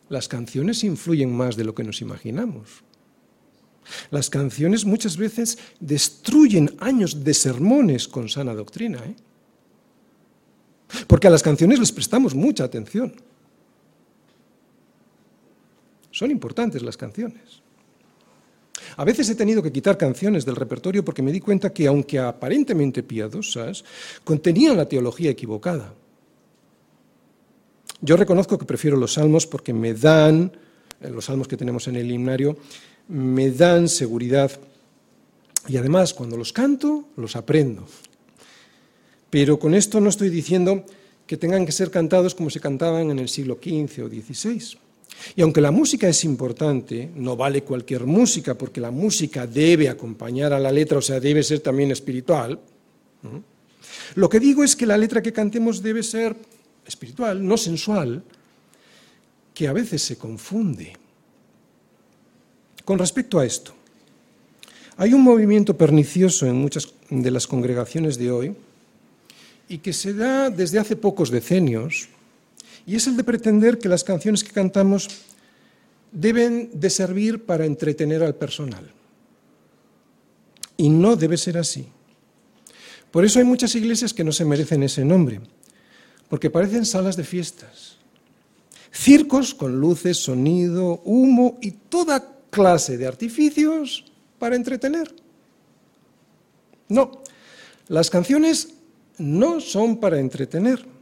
Las 0.09 0.27
canciones 0.27 0.83
influyen 0.83 1.33
más 1.33 1.55
de 1.55 1.63
lo 1.63 1.73
que 1.73 1.83
nos 1.83 2.01
imaginamos. 2.01 2.83
Las 4.11 4.29
canciones 4.29 4.85
muchas 4.85 5.17
veces 5.17 5.57
destruyen 5.79 6.75
años 6.79 7.23
de 7.23 7.33
sermones 7.33 8.07
con 8.07 8.29
sana 8.29 8.53
doctrina. 8.53 8.99
¿eh? 9.05 9.15
Porque 11.07 11.27
a 11.27 11.31
las 11.31 11.43
canciones 11.43 11.79
les 11.79 11.91
prestamos 11.91 12.33
mucha 12.35 12.63
atención. 12.63 13.13
Son 16.15 16.31
importantes 16.31 16.81
las 16.81 16.95
canciones. 16.95 17.61
A 18.95 19.03
veces 19.03 19.27
he 19.27 19.35
tenido 19.35 19.61
que 19.61 19.73
quitar 19.73 19.97
canciones 19.97 20.45
del 20.45 20.55
repertorio 20.55 21.03
porque 21.03 21.21
me 21.21 21.33
di 21.33 21.41
cuenta 21.41 21.73
que, 21.73 21.87
aunque 21.87 22.19
aparentemente 22.19 23.03
piadosas, 23.03 23.83
contenían 24.23 24.77
la 24.77 24.87
teología 24.87 25.29
equivocada. 25.29 25.93
Yo 27.99 28.15
reconozco 28.15 28.57
que 28.57 28.63
prefiero 28.63 28.95
los 28.95 29.15
salmos 29.15 29.45
porque 29.45 29.73
me 29.73 29.93
dan, 29.93 30.53
eh, 31.01 31.09
los 31.09 31.25
salmos 31.25 31.49
que 31.49 31.57
tenemos 31.57 31.89
en 31.89 31.97
el 31.97 32.09
himnario, 32.09 32.55
me 33.09 33.51
dan 33.51 33.89
seguridad 33.89 34.51
y 35.67 35.75
además 35.75 36.13
cuando 36.13 36.37
los 36.37 36.53
canto, 36.53 37.09
los 37.17 37.35
aprendo. 37.35 37.85
Pero 39.29 39.59
con 39.59 39.73
esto 39.73 39.99
no 39.99 40.07
estoy 40.07 40.29
diciendo 40.29 40.85
que 41.27 41.35
tengan 41.35 41.65
que 41.65 41.73
ser 41.73 41.91
cantados 41.91 42.35
como 42.35 42.49
se 42.49 42.61
cantaban 42.61 43.11
en 43.11 43.19
el 43.19 43.27
siglo 43.27 43.59
XV 43.61 44.05
o 44.05 44.07
XVI. 44.07 44.84
Y 45.35 45.41
aunque 45.41 45.61
la 45.61 45.71
música 45.71 46.07
es 46.07 46.23
importante, 46.23 47.09
no 47.15 47.35
vale 47.35 47.63
cualquier 47.63 48.05
música, 48.05 48.55
porque 48.55 48.81
la 48.81 48.91
música 48.91 49.47
debe 49.47 49.89
acompañar 49.89 50.53
a 50.53 50.59
la 50.59 50.71
letra, 50.71 50.99
o 50.99 51.01
sea, 51.01 51.19
debe 51.19 51.43
ser 51.43 51.59
también 51.59 51.91
espiritual. 51.91 52.59
Lo 54.15 54.29
que 54.29 54.39
digo 54.39 54.63
es 54.63 54.75
que 54.75 54.85
la 54.85 54.97
letra 54.97 55.21
que 55.21 55.33
cantemos 55.33 55.81
debe 55.81 56.03
ser 56.03 56.35
espiritual, 56.85 57.45
no 57.45 57.57
sensual, 57.57 58.23
que 59.53 59.67
a 59.67 59.73
veces 59.73 60.01
se 60.01 60.17
confunde. 60.17 60.93
Con 62.83 62.99
respecto 62.99 63.39
a 63.39 63.45
esto, 63.45 63.73
hay 64.97 65.13
un 65.13 65.21
movimiento 65.21 65.75
pernicioso 65.75 66.45
en 66.45 66.55
muchas 66.55 66.93
de 67.09 67.31
las 67.31 67.47
congregaciones 67.47 68.17
de 68.17 68.31
hoy 68.31 68.55
y 69.67 69.79
que 69.79 69.93
se 69.93 70.13
da 70.13 70.49
desde 70.49 70.79
hace 70.79 70.95
pocos 70.95 71.31
decenios, 71.31 72.09
y 72.85 72.95
es 72.95 73.07
el 73.07 73.17
de 73.17 73.23
pretender 73.23 73.79
que 73.79 73.89
las 73.89 74.03
canciones 74.03 74.43
que 74.43 74.51
cantamos 74.51 75.07
deben 76.11 76.69
de 76.73 76.89
servir 76.89 77.45
para 77.45 77.65
entretener 77.65 78.23
al 78.23 78.35
personal. 78.35 78.89
Y 80.77 80.89
no 80.89 81.15
debe 81.15 81.37
ser 81.37 81.57
así. 81.57 81.87
Por 83.11 83.25
eso 83.25 83.39
hay 83.39 83.45
muchas 83.45 83.75
iglesias 83.75 84.13
que 84.13 84.23
no 84.23 84.31
se 84.31 84.45
merecen 84.45 84.83
ese 84.83 85.05
nombre, 85.05 85.41
porque 86.29 86.49
parecen 86.49 86.85
salas 86.85 87.15
de 87.15 87.23
fiestas. 87.23 87.97
Circos 88.91 89.53
con 89.53 89.79
luces, 89.79 90.17
sonido, 90.17 91.01
humo 91.05 91.57
y 91.61 91.71
toda 91.71 92.39
clase 92.49 92.97
de 92.97 93.07
artificios 93.07 94.05
para 94.39 94.55
entretener. 94.55 95.13
No, 96.87 97.23
las 97.87 98.09
canciones 98.09 98.69
no 99.17 99.59
son 99.59 99.97
para 99.97 100.19
entretener. 100.19 100.94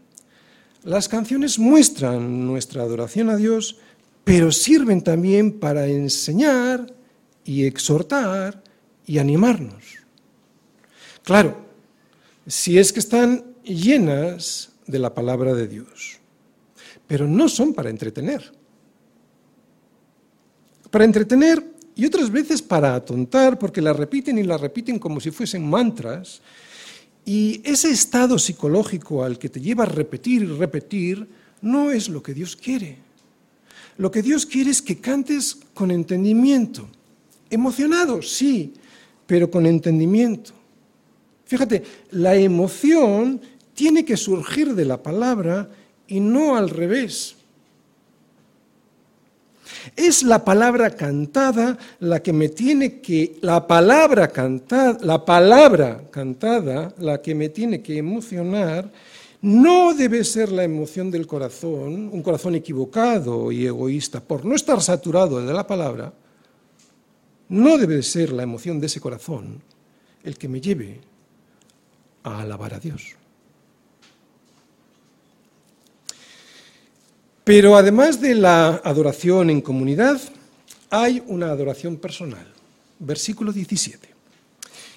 Las 0.83 1.07
canciones 1.07 1.59
muestran 1.59 2.45
nuestra 2.45 2.83
adoración 2.83 3.29
a 3.29 3.37
Dios, 3.37 3.77
pero 4.25 4.51
sirven 4.51 5.01
también 5.01 5.59
para 5.59 5.87
enseñar 5.87 6.93
y 7.45 7.65
exhortar 7.65 8.61
y 9.05 9.17
animarnos. 9.17 9.83
Claro, 11.23 11.65
si 12.45 12.77
es 12.77 12.91
que 12.91 12.99
están 12.99 13.45
llenas 13.63 14.73
de 14.85 14.99
la 14.99 15.13
palabra 15.13 15.53
de 15.53 15.69
Dios, 15.69 16.19
pero 17.07 17.27
no 17.27 17.47
son 17.47 17.73
para 17.73 17.89
entretener. 17.89 18.51
Para 20.91 21.05
entretener 21.05 21.63
y 21.95 22.05
otras 22.05 22.29
veces 22.29 22.61
para 22.61 22.93
atontar, 22.95 23.57
porque 23.57 23.81
la 23.81 23.93
repiten 23.93 24.37
y 24.37 24.43
la 24.43 24.57
repiten 24.57 24.99
como 24.99 25.21
si 25.21 25.31
fuesen 25.31 25.69
mantras, 25.69 26.41
y 27.25 27.61
ese 27.63 27.89
estado 27.89 28.37
psicológico 28.37 29.23
al 29.23 29.39
que 29.39 29.49
te 29.49 29.61
lleva 29.61 29.83
a 29.83 29.87
repetir 29.87 30.43
y 30.43 30.47
repetir 30.47 31.27
no 31.61 31.91
es 31.91 32.09
lo 32.09 32.21
que 32.21 32.33
Dios 32.33 32.55
quiere. 32.55 32.97
Lo 33.97 34.11
que 34.11 34.21
Dios 34.21 34.45
quiere 34.45 34.71
es 34.71 34.81
que 34.81 34.99
cantes 34.99 35.57
con 35.73 35.91
entendimiento. 35.91 36.87
Emocionado, 37.49 38.21
sí, 38.21 38.73
pero 39.25 39.49
con 39.49 39.65
entendimiento. 39.65 40.51
Fíjate, 41.45 41.83
la 42.11 42.35
emoción 42.35 43.39
tiene 43.73 44.03
que 44.03 44.17
surgir 44.17 44.73
de 44.73 44.85
la 44.85 45.01
palabra 45.01 45.69
y 46.07 46.19
no 46.19 46.55
al 46.55 46.69
revés. 46.69 47.35
Es 49.95 50.23
la 50.23 50.43
palabra 50.43 50.91
cantada 50.91 51.77
la 51.99 52.21
que 52.21 52.33
me 52.33 52.49
tiene 52.49 53.01
que, 53.01 53.37
la 53.41 53.67
palabra 53.67 54.27
cantada, 54.29 54.97
la 55.01 55.23
palabra 55.25 56.03
cantada, 56.09 56.93
la 56.97 57.21
que 57.21 57.35
me 57.35 57.49
tiene 57.49 57.81
que 57.81 57.97
emocionar, 57.97 58.91
no 59.41 59.93
debe 59.93 60.23
ser 60.23 60.51
la 60.51 60.63
emoción 60.63 61.11
del 61.11 61.27
corazón, 61.27 62.09
un 62.11 62.23
corazón 62.23 62.55
equivocado 62.55 63.51
y 63.51 63.65
egoísta, 63.65 64.21
por 64.21 64.45
no 64.45 64.55
estar 64.55 64.81
saturado 64.81 65.45
de 65.45 65.53
la 65.53 65.67
palabra, 65.67 66.13
no 67.49 67.77
debe 67.77 68.01
ser 68.03 68.31
la 68.31 68.43
emoción 68.43 68.79
de 68.79 68.87
ese 68.87 69.01
corazón 69.01 69.61
el 70.23 70.37
que 70.37 70.47
me 70.47 70.61
lleve 70.61 71.01
a 72.23 72.41
alabar 72.41 72.73
a 72.73 72.79
Dios. 72.79 73.15
Pero 77.43 77.75
además 77.75 78.21
de 78.21 78.35
la 78.35 78.81
adoración 78.83 79.49
en 79.49 79.61
comunidad, 79.61 80.21
hay 80.89 81.21
una 81.27 81.47
adoración 81.47 81.97
personal. 81.97 82.47
Versículo 82.99 83.51
17. 83.51 84.07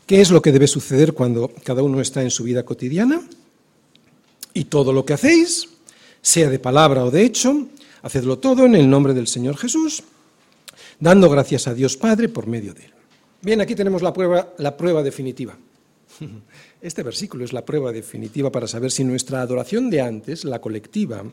¿Qué 0.07 0.21
es 0.21 0.31
lo 0.31 0.41
que 0.41 0.53
debe 0.53 0.69
suceder 0.69 1.13
cuando 1.13 1.51
cada 1.65 1.83
uno 1.83 2.01
está 2.01 2.23
en 2.23 2.31
su 2.31 2.45
vida 2.45 2.65
cotidiana? 2.65 3.21
Y 4.55 4.67
todo 4.67 4.93
lo 4.93 5.05
que 5.05 5.15
hacéis, 5.15 5.69
sea 6.23 6.49
de 6.49 6.61
palabra 6.61 7.05
o 7.05 7.11
de 7.11 7.25
hecho, 7.25 7.67
hacedlo 8.03 8.39
todo 8.39 8.65
en 8.65 8.77
el 8.77 8.89
nombre 8.89 9.15
del 9.15 9.27
Señor 9.27 9.57
Jesús, 9.57 10.05
dando 11.01 11.29
gracias 11.29 11.67
a 11.67 11.75
Dios 11.75 11.97
Padre 11.97 12.29
por 12.29 12.47
medio 12.47 12.73
de 12.73 12.85
él. 12.85 12.93
Bien, 13.43 13.61
aquí 13.61 13.75
tenemos 13.75 14.03
la 14.03 14.13
prueba, 14.13 14.55
la 14.59 14.77
prueba 14.77 15.03
definitiva. 15.03 15.57
Este 16.81 17.03
versículo 17.03 17.45
es 17.45 17.53
la 17.53 17.65
prueba 17.65 17.91
definitiva 17.91 18.53
para 18.53 18.69
saber 18.69 18.93
si 18.93 19.03
nuestra 19.03 19.41
adoración 19.41 19.91
de 19.91 20.03
antes, 20.03 20.45
la 20.45 20.61
colectiva, 20.61 21.25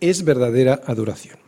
es 0.00 0.24
verdadera 0.24 0.80
adoración. 0.86 1.38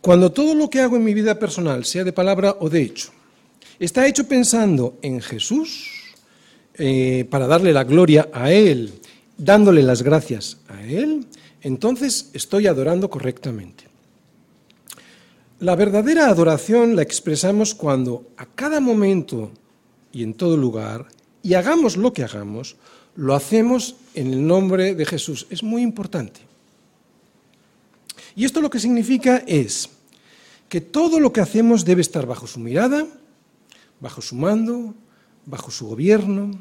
Cuando 0.00 0.30
todo 0.32 0.54
lo 0.54 0.70
que 0.70 0.80
hago 0.80 0.96
en 0.96 1.04
mi 1.04 1.14
vida 1.14 1.38
personal, 1.38 1.84
sea 1.84 2.04
de 2.04 2.12
palabra 2.12 2.56
o 2.60 2.68
de 2.68 2.82
hecho, 2.82 3.10
está 3.78 4.06
hecho 4.06 4.28
pensando 4.28 4.98
en 5.02 5.20
Jesús, 5.20 6.14
eh, 6.74 7.26
para 7.28 7.48
darle 7.48 7.72
la 7.72 7.84
gloria 7.84 8.28
a 8.32 8.52
Él, 8.52 8.92
dándole 9.36 9.82
las 9.82 10.02
gracias 10.02 10.58
a 10.68 10.82
Él, 10.82 11.26
entonces 11.62 12.30
estoy 12.32 12.68
adorando 12.68 13.10
correctamente. 13.10 13.84
La 15.58 15.74
verdadera 15.74 16.28
adoración 16.28 16.94
la 16.94 17.02
expresamos 17.02 17.74
cuando 17.74 18.28
a 18.36 18.46
cada 18.46 18.78
momento 18.78 19.50
y 20.12 20.22
en 20.22 20.34
todo 20.34 20.56
lugar, 20.56 21.06
y 21.42 21.54
hagamos 21.54 21.96
lo 21.96 22.12
que 22.12 22.22
hagamos, 22.22 22.76
lo 23.16 23.34
hacemos 23.34 23.96
en 24.14 24.32
el 24.32 24.46
nombre 24.46 24.94
de 24.94 25.04
Jesús. 25.04 25.48
Es 25.50 25.64
muy 25.64 25.82
importante. 25.82 26.47
Y 28.38 28.44
esto 28.44 28.60
lo 28.60 28.70
que 28.70 28.78
significa 28.78 29.42
es 29.48 29.90
que 30.68 30.80
todo 30.80 31.18
lo 31.18 31.32
que 31.32 31.40
hacemos 31.40 31.84
debe 31.84 32.02
estar 32.02 32.24
bajo 32.24 32.46
su 32.46 32.60
mirada, 32.60 33.04
bajo 33.98 34.22
su 34.22 34.36
mando, 34.36 34.94
bajo 35.44 35.72
su 35.72 35.88
gobierno, 35.88 36.52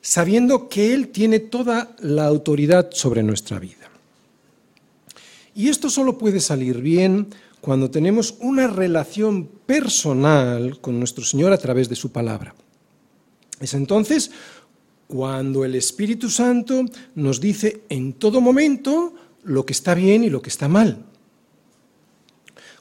sabiendo 0.00 0.68
que 0.68 0.94
Él 0.94 1.08
tiene 1.08 1.40
toda 1.40 1.96
la 1.98 2.26
autoridad 2.26 2.90
sobre 2.92 3.24
nuestra 3.24 3.58
vida. 3.58 3.90
Y 5.56 5.70
esto 5.70 5.90
solo 5.90 6.18
puede 6.18 6.38
salir 6.38 6.80
bien 6.80 7.26
cuando 7.60 7.90
tenemos 7.90 8.36
una 8.38 8.68
relación 8.68 9.48
personal 9.66 10.80
con 10.80 11.00
nuestro 11.00 11.24
Señor 11.24 11.52
a 11.52 11.58
través 11.58 11.88
de 11.88 11.96
su 11.96 12.12
palabra. 12.12 12.54
Es 13.58 13.74
entonces 13.74 14.30
cuando 15.08 15.64
el 15.64 15.74
Espíritu 15.74 16.30
Santo 16.30 16.84
nos 17.16 17.40
dice 17.40 17.82
en 17.88 18.12
todo 18.12 18.40
momento 18.40 19.16
lo 19.42 19.66
que 19.66 19.72
está 19.72 19.96
bien 19.96 20.22
y 20.22 20.30
lo 20.30 20.40
que 20.40 20.50
está 20.50 20.68
mal. 20.68 21.06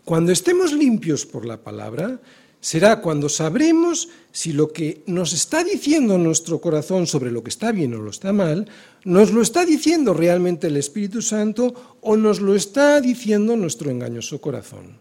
Cuando 0.06 0.32
estemos 0.32 0.74
limpios 0.74 1.26
por 1.26 1.46
la 1.46 1.64
palabra, 1.64 2.20
será 2.60 3.02
cuando 3.02 3.30
sabremos 3.30 4.10
si 4.32 4.52
lo 4.52 4.72
que 4.72 5.04
nos 5.06 5.34
está 5.34 5.64
diciendo 5.64 6.18
nuestro 6.18 6.60
corazón 6.60 7.08
sobre 7.08 7.32
lo 7.32 7.44
que 7.44 7.50
está 7.50 7.72
bien 7.72 7.94
o 7.94 8.02
lo 8.02 8.10
está 8.10 8.32
mal, 8.32 8.68
nos 9.06 9.32
lo 9.32 9.42
está 9.42 9.66
diciendo 9.66 10.14
realmente 10.14 10.68
el 10.68 10.78
Espíritu 10.78 11.22
Santo 11.22 11.98
o 12.02 12.18
nos 12.18 12.40
lo 12.40 12.56
está 12.56 13.00
diciendo 13.00 13.56
nuestro 13.56 13.92
engañoso 13.92 14.40
corazón. 14.40 14.98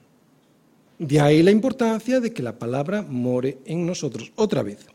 De 0.99 1.21
ahí 1.21 1.43
la 1.43 1.51
importancia 1.51 2.21
de 2.21 2.33
que 2.33 2.43
la 2.43 2.59
palabra 2.59 3.03
more 3.03 3.59
en 3.65 3.87
nosotros. 3.87 4.33
Otra 4.37 4.63
vez, 4.63 4.87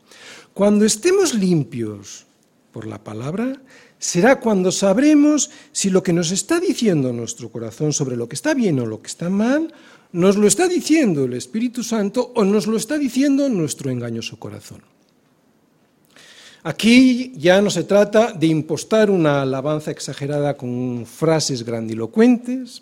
cuando 0.53 0.85
estemos 0.85 1.33
limpios 1.33 2.25
por 2.71 2.87
la 2.87 3.03
palabra, 3.03 3.59
será 3.99 4.39
cuando 4.39 4.71
sabremos 4.71 5.49
si 5.71 5.89
lo 5.89 6.03
que 6.03 6.13
nos 6.13 6.31
está 6.31 6.59
diciendo 6.59 7.11
nuestro 7.13 7.49
corazón 7.49 7.93
sobre 7.93 8.15
lo 8.15 8.29
que 8.29 8.35
está 8.35 8.53
bien 8.53 8.79
o 8.79 8.85
lo 8.85 9.01
que 9.01 9.07
está 9.07 9.29
mal, 9.29 9.73
¿Nos 10.17 10.35
lo 10.35 10.47
está 10.47 10.67
diciendo 10.67 11.25
el 11.25 11.33
Espíritu 11.33 11.83
Santo 11.83 12.33
o 12.33 12.43
nos 12.43 12.65
lo 12.65 12.75
está 12.75 12.97
diciendo 12.97 13.47
nuestro 13.49 13.91
engañoso 13.91 14.39
corazón? 14.39 14.81
Aquí 16.63 17.33
ya 17.37 17.61
no 17.61 17.69
se 17.69 17.83
trata 17.83 18.33
de 18.33 18.47
impostar 18.47 19.11
una 19.11 19.43
alabanza 19.43 19.91
exagerada 19.91 20.57
con 20.57 21.05
frases 21.05 21.61
grandilocuentes, 21.61 22.81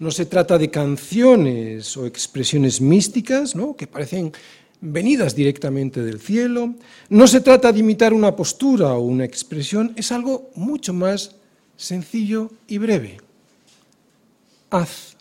no 0.00 0.10
se 0.10 0.26
trata 0.26 0.58
de 0.58 0.70
canciones 0.70 1.96
o 1.96 2.04
expresiones 2.04 2.80
místicas 2.80 3.54
¿no? 3.54 3.76
que 3.76 3.86
parecen 3.86 4.32
venidas 4.80 5.36
directamente 5.36 6.02
del 6.02 6.18
cielo, 6.18 6.74
no 7.10 7.28
se 7.28 7.42
trata 7.42 7.70
de 7.70 7.78
imitar 7.78 8.12
una 8.12 8.34
postura 8.34 8.94
o 8.94 9.02
una 9.02 9.24
expresión, 9.24 9.92
es 9.94 10.10
algo 10.10 10.50
mucho 10.56 10.92
más 10.92 11.36
sencillo 11.76 12.50
y 12.66 12.78
breve. 12.78 13.18
Haz 14.70 15.12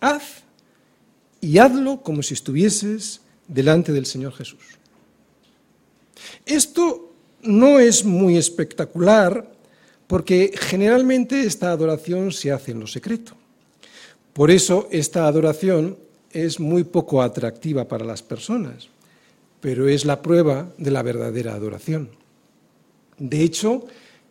haz 0.00 0.42
y 1.40 1.58
hazlo 1.58 2.02
como 2.02 2.22
si 2.22 2.34
estuvieses 2.34 3.20
delante 3.48 3.92
del 3.92 4.06
Señor 4.06 4.32
Jesús. 4.32 4.60
Esto 6.44 7.12
no 7.42 7.78
es 7.78 8.04
muy 8.04 8.36
espectacular 8.36 9.50
porque 10.06 10.52
generalmente 10.58 11.42
esta 11.42 11.70
adoración 11.70 12.32
se 12.32 12.52
hace 12.52 12.72
en 12.72 12.80
lo 12.80 12.86
secreto. 12.86 13.36
Por 14.32 14.50
eso 14.50 14.88
esta 14.90 15.26
adoración 15.26 15.96
es 16.30 16.60
muy 16.60 16.84
poco 16.84 17.22
atractiva 17.22 17.86
para 17.86 18.04
las 18.04 18.22
personas, 18.22 18.88
pero 19.60 19.88
es 19.88 20.04
la 20.04 20.22
prueba 20.22 20.72
de 20.78 20.90
la 20.90 21.02
verdadera 21.02 21.54
adoración. 21.54 22.10
De 23.18 23.42
hecho, 23.42 23.86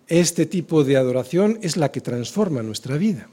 este 0.07 0.45
tipo 0.45 0.83
de 0.83 0.97
adoración 0.97 1.59
es 1.61 1.77
la 1.77 1.91
que 1.91 2.01
transforma 2.01 2.63
nuestra 2.63 2.97
vida. 2.97 3.29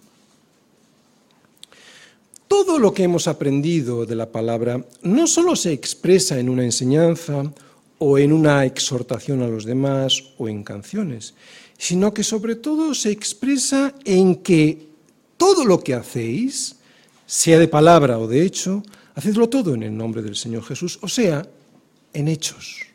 Todo 2.48 2.78
lo 2.78 2.94
que 2.94 3.02
hemos 3.02 3.26
aprendido 3.26 4.06
de 4.06 4.14
la 4.14 4.30
palabra 4.30 4.84
no 5.02 5.26
solo 5.26 5.56
se 5.56 5.72
expresa 5.72 6.38
en 6.38 6.48
una 6.48 6.64
enseñanza 6.64 7.52
o 7.98 8.18
en 8.18 8.32
una 8.32 8.64
exhortación 8.64 9.42
a 9.42 9.48
los 9.48 9.64
demás 9.64 10.22
o 10.38 10.48
en 10.48 10.62
canciones, 10.62 11.34
sino 11.78 12.14
que 12.14 12.22
sobre 12.22 12.56
todo 12.56 12.94
se 12.94 13.10
expresa 13.10 13.94
en 14.04 14.36
que 14.36 14.86
todo 15.36 15.64
lo 15.64 15.82
que 15.82 15.94
hacéis, 15.94 16.76
sea 17.26 17.58
de 17.58 17.68
palabra 17.68 18.18
o 18.18 18.28
de 18.28 18.42
hecho, 18.42 18.82
hacedlo 19.14 19.48
todo 19.48 19.74
en 19.74 19.82
el 19.82 19.96
nombre 19.96 20.22
del 20.22 20.36
Señor 20.36 20.62
Jesús, 20.64 20.98
o 21.02 21.08
sea, 21.08 21.46
en 22.12 22.28
hechos. 22.28 22.86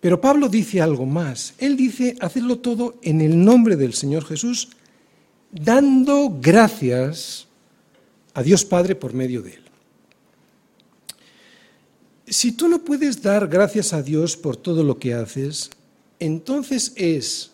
Pero 0.00 0.20
Pablo 0.20 0.48
dice 0.48 0.80
algo 0.80 1.04
más. 1.04 1.54
Él 1.58 1.76
dice, 1.76 2.16
hacedlo 2.20 2.58
todo 2.58 2.96
en 3.02 3.20
el 3.20 3.44
nombre 3.44 3.76
del 3.76 3.94
Señor 3.94 4.24
Jesús, 4.24 4.68
dando 5.50 6.38
gracias 6.40 7.46
a 8.34 8.42
Dios 8.42 8.64
Padre 8.64 8.94
por 8.94 9.12
medio 9.14 9.42
de 9.42 9.54
él. 9.54 9.62
Si 12.28 12.52
tú 12.52 12.68
no 12.68 12.84
puedes 12.84 13.22
dar 13.22 13.46
gracias 13.46 13.92
a 13.92 14.02
Dios 14.02 14.36
por 14.36 14.56
todo 14.56 14.82
lo 14.82 14.98
que 14.98 15.14
haces, 15.14 15.70
entonces 16.18 16.92
es 16.96 17.52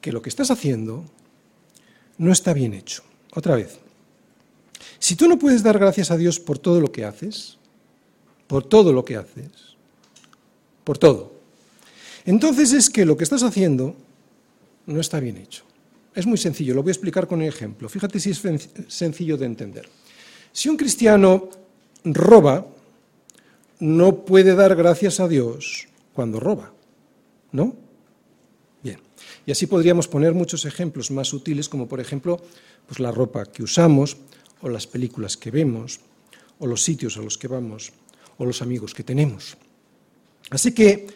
que 0.00 0.12
lo 0.12 0.20
que 0.20 0.28
estás 0.28 0.50
haciendo 0.50 1.04
no 2.18 2.30
está 2.30 2.52
bien 2.52 2.74
hecho. 2.74 3.02
Otra 3.34 3.56
vez, 3.56 3.78
si 4.98 5.16
tú 5.16 5.26
no 5.28 5.38
puedes 5.38 5.62
dar 5.62 5.78
gracias 5.78 6.10
a 6.10 6.16
Dios 6.16 6.38
por 6.38 6.58
todo 6.58 6.80
lo 6.80 6.92
que 6.92 7.04
haces, 7.04 7.58
por 8.46 8.64
todo 8.64 8.92
lo 8.92 9.04
que 9.04 9.16
haces, 9.16 9.50
por 10.84 10.98
todo, 10.98 11.32
entonces 12.24 12.72
es 12.72 12.90
que 12.90 13.06
lo 13.06 13.16
que 13.16 13.24
estás 13.24 13.42
haciendo 13.42 13.96
no 14.86 15.00
está 15.00 15.18
bien 15.20 15.38
hecho. 15.38 15.64
Es 16.14 16.26
muy 16.26 16.36
sencillo, 16.36 16.74
lo 16.74 16.82
voy 16.82 16.90
a 16.90 16.92
explicar 16.92 17.26
con 17.26 17.40
un 17.40 17.46
ejemplo. 17.46 17.88
Fíjate 17.88 18.20
si 18.20 18.30
es 18.30 18.42
sencillo 18.88 19.36
de 19.36 19.46
entender. 19.46 19.88
Si 20.52 20.68
un 20.68 20.76
cristiano 20.76 21.48
roba, 22.04 22.66
no 23.80 24.24
puede 24.24 24.54
dar 24.54 24.76
gracias 24.76 25.20
a 25.20 25.28
Dios 25.28 25.88
cuando 26.12 26.38
roba, 26.38 26.72
¿no? 27.52 27.74
Bien. 28.82 28.98
Y 29.46 29.52
así 29.52 29.66
podríamos 29.66 30.06
poner 30.06 30.34
muchos 30.34 30.64
ejemplos 30.66 31.10
más 31.10 31.28
sutiles, 31.28 31.68
como 31.68 31.88
por 31.88 32.00
ejemplo 32.00 32.40
pues 32.86 33.00
la 33.00 33.10
ropa 33.10 33.46
que 33.46 33.62
usamos, 33.62 34.18
o 34.60 34.68
las 34.68 34.86
películas 34.86 35.36
que 35.36 35.50
vemos, 35.50 36.00
o 36.58 36.66
los 36.66 36.82
sitios 36.82 37.16
a 37.16 37.22
los 37.22 37.38
que 37.38 37.48
vamos, 37.48 37.92
o 38.38 38.44
los 38.44 38.62
amigos 38.62 38.94
que 38.94 39.02
tenemos. 39.02 39.56
Así 40.50 40.72
que 40.72 41.06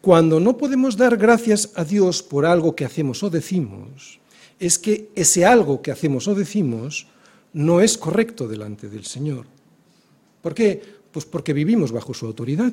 cuando 0.00 0.40
no 0.40 0.56
podemos 0.56 0.96
dar 0.96 1.16
gracias 1.16 1.70
a 1.76 1.84
Dios 1.84 2.22
por 2.22 2.44
algo 2.44 2.74
que 2.74 2.84
hacemos 2.84 3.22
o 3.22 3.30
decimos, 3.30 4.18
es 4.60 4.78
que 4.78 5.08
ese 5.16 5.44
algo 5.44 5.82
que 5.82 5.90
hacemos 5.90 6.28
o 6.28 6.34
decimos 6.34 7.08
no 7.52 7.80
es 7.80 7.98
correcto 7.98 8.46
delante 8.46 8.88
del 8.88 9.04
Señor. 9.04 9.46
¿Por 10.42 10.54
qué? 10.54 10.80
Pues 11.10 11.24
porque 11.24 11.52
vivimos 11.52 11.90
bajo 11.90 12.14
su 12.14 12.26
autoridad. 12.26 12.72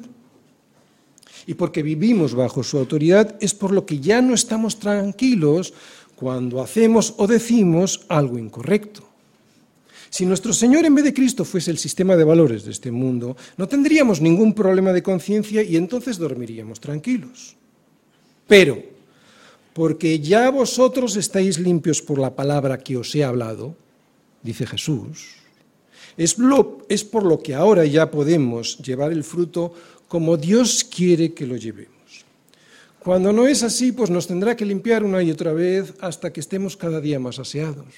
Y 1.48 1.54
porque 1.54 1.82
vivimos 1.82 2.36
bajo 2.36 2.62
su 2.62 2.78
autoridad 2.78 3.36
es 3.40 3.54
por 3.54 3.72
lo 3.72 3.86
que 3.86 4.00
ya 4.00 4.22
no 4.22 4.34
estamos 4.34 4.80
tranquilos 4.80 5.74
cuando 6.16 6.62
hacemos 6.62 7.14
o 7.18 7.26
decimos 7.26 8.06
algo 8.10 8.38
incorrecto. 8.38 9.08
Si 10.10 10.26
nuestro 10.26 10.54
Señor 10.54 10.86
en 10.86 10.96
vez 10.96 11.06
de 11.06 11.14
Cristo 11.14 11.46
fuese 11.46 11.72
el 11.72 11.78
sistema 11.78 12.16
de 12.16 12.24
valores 12.24 12.64
de 12.64 12.72
este 12.72 12.92
mundo, 12.92 13.38
no 13.56 13.68
tendríamos 13.68 14.20
ningún 14.20 14.54
problema 14.54 14.92
de 14.92 15.04
conciencia 15.04 15.64
y 15.64 15.78
entonces 15.78 16.18
dormiríamos 16.18 16.80
tranquilos. 16.80 17.56
Pero, 18.48 18.97
porque 19.78 20.20
ya 20.20 20.50
vosotros 20.50 21.16
estáis 21.18 21.60
limpios 21.60 22.02
por 22.02 22.18
la 22.18 22.34
palabra 22.34 22.80
que 22.80 22.98
os 22.98 23.14
he 23.14 23.24
hablado, 23.24 23.78
dice 24.42 24.66
Jesús, 24.66 25.38
es, 26.18 26.34
por 27.04 27.22
lo 27.22 27.38
que 27.38 27.54
ahora 27.54 27.86
ya 27.86 28.10
podemos 28.10 28.80
llevar 28.80 29.12
el 29.12 29.24
fruto 29.24 29.72
como 30.08 30.36
Dios 30.36 30.84
quiere 30.84 31.36
que 31.36 31.46
lo 31.46 31.58
llevemos. 31.58 32.26
Cuando 32.98 33.32
no 33.32 33.46
es 33.46 33.62
así, 33.62 33.92
pues 33.92 34.10
nos 34.10 34.26
tendrá 34.26 34.56
que 34.56 34.66
limpiar 34.66 35.04
una 35.04 35.22
y 35.22 35.30
otra 35.30 35.54
vez 35.54 35.94
hasta 36.02 36.34
que 36.34 36.40
estemos 36.40 36.76
cada 36.76 37.00
día 37.00 37.20
más 37.20 37.38
aseados. 37.38 37.94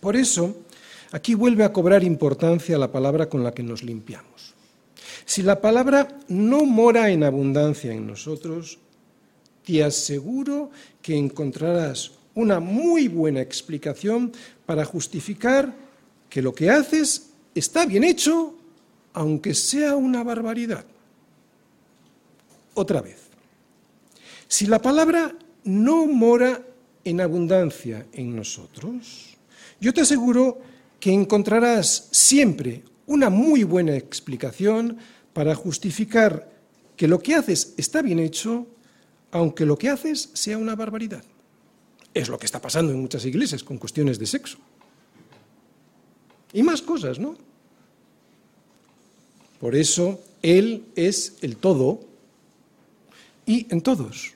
Por 0.00 0.16
eso, 0.16 0.66
aquí 1.12 1.34
vuelve 1.34 1.62
a 1.62 1.72
cobrar 1.72 2.02
importancia 2.02 2.76
la 2.76 2.90
palabra 2.90 3.28
con 3.28 3.44
la 3.44 3.54
que 3.54 3.62
nos 3.62 3.84
limpiamos. 3.84 4.52
Si 5.24 5.44
la 5.44 5.60
palabra 5.60 6.18
no 6.26 6.66
mora 6.66 7.10
en 7.10 7.22
abundancia 7.22 7.92
en 7.92 8.08
nosotros, 8.08 8.80
te 9.64 9.84
aseguro 9.84 10.70
que 11.00 11.16
encontrarás 11.16 12.12
una 12.34 12.60
muy 12.60 13.08
buena 13.08 13.40
explicación 13.40 14.32
para 14.66 14.84
justificar 14.84 15.74
que 16.28 16.42
lo 16.42 16.54
que 16.54 16.70
haces 16.70 17.30
está 17.54 17.84
bien 17.84 18.04
hecho, 18.04 18.54
aunque 19.12 19.54
sea 19.54 19.96
una 19.96 20.22
barbaridad. 20.22 20.84
Otra 22.74 23.02
vez, 23.02 23.18
si 24.48 24.66
la 24.66 24.80
palabra 24.80 25.34
no 25.64 26.06
mora 26.06 26.62
en 27.04 27.20
abundancia 27.20 28.06
en 28.12 28.34
nosotros, 28.34 29.36
yo 29.80 29.92
te 29.92 30.00
aseguro 30.00 30.60
que 30.98 31.12
encontrarás 31.12 32.08
siempre 32.12 32.82
una 33.06 33.28
muy 33.28 33.64
buena 33.64 33.96
explicación 33.96 34.96
para 35.32 35.54
justificar 35.54 36.50
que 36.96 37.08
lo 37.08 37.18
que 37.18 37.34
haces 37.34 37.74
está 37.76 38.00
bien 38.00 38.18
hecho, 38.18 38.66
aunque 39.32 39.66
lo 39.66 39.76
que 39.76 39.88
haces 39.88 40.30
sea 40.34 40.58
una 40.58 40.76
barbaridad. 40.76 41.24
Es 42.14 42.28
lo 42.28 42.38
que 42.38 42.46
está 42.46 42.60
pasando 42.60 42.92
en 42.92 43.00
muchas 43.00 43.24
iglesias 43.24 43.64
con 43.64 43.78
cuestiones 43.78 44.18
de 44.18 44.26
sexo. 44.26 44.58
Y 46.52 46.62
más 46.62 46.82
cosas, 46.82 47.18
¿no? 47.18 47.34
Por 49.58 49.74
eso 49.74 50.20
Él 50.42 50.84
es 50.94 51.38
el 51.40 51.56
todo 51.56 52.00
y 53.46 53.66
en 53.70 53.80
todos. 53.80 54.34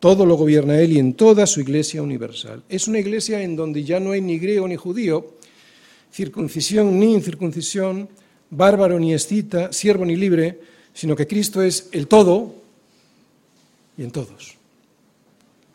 Todo 0.00 0.24
lo 0.24 0.36
gobierna 0.36 0.80
Él 0.80 0.92
y 0.92 0.98
en 0.98 1.12
toda 1.12 1.46
su 1.46 1.60
iglesia 1.60 2.02
universal. 2.02 2.62
Es 2.70 2.88
una 2.88 3.00
iglesia 3.00 3.42
en 3.42 3.54
donde 3.54 3.84
ya 3.84 4.00
no 4.00 4.12
hay 4.12 4.22
ni 4.22 4.38
griego 4.38 4.66
ni 4.66 4.76
judío, 4.76 5.34
circuncisión 6.10 6.98
ni 6.98 7.12
incircuncisión, 7.12 8.08
bárbaro 8.48 8.98
ni 8.98 9.12
escita, 9.12 9.74
siervo 9.74 10.06
ni 10.06 10.16
libre, 10.16 10.58
sino 10.94 11.14
que 11.14 11.26
Cristo 11.26 11.60
es 11.60 11.90
el 11.92 12.06
todo 12.06 12.57
y 13.98 14.04
en 14.04 14.10
todos. 14.12 14.54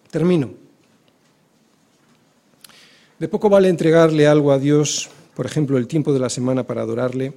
Termino. 0.09 0.51
De 3.19 3.27
poco 3.27 3.49
vale 3.49 3.69
entregarle 3.69 4.25
algo 4.25 4.51
a 4.51 4.59
Dios, 4.59 5.09
por 5.35 5.45
ejemplo, 5.45 5.77
el 5.77 5.87
tiempo 5.87 6.13
de 6.13 6.19
la 6.19 6.29
semana 6.29 6.65
para 6.65 6.81
adorarle, 6.81 7.33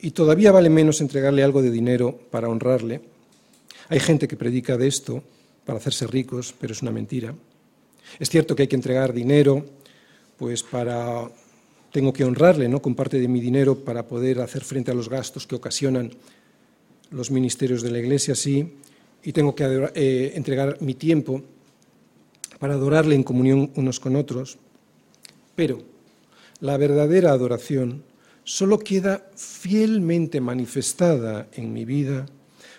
y 0.00 0.10
todavía 0.10 0.52
vale 0.52 0.70
menos 0.70 1.00
entregarle 1.00 1.42
algo 1.42 1.62
de 1.62 1.70
dinero 1.70 2.18
para 2.30 2.48
honrarle. 2.48 3.02
Hay 3.88 4.00
gente 4.00 4.26
que 4.26 4.36
predica 4.36 4.76
de 4.76 4.88
esto 4.88 5.22
para 5.64 5.78
hacerse 5.78 6.06
ricos, 6.06 6.54
pero 6.58 6.72
es 6.72 6.82
una 6.82 6.90
mentira. 6.90 7.34
Es 8.18 8.30
cierto 8.30 8.56
que 8.56 8.62
hay 8.62 8.68
que 8.68 8.76
entregar 8.76 9.12
dinero, 9.12 9.64
pues 10.36 10.62
para 10.62 11.30
tengo 11.92 12.12
que 12.12 12.24
honrarle, 12.24 12.68
¿no? 12.68 12.82
Con 12.82 12.94
parte 12.94 13.18
de 13.18 13.28
mi 13.28 13.40
dinero 13.40 13.76
para 13.76 14.06
poder 14.06 14.40
hacer 14.40 14.64
frente 14.64 14.90
a 14.90 14.94
los 14.94 15.08
gastos 15.08 15.46
que 15.46 15.54
ocasionan 15.54 16.10
los 17.10 17.30
ministerios 17.30 17.80
de 17.82 17.90
la 17.90 17.98
Iglesia, 17.98 18.34
sí, 18.34 18.74
y 19.26 19.32
tengo 19.32 19.56
que 19.56 19.90
eh, 19.96 20.32
entregar 20.36 20.80
mi 20.80 20.94
tiempo 20.94 21.42
para 22.60 22.74
adorarle 22.74 23.16
en 23.16 23.24
comunión 23.24 23.72
unos 23.74 23.98
con 23.98 24.14
otros. 24.14 24.56
Pero 25.56 25.82
la 26.60 26.76
verdadera 26.76 27.32
adoración 27.32 28.04
solo 28.44 28.78
queda 28.78 29.26
fielmente 29.34 30.40
manifestada 30.40 31.48
en 31.54 31.72
mi 31.72 31.84
vida 31.84 32.26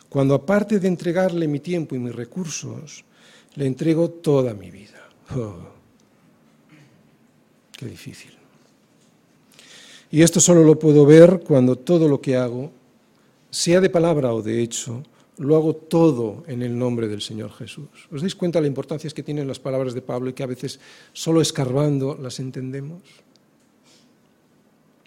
cuando 0.07 0.35
aparte 0.35 0.79
de 0.79 0.87
entregarle 0.87 1.49
mi 1.49 1.59
tiempo 1.59 1.95
y 1.95 1.99
mis 1.99 2.15
recursos, 2.15 3.03
le 3.55 3.65
entrego 3.65 4.09
toda 4.09 4.53
mi 4.53 4.71
vida. 4.71 5.03
Oh, 5.35 5.67
qué 7.75 7.87
difícil. 7.87 8.31
Y 10.09 10.21
esto 10.21 10.39
solo 10.39 10.63
lo 10.63 10.79
puedo 10.79 11.05
ver 11.05 11.41
cuando 11.45 11.75
todo 11.75 12.07
lo 12.07 12.21
que 12.21 12.37
hago, 12.37 12.71
sea 13.49 13.81
de 13.81 13.89
palabra 13.89 14.33
o 14.33 14.41
de 14.41 14.61
hecho, 14.61 15.03
lo 15.37 15.55
hago 15.55 15.75
todo 15.75 16.43
en 16.47 16.63
el 16.63 16.77
nombre 16.77 17.07
del 17.07 17.21
Señor 17.21 17.51
Jesús. 17.53 18.09
¿Os 18.11 18.21
dais 18.21 18.35
cuenta 18.35 18.59
de 18.59 18.63
la 18.63 18.73
importancia 18.73 19.09
que 19.09 19.23
tienen 19.23 19.47
las 19.47 19.59
palabras 19.59 19.93
de 19.93 20.01
Pablo 20.01 20.29
y 20.29 20.33
que 20.33 20.43
a 20.43 20.49
veces 20.49 20.79
solo 21.13 21.41
escarbando 21.41 22.17
las 22.19 22.39
entendemos? 22.39 23.01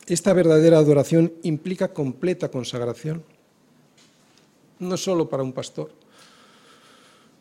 Esta 0.06 0.32
verdadera 0.32 0.78
adoración 0.78 1.32
implica 1.42 1.92
completa 1.92 2.50
consagración 2.50 3.22
no 4.80 4.96
solo 4.96 5.28
para 5.28 5.42
un 5.42 5.52
pastor, 5.52 5.92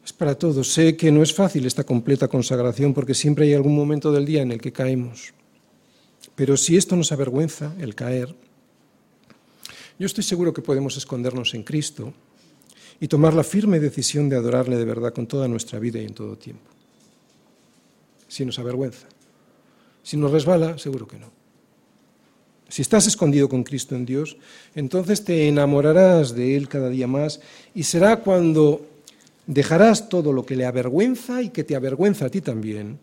es 0.06 0.14
para 0.14 0.38
todos. 0.38 0.72
Sé 0.72 0.96
que 0.96 1.12
no 1.12 1.24
es 1.24 1.34
fácil 1.34 1.66
esta 1.66 1.86
completa 1.86 2.28
consagración 2.28 2.94
porque 2.94 3.14
siempre 3.14 3.46
hay 3.46 3.54
algún 3.54 3.76
momento 3.76 4.12
del 4.12 4.26
día 4.26 4.42
en 4.42 4.52
el 4.52 4.62
que 4.62 4.72
caemos. 4.72 5.34
Pero 6.36 6.58
si 6.58 6.78
esto 6.78 6.96
nos 6.96 7.12
avergüenza, 7.12 7.74
el 7.80 7.96
caer, 7.96 8.36
yo 9.98 10.06
estoy 10.06 10.24
seguro 10.24 10.54
que 10.54 10.62
podemos 10.62 10.98
escondernos 10.98 11.54
en 11.54 11.64
Cristo 11.64 12.14
y 13.00 13.08
tomar 13.08 13.34
la 13.34 13.43
firme 13.43 13.80
decisión 13.80 14.30
de 14.30 14.36
adorarle 14.36 14.78
de 14.78 14.86
verdad 14.86 15.14
con 15.14 15.28
toda 15.28 15.47
nuestra 15.47 15.80
vida 15.80 16.00
y 16.00 16.06
en 16.06 16.14
todo 16.14 16.38
tiempo. 16.38 16.70
Si 18.28 18.45
nos 18.45 18.60
avergüenza. 18.60 19.08
Si 20.04 20.18
nos 20.18 20.32
resbala, 20.32 20.78
seguro 20.78 21.08
que 21.08 21.18
no. 21.18 21.32
Si 22.68 22.82
estás 22.82 23.08
escondido 23.08 23.50
con 23.50 23.64
Cristo 23.64 23.95
en 23.95 24.06
Dios, 24.06 24.38
entonces 24.76 25.24
te 25.24 25.47
enamorarás 25.47 26.36
de 26.36 26.56
Él 26.56 26.68
cada 26.68 26.89
día 26.89 27.08
más 27.08 27.41
y 27.74 27.84
será 27.84 28.18
cuando 28.18 28.86
dejarás 29.47 30.10
todo 30.10 30.32
lo 30.32 30.45
que 30.45 30.56
le 30.56 30.66
avergüenza 30.66 31.41
y 31.41 31.50
que 31.50 31.64
te 31.64 31.76
avergüenza 31.76 32.28
a 32.28 32.30
ti 32.30 32.41
también 32.41 33.00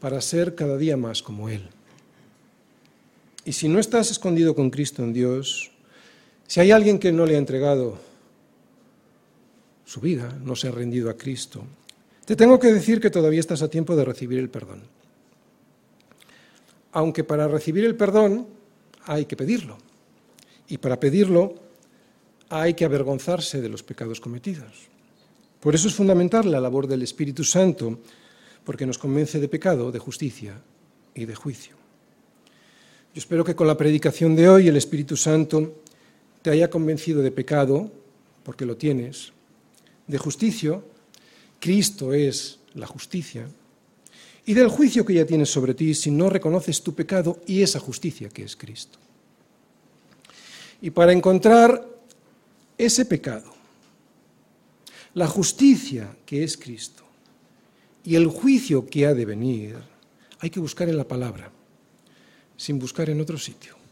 para 0.00 0.20
ser 0.20 0.56
cada 0.56 0.76
día 0.76 0.96
más 0.96 1.22
como 1.22 1.48
Él. 1.48 1.68
Y 3.44 3.52
si 3.52 3.68
no 3.68 3.78
estás 3.78 4.10
escondido 4.10 4.56
con 4.56 4.70
Cristo 4.70 5.04
en 5.04 5.12
Dios, 5.12 5.70
si 6.48 6.60
hay 6.60 6.72
alguien 6.72 6.98
que 6.98 7.12
no 7.12 7.26
le 7.26 7.36
ha 7.36 7.38
entregado 7.38 7.98
su 9.94 10.00
vida, 10.00 10.36
no 10.42 10.56
se 10.56 10.66
ha 10.66 10.72
rendido 10.72 11.08
a 11.08 11.16
Cristo, 11.16 11.62
te 12.24 12.34
tengo 12.34 12.58
que 12.58 12.72
decir 12.72 13.00
que 13.00 13.10
todavía 13.10 13.38
estás 13.38 13.62
a 13.62 13.70
tiempo 13.70 13.94
de 13.94 14.04
recibir 14.04 14.40
el 14.40 14.50
perdón. 14.50 14.82
Aunque 16.90 17.22
para 17.22 17.46
recibir 17.46 17.84
el 17.84 17.94
perdón 17.94 18.48
hay 19.04 19.26
que 19.26 19.36
pedirlo. 19.36 19.78
Y 20.66 20.78
para 20.78 20.98
pedirlo 20.98 21.54
hay 22.48 22.74
que 22.74 22.84
avergonzarse 22.84 23.60
de 23.60 23.68
los 23.68 23.84
pecados 23.84 24.18
cometidos. 24.18 24.88
Por 25.60 25.76
eso 25.76 25.86
es 25.86 25.94
fundamental 25.94 26.50
la 26.50 26.60
labor 26.60 26.88
del 26.88 27.02
Espíritu 27.02 27.44
Santo, 27.44 28.00
porque 28.64 28.86
nos 28.86 28.98
convence 28.98 29.38
de 29.38 29.48
pecado, 29.48 29.92
de 29.92 30.00
justicia 30.00 30.60
y 31.14 31.24
de 31.24 31.36
juicio. 31.36 31.76
Yo 33.14 33.18
espero 33.20 33.44
que 33.44 33.54
con 33.54 33.68
la 33.68 33.76
predicación 33.76 34.34
de 34.34 34.48
hoy 34.48 34.66
el 34.66 34.76
Espíritu 34.76 35.16
Santo 35.16 35.82
te 36.42 36.50
haya 36.50 36.68
convencido 36.68 37.22
de 37.22 37.30
pecado, 37.30 37.92
porque 38.42 38.66
lo 38.66 38.76
tienes, 38.76 39.32
de 40.06 40.18
justicia, 40.18 40.80
Cristo 41.60 42.12
es 42.12 42.58
la 42.74 42.86
justicia, 42.86 43.48
y 44.46 44.54
del 44.54 44.68
juicio 44.68 45.04
que 45.04 45.14
ya 45.14 45.24
tienes 45.24 45.50
sobre 45.50 45.74
ti 45.74 45.94
si 45.94 46.10
no 46.10 46.28
reconoces 46.28 46.82
tu 46.82 46.94
pecado 46.94 47.40
y 47.46 47.62
esa 47.62 47.80
justicia 47.80 48.28
que 48.28 48.44
es 48.44 48.56
Cristo. 48.56 48.98
Y 50.82 50.90
para 50.90 51.12
encontrar 51.12 51.88
ese 52.76 53.06
pecado, 53.06 53.54
la 55.14 55.26
justicia 55.26 56.14
que 56.26 56.44
es 56.44 56.56
Cristo 56.56 57.04
y 58.04 58.16
el 58.16 58.26
juicio 58.26 58.84
que 58.84 59.06
ha 59.06 59.14
de 59.14 59.24
venir, 59.24 59.76
hay 60.40 60.50
que 60.50 60.60
buscar 60.60 60.88
en 60.90 60.98
la 60.98 61.08
palabra, 61.08 61.50
sin 62.56 62.78
buscar 62.78 63.08
en 63.08 63.20
otro 63.20 63.38
sitio. 63.38 63.83